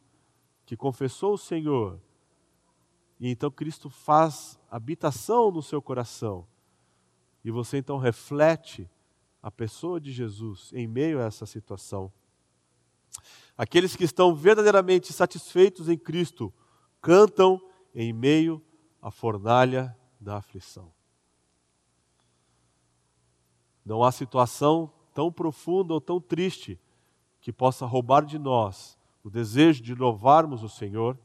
que 0.65 0.75
confessou 0.75 1.33
o 1.33 1.37
Senhor. 1.37 2.01
E 3.19 3.29
então 3.29 3.51
Cristo 3.51 3.89
faz 3.89 4.59
habitação 4.69 5.51
no 5.51 5.61
seu 5.61 5.81
coração. 5.81 6.45
E 7.43 7.51
você 7.51 7.77
então 7.77 7.97
reflete 7.97 8.89
a 9.41 9.51
pessoa 9.51 10.01
de 10.01 10.11
Jesus 10.11 10.71
em 10.73 10.87
meio 10.87 11.21
a 11.21 11.25
essa 11.25 11.45
situação. 11.45 12.11
Aqueles 13.57 13.95
que 13.95 14.03
estão 14.03 14.35
verdadeiramente 14.35 15.13
satisfeitos 15.13 15.87
em 15.87 15.97
Cristo 15.97 16.53
cantam 16.99 17.61
em 17.93 18.11
meio 18.11 18.61
à 19.01 19.11
fornalha 19.11 19.95
da 20.19 20.37
aflição. 20.37 20.91
Não 23.85 24.03
há 24.03 24.11
situação 24.11 24.91
tão 25.13 25.31
profunda 25.31 25.93
ou 25.93 26.01
tão 26.01 26.19
triste 26.19 26.79
que 27.45 27.53
possa 27.53 27.85
roubar 27.85 28.25
de 28.25 28.39
nós 28.39 28.97
o 29.23 29.29
desejo 29.29 29.83
de 29.83 29.93
louvarmos 29.93 30.63
o 30.63 30.67
Senhor. 30.67 31.15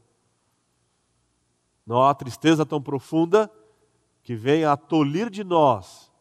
Não 1.86 2.02
há 2.02 2.14
tristeza 2.14 2.66
tão 2.66 2.78
profunda 2.78 3.50
que 4.22 4.34
venha 4.36 4.70
a 4.70 4.76
tolir 4.76 5.30
de 5.30 5.42
nós 5.42 6.12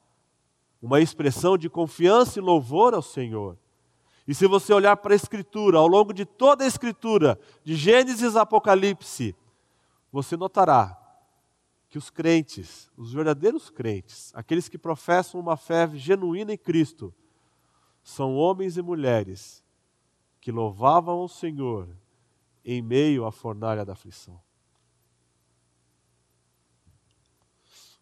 uma 0.82 1.02
expressão 1.02 1.58
de 1.58 1.70
confiança 1.70 2.40
e 2.40 2.42
louvor 2.42 2.94
ao 2.94 3.02
Senhor. 3.02 3.58
E 4.26 4.34
se 4.34 4.48
você 4.48 4.72
olhar 4.72 4.96
para 4.96 5.14
a 5.14 5.18
Escritura, 5.18 5.80
ao 5.80 5.88
longo 5.88 6.14
de 6.14 6.24
toda 6.24 6.64
a 6.64 6.68
Escritura, 6.68 7.38
de 7.62 7.76
Gênesis 7.76 8.38
a 8.38 8.44
Apocalipse, 8.44 9.36
você 10.14 10.38
notará 10.38 10.98
que 11.90 11.98
os 11.98 12.10
crentes, 12.10 12.90
os 12.96 13.12
verdadeiros 13.12 13.70
crentes, 13.70 14.32
aqueles 14.34 14.70
que 14.70 14.78
professam 14.78 15.42
uma 15.42 15.58
fé 15.58 15.90
genuína 15.94 16.54
em 16.54 16.58
Cristo, 16.58 17.14
são 18.02 18.38
homens 18.38 18.78
e 18.78 18.82
mulheres 18.82 19.62
que 20.50 20.52
louvavam 20.52 21.20
ao 21.20 21.28
Senhor 21.28 21.88
em 22.66 22.82
meio 22.82 23.24
à 23.24 23.32
fornalha 23.32 23.86
da 23.86 23.94
aflição. 23.94 24.42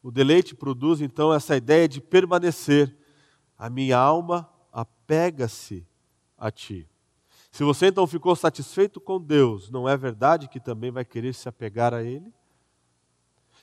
O 0.02 0.10
deleite 0.10 0.56
produz 0.56 1.02
então 1.02 1.34
essa 1.34 1.58
ideia 1.58 1.90
de 1.90 2.00
permanecer. 2.00 2.96
A 3.58 3.70
minha 3.70 3.98
alma 3.98 4.50
apega-se 4.72 5.86
a 6.38 6.50
ti. 6.50 6.90
Se 7.52 7.66
você 7.66 7.88
então 7.88 8.08
ficou 8.08 8.34
satisfeito 8.34 9.02
com 9.02 9.20
Deus, 9.20 9.70
não 9.70 9.90
é 9.90 9.98
verdade 9.98 10.48
que 10.48 10.62
também 10.62 10.90
vai 10.90 11.04
querer 11.04 11.34
se 11.34 11.50
apegar 11.50 11.94
a 11.94 12.02
Ele? 12.02 12.34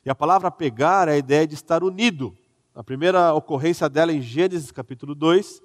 E 0.05 0.11
a 0.11 0.15
palavra 0.15 0.49
apegar 0.49 1.09
é 1.09 1.13
a 1.13 1.17
ideia 1.17 1.47
de 1.47 1.55
estar 1.55 1.83
unido. 1.83 2.37
A 2.75 2.85
primeira 2.85 3.33
ocorrência 3.33 3.89
dela 3.89 4.13
é 4.13 4.17
em 4.17 4.21
Gênesis 4.21 4.71
capítulo 4.71 5.15
2, 5.15 5.63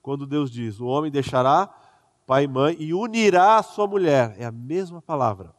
quando 0.00 0.24
Deus 0.24 0.52
diz: 0.52 0.78
O 0.78 0.86
homem 0.86 1.10
deixará 1.10 1.68
pai 2.30 2.44
e 2.44 2.46
mãe 2.46 2.76
e 2.78 2.94
unirá 2.94 3.56
a 3.56 3.62
sua 3.64 3.88
mulher. 3.88 4.36
É 4.38 4.44
a 4.44 4.52
mesma 4.52 5.02
palavra. 5.02 5.52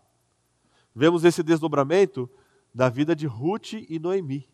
Vemos 0.96 1.26
esse 1.26 1.44
desdobramento 1.44 2.30
da 2.74 2.88
vida 2.88 3.14
de 3.14 3.28
Ruth 3.28 3.74
e 3.74 4.00
Noemi. 4.00 4.50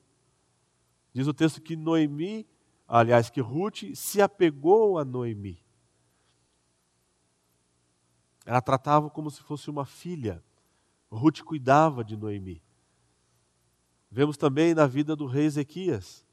Diz 1.13 1.28
o 1.28 1.34
texto 1.34 1.61
que 1.61 1.76
Noemi, 1.76 2.47
aliás, 2.88 3.30
que 3.30 3.39
Ruth 3.39 3.93
se 3.93 4.20
apegou 4.20 4.97
a 4.97 5.05
Noemi. 5.05 5.63
Ela 8.47 8.61
tratava 8.61 9.11
como 9.11 9.30
se 9.30 9.43
fosse 9.43 9.70
uma 9.70 9.86
filha. 9.86 10.43
Ruth 11.11 11.43
cuidava 11.43 12.03
de 12.03 12.18
Noemi. 12.18 12.63
Vemos 14.09 14.38
também 14.38 14.74
na 14.74 14.88
vida 14.88 15.15
do 15.15 15.28
rei 15.28 15.45
Ezequias. 15.45 16.26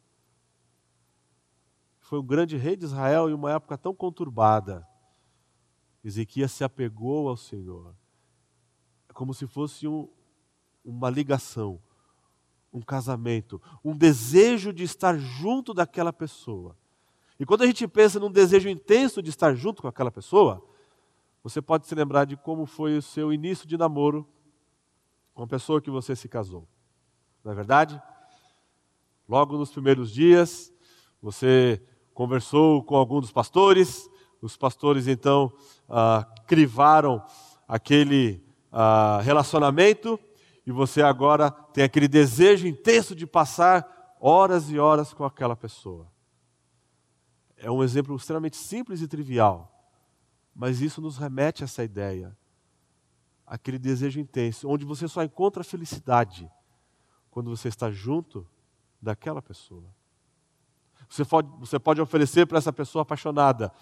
Foi 2.00 2.18
um 2.20 2.24
grande 2.24 2.56
rei 2.56 2.74
de 2.74 2.86
Israel 2.86 3.28
em 3.28 3.34
uma 3.34 3.52
época 3.52 3.76
tão 3.76 3.94
conturbada. 3.94 4.88
Ezequias 6.04 6.52
se 6.52 6.62
apegou 6.62 7.28
ao 7.28 7.36
Senhor. 7.36 7.94
É 9.08 9.12
como 9.12 9.32
se 9.32 9.46
fosse 9.46 9.88
um, 9.88 10.08
uma 10.84 11.08
ligação, 11.08 11.80
um 12.72 12.82
casamento, 12.82 13.60
um 13.82 13.96
desejo 13.96 14.72
de 14.72 14.84
estar 14.84 15.16
junto 15.18 15.72
daquela 15.72 16.12
pessoa. 16.12 16.76
E 17.40 17.46
quando 17.46 17.62
a 17.62 17.66
gente 17.66 17.88
pensa 17.88 18.20
num 18.20 18.30
desejo 18.30 18.68
intenso 18.68 19.22
de 19.22 19.30
estar 19.30 19.54
junto 19.54 19.82
com 19.82 19.88
aquela 19.88 20.10
pessoa, 20.10 20.62
você 21.42 21.60
pode 21.60 21.86
se 21.86 21.94
lembrar 21.94 22.24
de 22.24 22.36
como 22.36 22.66
foi 22.66 22.96
o 22.96 23.02
seu 23.02 23.32
início 23.32 23.66
de 23.66 23.76
namoro 23.76 24.26
com 25.32 25.42
a 25.42 25.46
pessoa 25.46 25.80
que 25.80 25.90
você 25.90 26.14
se 26.14 26.28
casou. 26.28 26.68
Não 27.42 27.52
é 27.52 27.54
verdade? 27.54 28.00
Logo 29.28 29.56
nos 29.56 29.70
primeiros 29.70 30.12
dias, 30.12 30.72
você 31.20 31.82
conversou 32.12 32.82
com 32.82 32.94
algum 32.94 33.20
dos 33.20 33.32
pastores, 33.32 34.08
os 34.40 34.56
pastores 34.56 35.08
então 35.08 35.52
ah, 35.88 36.26
crivaram 36.46 37.24
aquele 37.66 38.44
ah, 38.72 39.20
relacionamento 39.22 40.18
e 40.66 40.72
você 40.72 41.02
agora 41.02 41.50
tem 41.50 41.84
aquele 41.84 42.08
desejo 42.08 42.66
intenso 42.66 43.14
de 43.14 43.26
passar 43.26 44.16
horas 44.20 44.70
e 44.70 44.78
horas 44.78 45.12
com 45.12 45.24
aquela 45.24 45.54
pessoa. 45.54 46.10
É 47.56 47.70
um 47.70 47.82
exemplo 47.82 48.16
extremamente 48.16 48.56
simples 48.56 49.00
e 49.00 49.08
trivial, 49.08 49.70
mas 50.54 50.80
isso 50.80 51.00
nos 51.00 51.16
remete 51.18 51.62
a 51.62 51.66
essa 51.66 51.84
ideia, 51.84 52.36
aquele 53.46 53.78
desejo 53.78 54.20
intenso, 54.20 54.68
onde 54.68 54.84
você 54.84 55.06
só 55.06 55.22
encontra 55.22 55.62
felicidade 55.62 56.50
quando 57.30 57.50
você 57.50 57.68
está 57.68 57.90
junto 57.90 58.46
daquela 59.00 59.42
pessoa. 59.42 59.94
Você 61.08 61.24
pode, 61.24 61.48
você 61.58 61.78
pode 61.78 62.00
oferecer 62.00 62.46
para 62.46 62.58
essa 62.58 62.72
pessoa 62.72 63.02
apaixonada 63.02 63.72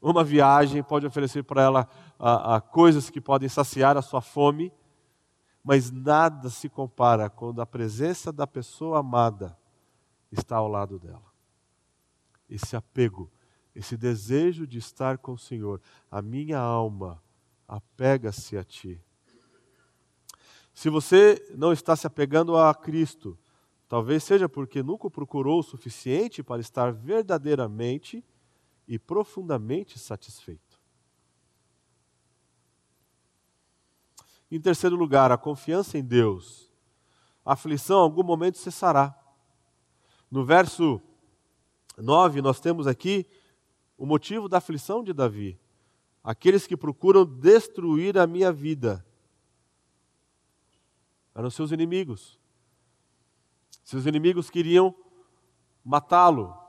uma 0.00 0.24
viagem, 0.24 0.82
pode 0.82 1.06
oferecer 1.06 1.44
para 1.44 1.62
ela 1.62 1.88
a, 2.18 2.56
a 2.56 2.60
coisas 2.60 3.10
que 3.10 3.20
podem 3.20 3.48
saciar 3.48 3.96
a 3.96 4.02
sua 4.02 4.20
fome, 4.20 4.72
mas 5.62 5.90
nada 5.90 6.48
se 6.48 6.68
compara 6.68 7.28
quando 7.28 7.60
a 7.60 7.66
presença 7.66 8.32
da 8.32 8.46
pessoa 8.46 9.00
amada 9.00 9.56
está 10.32 10.56
ao 10.56 10.68
lado 10.68 10.98
dela. 10.98 11.30
Esse 12.48 12.74
apego, 12.74 13.30
esse 13.74 13.96
desejo 13.96 14.66
de 14.66 14.78
estar 14.78 15.18
com 15.18 15.32
o 15.32 15.38
Senhor, 15.38 15.80
a 16.10 16.22
minha 16.22 16.58
alma 16.58 17.22
apega-se 17.68 18.56
a 18.56 18.64
Ti. 18.64 19.00
Se 20.72 20.88
você 20.88 21.52
não 21.56 21.72
está 21.72 21.94
se 21.94 22.06
apegando 22.06 22.56
a 22.56 22.74
Cristo, 22.74 23.38
talvez 23.86 24.24
seja 24.24 24.48
porque 24.48 24.82
nunca 24.82 25.08
o 25.08 25.10
procurou 25.10 25.60
o 25.60 25.62
suficiente 25.62 26.42
para 26.42 26.60
estar 26.60 26.90
verdadeiramente 26.90 28.24
e 28.90 28.98
profundamente 28.98 30.00
satisfeito. 30.00 30.80
Em 34.50 34.60
terceiro 34.60 34.96
lugar, 34.96 35.30
a 35.30 35.38
confiança 35.38 35.96
em 35.96 36.02
Deus. 36.02 36.68
A 37.44 37.52
aflição 37.52 38.00
em 38.00 38.02
algum 38.02 38.24
momento 38.24 38.58
cessará. 38.58 39.16
No 40.28 40.44
verso 40.44 41.00
9, 41.96 42.42
nós 42.42 42.58
temos 42.58 42.88
aqui 42.88 43.24
o 43.96 44.04
motivo 44.04 44.48
da 44.48 44.58
aflição 44.58 45.04
de 45.04 45.12
Davi. 45.12 45.56
Aqueles 46.24 46.66
que 46.66 46.76
procuram 46.76 47.24
destruir 47.24 48.18
a 48.18 48.26
minha 48.26 48.52
vida 48.52 49.06
eram 51.32 51.48
seus 51.48 51.70
inimigos. 51.70 52.40
Seus 53.84 54.04
inimigos 54.04 54.50
queriam 54.50 54.92
matá-lo, 55.84 56.59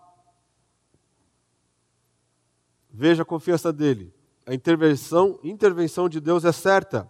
Veja 2.91 3.23
a 3.23 3.25
confiança 3.25 3.71
dele. 3.71 4.13
A 4.45 4.53
intervenção, 4.53 5.39
intervenção 5.43 6.09
de 6.09 6.19
Deus 6.19 6.43
é 6.43 6.51
certa. 6.51 7.09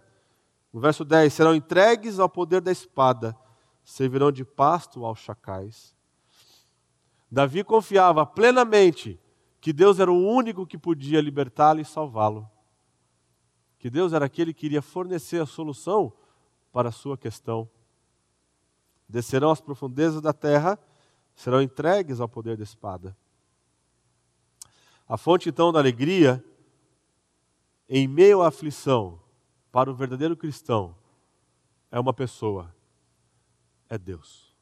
No 0.72 0.80
verso 0.80 1.04
10: 1.04 1.32
serão 1.32 1.54
entregues 1.54 2.18
ao 2.18 2.28
poder 2.28 2.60
da 2.60 2.70
espada, 2.70 3.36
servirão 3.84 4.30
de 4.30 4.44
pasto 4.44 5.04
aos 5.04 5.18
chacais. 5.18 5.94
Davi 7.30 7.64
confiava 7.64 8.24
plenamente 8.24 9.18
que 9.60 9.72
Deus 9.72 9.98
era 9.98 10.10
o 10.10 10.26
único 10.28 10.66
que 10.66 10.76
podia 10.76 11.20
libertá-lo 11.20 11.80
e 11.80 11.84
salvá-lo. 11.84 12.48
Que 13.78 13.88
Deus 13.88 14.12
era 14.12 14.26
aquele 14.26 14.52
que 14.52 14.66
iria 14.66 14.82
fornecer 14.82 15.40
a 15.40 15.46
solução 15.46 16.12
para 16.72 16.90
a 16.90 16.92
sua 16.92 17.16
questão. 17.16 17.68
Descerão 19.08 19.50
às 19.50 19.60
profundezas 19.60 20.20
da 20.20 20.32
terra, 20.32 20.78
serão 21.34 21.62
entregues 21.62 22.20
ao 22.20 22.28
poder 22.28 22.56
da 22.56 22.62
espada. 22.62 23.16
A 25.12 25.18
fonte 25.18 25.50
então 25.50 25.70
da 25.70 25.78
alegria, 25.78 26.42
em 27.86 28.08
meio 28.08 28.40
à 28.40 28.48
aflição, 28.48 29.20
para 29.70 29.90
o 29.90 29.94
verdadeiro 29.94 30.34
cristão, 30.34 30.96
é 31.90 32.00
uma 32.00 32.14
pessoa, 32.14 32.74
é 33.90 33.98
Deus. 33.98 34.56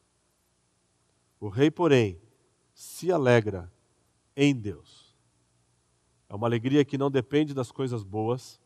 O 1.39 1.49
rei, 1.49 1.71
porém, 1.71 2.21
se 2.75 3.13
alegra 3.13 3.73
em 4.35 4.53
Deus. 4.53 5.15
É 6.29 6.35
uma 6.35 6.49
alegria 6.49 6.85
que 6.85 6.99
não 6.99 7.13
depende 7.13 7.55
das 7.55 7.71
coisas 7.71 8.03
boas. 8.03 8.61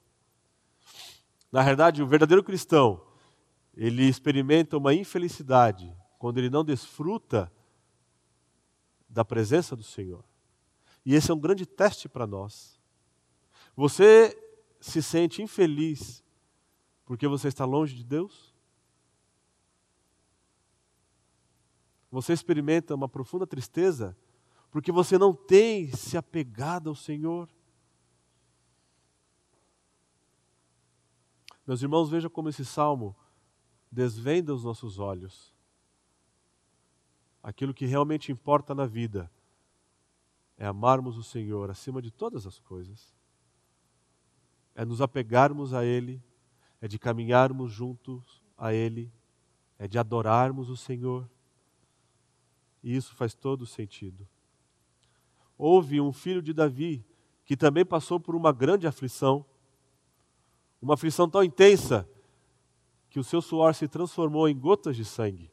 Na 1.53 1.62
verdade, 1.62 2.03
o 2.03 2.07
verdadeiro 2.07 2.43
cristão, 2.43 2.99
ele 3.76 4.09
experimenta 4.09 4.78
uma 4.78 4.95
infelicidade 4.95 5.95
quando 6.18 6.39
ele 6.39 6.49
não 6.49 6.64
desfruta 6.64 7.53
da 9.07 9.22
presença 9.22 9.76
do 9.76 9.82
Senhor. 9.82 10.24
E 11.05 11.15
esse 11.15 11.31
é 11.31 11.35
um 11.35 11.39
grande 11.39 11.67
teste 11.67 12.09
para 12.09 12.27
nós. 12.27 12.81
Você 13.77 14.37
se 14.81 15.03
sente 15.03 15.43
infeliz 15.43 16.23
porque 17.05 17.29
você 17.29 17.49
está 17.49 17.65
longe 17.65 17.95
de 17.95 18.05
Deus? 18.05 18.55
Você 22.11 22.33
experimenta 22.33 22.95
uma 22.95 23.09
profunda 23.09 23.47
tristeza 23.47 24.17
porque 24.71 24.91
você 24.91 25.19
não 25.19 25.35
tem 25.35 25.93
se 25.93 26.17
apegado 26.17 26.89
ao 26.89 26.95
Senhor? 26.95 27.49
Meus 31.67 31.83
irmãos, 31.83 32.11
veja 32.11 32.29
como 32.29 32.49
esse 32.49 32.65
salmo 32.65 33.17
desvenda 33.91 34.55
os 34.55 34.65
nossos 34.65 34.99
olhos. 34.99 35.55
Aquilo 37.43 37.73
que 37.73 37.87
realmente 37.87 38.33
importa 38.33 38.75
na 38.75 38.87
vida 38.87 39.31
é 40.57 40.67
amarmos 40.67 41.17
o 41.17 41.23
Senhor 41.23 41.71
acima 41.71 42.01
de 42.01 42.11
todas 42.11 42.47
as 42.47 42.59
coisas, 42.59 43.15
é 44.75 44.85
nos 44.85 45.01
apegarmos 45.01 45.73
a 45.73 45.85
Ele, 45.85 46.23
é 46.81 46.89
de 46.89 46.99
caminharmos 46.99 47.73
juntos 47.73 48.43
a 48.57 48.73
Ele, 48.73 49.13
é 49.79 49.87
de 49.87 49.99
adorarmos 49.99 50.69
o 50.69 50.77
Senhor. 50.77 51.29
E 52.83 52.95
isso 52.95 53.15
faz 53.15 53.35
todo 53.35 53.67
sentido. 53.67 54.29
Houve 55.57 56.01
um 56.01 56.13
filho 56.13 56.43
de 56.43 56.53
Davi 56.53 57.05
que 57.45 57.57
também 57.57 57.85
passou 57.85 58.19
por 58.19 58.35
uma 58.35 58.53
grande 58.53 58.87
aflição, 58.87 59.45
uma 60.81 60.95
aflição 60.95 61.29
tão 61.29 61.43
intensa 61.43 62.09
que 63.09 63.19
o 63.19 63.25
seu 63.25 63.41
suor 63.41 63.75
se 63.75 63.87
transformou 63.87 64.49
em 64.49 64.59
gotas 64.59 64.97
de 64.97 65.05
sangue. 65.05 65.51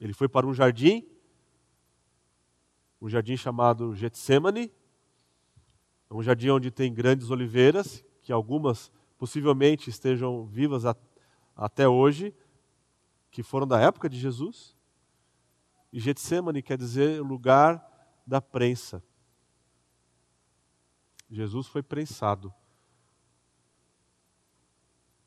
Ele 0.00 0.12
foi 0.12 0.28
para 0.28 0.46
um 0.46 0.54
jardim, 0.54 1.06
um 3.04 3.08
jardim 3.10 3.36
chamado 3.36 3.94
Getsemane, 3.94 4.72
um 6.10 6.22
jardim 6.22 6.48
onde 6.48 6.70
tem 6.70 6.90
grandes 6.90 7.28
oliveiras, 7.28 8.02
que 8.22 8.32
algumas 8.32 8.90
possivelmente 9.18 9.90
estejam 9.90 10.46
vivas 10.46 10.86
a, 10.86 10.96
até 11.54 11.86
hoje, 11.86 12.34
que 13.30 13.42
foram 13.42 13.66
da 13.66 13.78
época 13.78 14.08
de 14.08 14.18
Jesus. 14.18 14.74
E 15.92 16.00
Getsemane 16.00 16.62
quer 16.62 16.78
dizer 16.78 17.20
lugar 17.20 17.86
da 18.26 18.40
prensa. 18.40 19.04
Jesus 21.28 21.66
foi 21.66 21.82
prensado 21.82 22.54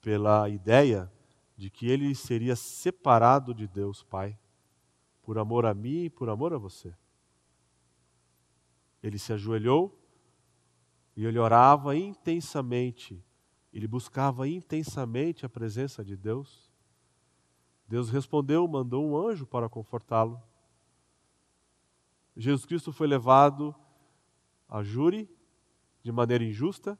pela 0.01 0.49
ideia 0.49 1.13
de 1.55 1.69
que 1.69 1.87
ele 1.87 2.15
seria 2.15 2.55
separado 2.55 3.53
de 3.53 3.67
Deus 3.67 4.01
Pai, 4.01 4.35
por 5.21 5.37
amor 5.37 5.63
a 5.63 5.75
mim 5.75 6.05
e 6.05 6.09
por 6.09 6.27
amor 6.27 6.55
a 6.55 6.57
você. 6.57 6.91
Ele 9.07 9.17
se 9.17 9.31
ajoelhou 9.31 9.97
e 11.15 11.25
ele 11.25 11.39
orava 11.39 11.95
intensamente, 11.95 13.23
ele 13.71 13.87
buscava 13.87 14.45
intensamente 14.49 15.45
a 15.45 15.49
presença 15.49 16.03
de 16.03 16.17
Deus. 16.17 16.69
Deus 17.87 18.09
respondeu, 18.09 18.67
mandou 18.67 19.07
um 19.07 19.17
anjo 19.17 19.47
para 19.47 19.69
confortá-lo. 19.69 20.43
Jesus 22.35 22.65
Cristo 22.65 22.91
foi 22.91 23.07
levado 23.07 23.73
a 24.67 24.83
júri 24.83 25.29
de 26.03 26.11
maneira 26.11 26.43
injusta, 26.43 26.99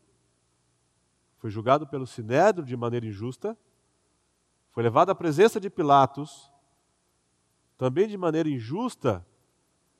foi 1.35 1.49
julgado 1.49 1.85
pelo 1.85 2.07
sinédrio 2.07 2.65
de 2.65 2.77
maneira 2.77 3.05
injusta, 3.05 3.57
foi 4.71 4.81
levado 4.81 5.09
à 5.09 5.15
presença 5.15 5.59
de 5.59 5.69
Pilatos, 5.69 6.49
também 7.77 8.07
de 8.07 8.15
maneira 8.15 8.47
injusta 8.47 9.27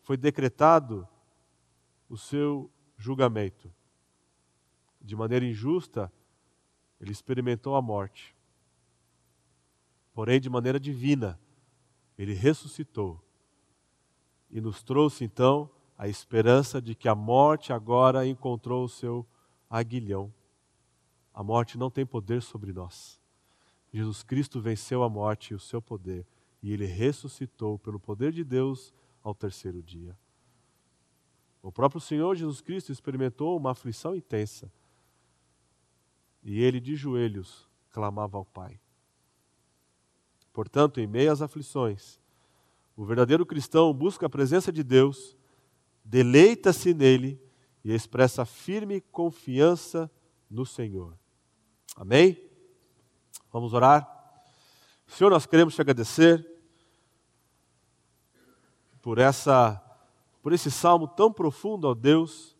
foi 0.03 0.15
decretado 0.15 1.05
o 2.09 2.17
seu 2.17 2.71
julgamento. 2.97 3.71
De 5.01 5.15
maneira 5.15 5.45
injusta, 5.45 6.11
ele 6.99 7.11
experimentou 7.11 7.75
a 7.75 7.81
morte. 7.81 8.35
Porém, 10.13 10.39
de 10.39 10.49
maneira 10.49 10.79
divina, 10.79 11.39
ele 12.17 12.33
ressuscitou 12.33 13.23
e 14.49 14.59
nos 14.59 14.81
trouxe 14.81 15.23
então 15.23 15.69
a 15.97 16.07
esperança 16.07 16.81
de 16.81 16.95
que 16.95 17.07
a 17.07 17.15
morte 17.15 17.73
agora 17.73 18.27
encontrou 18.27 18.83
o 18.83 18.89
seu 18.89 19.25
aguilhão. 19.69 20.33
A 21.33 21.43
morte 21.43 21.77
não 21.77 21.91
tem 21.91 22.05
poder 22.05 22.41
sobre 22.41 22.73
nós. 22.73 23.19
Jesus 23.93 24.23
Cristo 24.23 24.59
venceu 24.59 25.03
a 25.03 25.09
morte 25.09 25.51
e 25.51 25.55
o 25.55 25.59
seu 25.59 25.81
poder, 25.81 26.25
e 26.61 26.71
ele 26.71 26.85
ressuscitou 26.85 27.77
pelo 27.79 27.99
poder 27.99 28.31
de 28.31 28.43
Deus 28.43 28.93
ao 29.23 29.33
terceiro 29.33 29.81
dia. 29.81 30.17
O 31.67 31.71
próprio 31.71 31.99
Senhor 31.99 32.33
Jesus 32.33 32.61
Cristo 32.61 32.93
experimentou 32.93 33.57
uma 33.57 33.71
aflição 33.71 34.15
intensa. 34.15 34.71
E 36.41 36.61
ele, 36.61 36.79
de 36.79 36.95
joelhos, 36.95 37.67
clamava 37.89 38.37
ao 38.37 38.45
Pai. 38.45 38.79
Portanto, 40.53 41.01
em 41.01 41.05
meio 41.05 41.29
às 41.29 41.41
aflições, 41.41 42.21
o 42.95 43.03
verdadeiro 43.03 43.45
cristão 43.45 43.93
busca 43.93 44.27
a 44.27 44.29
presença 44.29 44.71
de 44.71 44.81
Deus, 44.81 45.35
deleita-se 46.05 46.93
nele 46.93 47.37
e 47.83 47.93
expressa 47.93 48.45
firme 48.45 49.01
confiança 49.01 50.09
no 50.49 50.65
Senhor. 50.65 51.19
Amém? 51.97 52.49
Vamos 53.51 53.73
orar? 53.73 54.07
Senhor, 55.05 55.29
nós 55.29 55.45
queremos 55.45 55.75
te 55.75 55.81
agradecer 55.81 56.49
por 59.01 59.17
essa 59.17 59.83
por 60.47 60.53
esse 60.53 60.71
salmo 60.71 61.09
tão 61.09 61.29
profundo, 61.29 61.89
ó 61.89 61.93
Deus, 61.93 62.55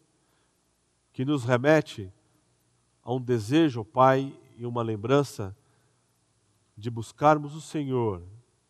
que 1.14 1.24
nos 1.24 1.46
remete 1.46 2.12
a 3.02 3.14
um 3.14 3.22
desejo, 3.22 3.80
ó 3.80 3.84
Pai, 3.86 4.38
e 4.58 4.66
uma 4.66 4.84
lembrança 4.84 5.56
de 6.76 6.92
buscarmos 6.92 7.56
o 7.56 7.62
Senhor 7.62 8.22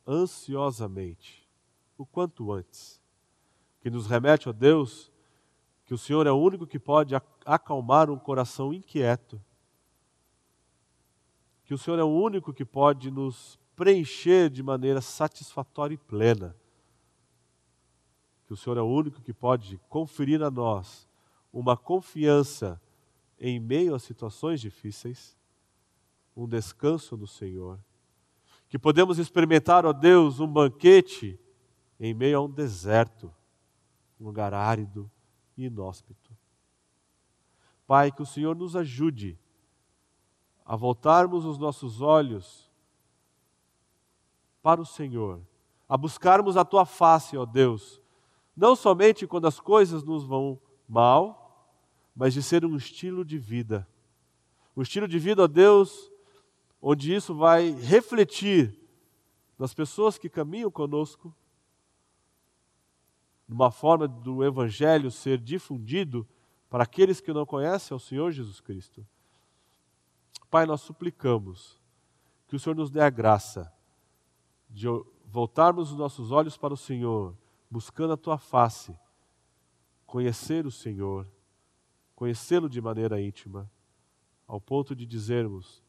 ansiosamente 0.05 1.49
o 1.97 2.05
quanto 2.05 2.51
antes. 2.51 3.01
Que 3.81 3.89
nos 3.89 4.05
remete, 4.05 4.49
ó 4.49 4.53
Deus, 4.53 5.11
que 5.83 5.95
o 5.95 5.97
Senhor 5.97 6.27
é 6.27 6.31
o 6.31 6.39
único 6.39 6.67
que 6.67 6.77
pode 6.77 7.15
acalmar 7.43 8.11
um 8.11 8.19
coração 8.19 8.71
inquieto. 8.71 9.41
Que 11.65 11.73
o 11.73 11.77
Senhor 11.79 11.97
é 11.97 12.03
o 12.03 12.21
único 12.21 12.53
que 12.53 12.63
pode 12.63 13.09
nos 13.09 13.59
preencher 13.75 14.51
de 14.51 14.61
maneira 14.61 15.01
satisfatória 15.01 15.95
e 15.95 15.97
plena. 15.97 16.55
Que 18.47 18.53
o 18.53 18.57
Senhor 18.57 18.77
é 18.77 18.81
o 18.81 18.87
único 18.87 19.21
que 19.21 19.33
pode 19.33 19.77
conferir 19.89 20.41
a 20.41 20.49
nós 20.49 21.07
uma 21.51 21.75
confiança 21.75 22.81
em 23.39 23.59
meio 23.59 23.93
a 23.93 23.99
situações 23.99 24.61
difíceis, 24.61 25.37
um 26.35 26.47
descanso 26.47 27.17
no 27.17 27.27
Senhor. 27.27 27.77
Que 28.69 28.79
podemos 28.79 29.19
experimentar, 29.19 29.85
ó 29.85 29.91
Deus, 29.91 30.39
um 30.39 30.47
banquete 30.47 31.39
em 31.99 32.13
meio 32.13 32.37
a 32.37 32.41
um 32.41 32.49
deserto, 32.49 33.33
um 34.19 34.25
lugar 34.25 34.53
árido 34.53 35.09
e 35.57 35.65
inóspito. 35.65 36.35
Pai, 37.85 38.11
que 38.11 38.21
o 38.21 38.25
Senhor 38.25 38.55
nos 38.55 38.75
ajude 38.75 39.37
a 40.65 40.75
voltarmos 40.75 41.45
os 41.45 41.57
nossos 41.57 42.01
olhos 42.01 42.69
para 44.61 44.81
o 44.81 44.85
Senhor, 44.85 45.41
a 45.87 45.97
buscarmos 45.97 46.57
a 46.57 46.65
tua 46.65 46.85
face, 46.85 47.37
ó 47.37 47.45
Deus, 47.45 48.01
não 48.57 48.75
somente 48.75 49.27
quando 49.27 49.45
as 49.45 49.59
coisas 49.59 50.03
nos 50.03 50.23
vão 50.23 50.59
mal, 50.89 51.71
mas 52.15 52.33
de 52.33 52.41
ser 52.41 52.65
um 52.65 52.75
estilo 52.75 53.23
de 53.23 53.37
vida. 53.37 53.87
Um 54.75 54.81
estilo 54.81 55.07
de 55.07 55.19
vida, 55.19 55.43
ó 55.43 55.47
Deus, 55.47 56.11
onde 56.81 57.13
isso 57.13 57.35
vai 57.35 57.69
refletir 57.69 58.75
nas 59.59 59.75
pessoas 59.75 60.17
que 60.17 60.27
caminham 60.27 60.71
conosco 60.71 61.33
numa 63.47 63.71
forma 63.71 64.07
do 64.07 64.43
Evangelho 64.43 65.09
ser 65.09 65.37
difundido 65.37 66.27
para 66.69 66.83
aqueles 66.83 67.21
que 67.21 67.31
não 67.31 67.45
conhecem 67.45 67.93
ao 67.93 67.99
Senhor 67.99 68.31
Jesus 68.31 68.59
Cristo. 68.59 69.05
Pai, 70.49 70.65
nós 70.65 70.81
suplicamos 70.81 71.79
que 72.47 72.55
o 72.55 72.59
Senhor 72.59 72.75
nos 72.75 72.89
dê 72.89 73.01
a 73.01 73.09
graça 73.09 73.71
de 74.69 74.87
voltarmos 75.25 75.91
os 75.91 75.97
nossos 75.97 76.31
olhos 76.31 76.57
para 76.57 76.73
o 76.73 76.77
Senhor, 76.77 77.35
buscando 77.69 78.13
a 78.13 78.17
tua 78.17 78.37
face, 78.37 78.97
conhecer 80.05 80.65
o 80.65 80.71
Senhor, 80.71 81.27
conhecê-lo 82.15 82.69
de 82.69 82.81
maneira 82.81 83.21
íntima, 83.21 83.69
ao 84.47 84.61
ponto 84.61 84.95
de 84.95 85.05
dizermos: 85.05 85.83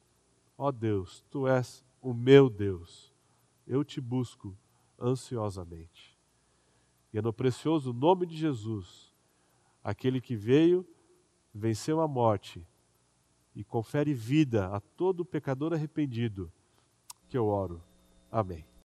Ó 0.57 0.69
oh 0.69 0.73
Deus, 0.73 1.25
tu 1.31 1.47
és 1.47 1.85
o 2.03 2.13
meu 2.13 2.51
Deus, 2.51 3.15
eu 3.67 3.85
te 3.85 4.01
busco 4.01 4.57
ansiosamente. 4.99 6.19
E 7.13 7.19
é 7.19 7.23
no 7.23 7.33
precioso 7.33 7.93
nome 7.93 8.27
de 8.27 8.37
Jesus, 8.37 9.15
aquele 9.83 10.21
que 10.21 10.37
veio, 10.37 10.87
venceu 11.55 12.01
a 12.01 12.09
morte 12.09 12.67
e 13.55 13.65
confere 13.65 14.13
vida 14.13 14.69
a 14.69 14.81
todo 14.81 15.25
pecador 15.25 15.73
arrependido, 15.73 16.53
que 17.29 17.37
eu 17.37 17.47
oro. 17.47 17.83
Amém. 18.31 18.68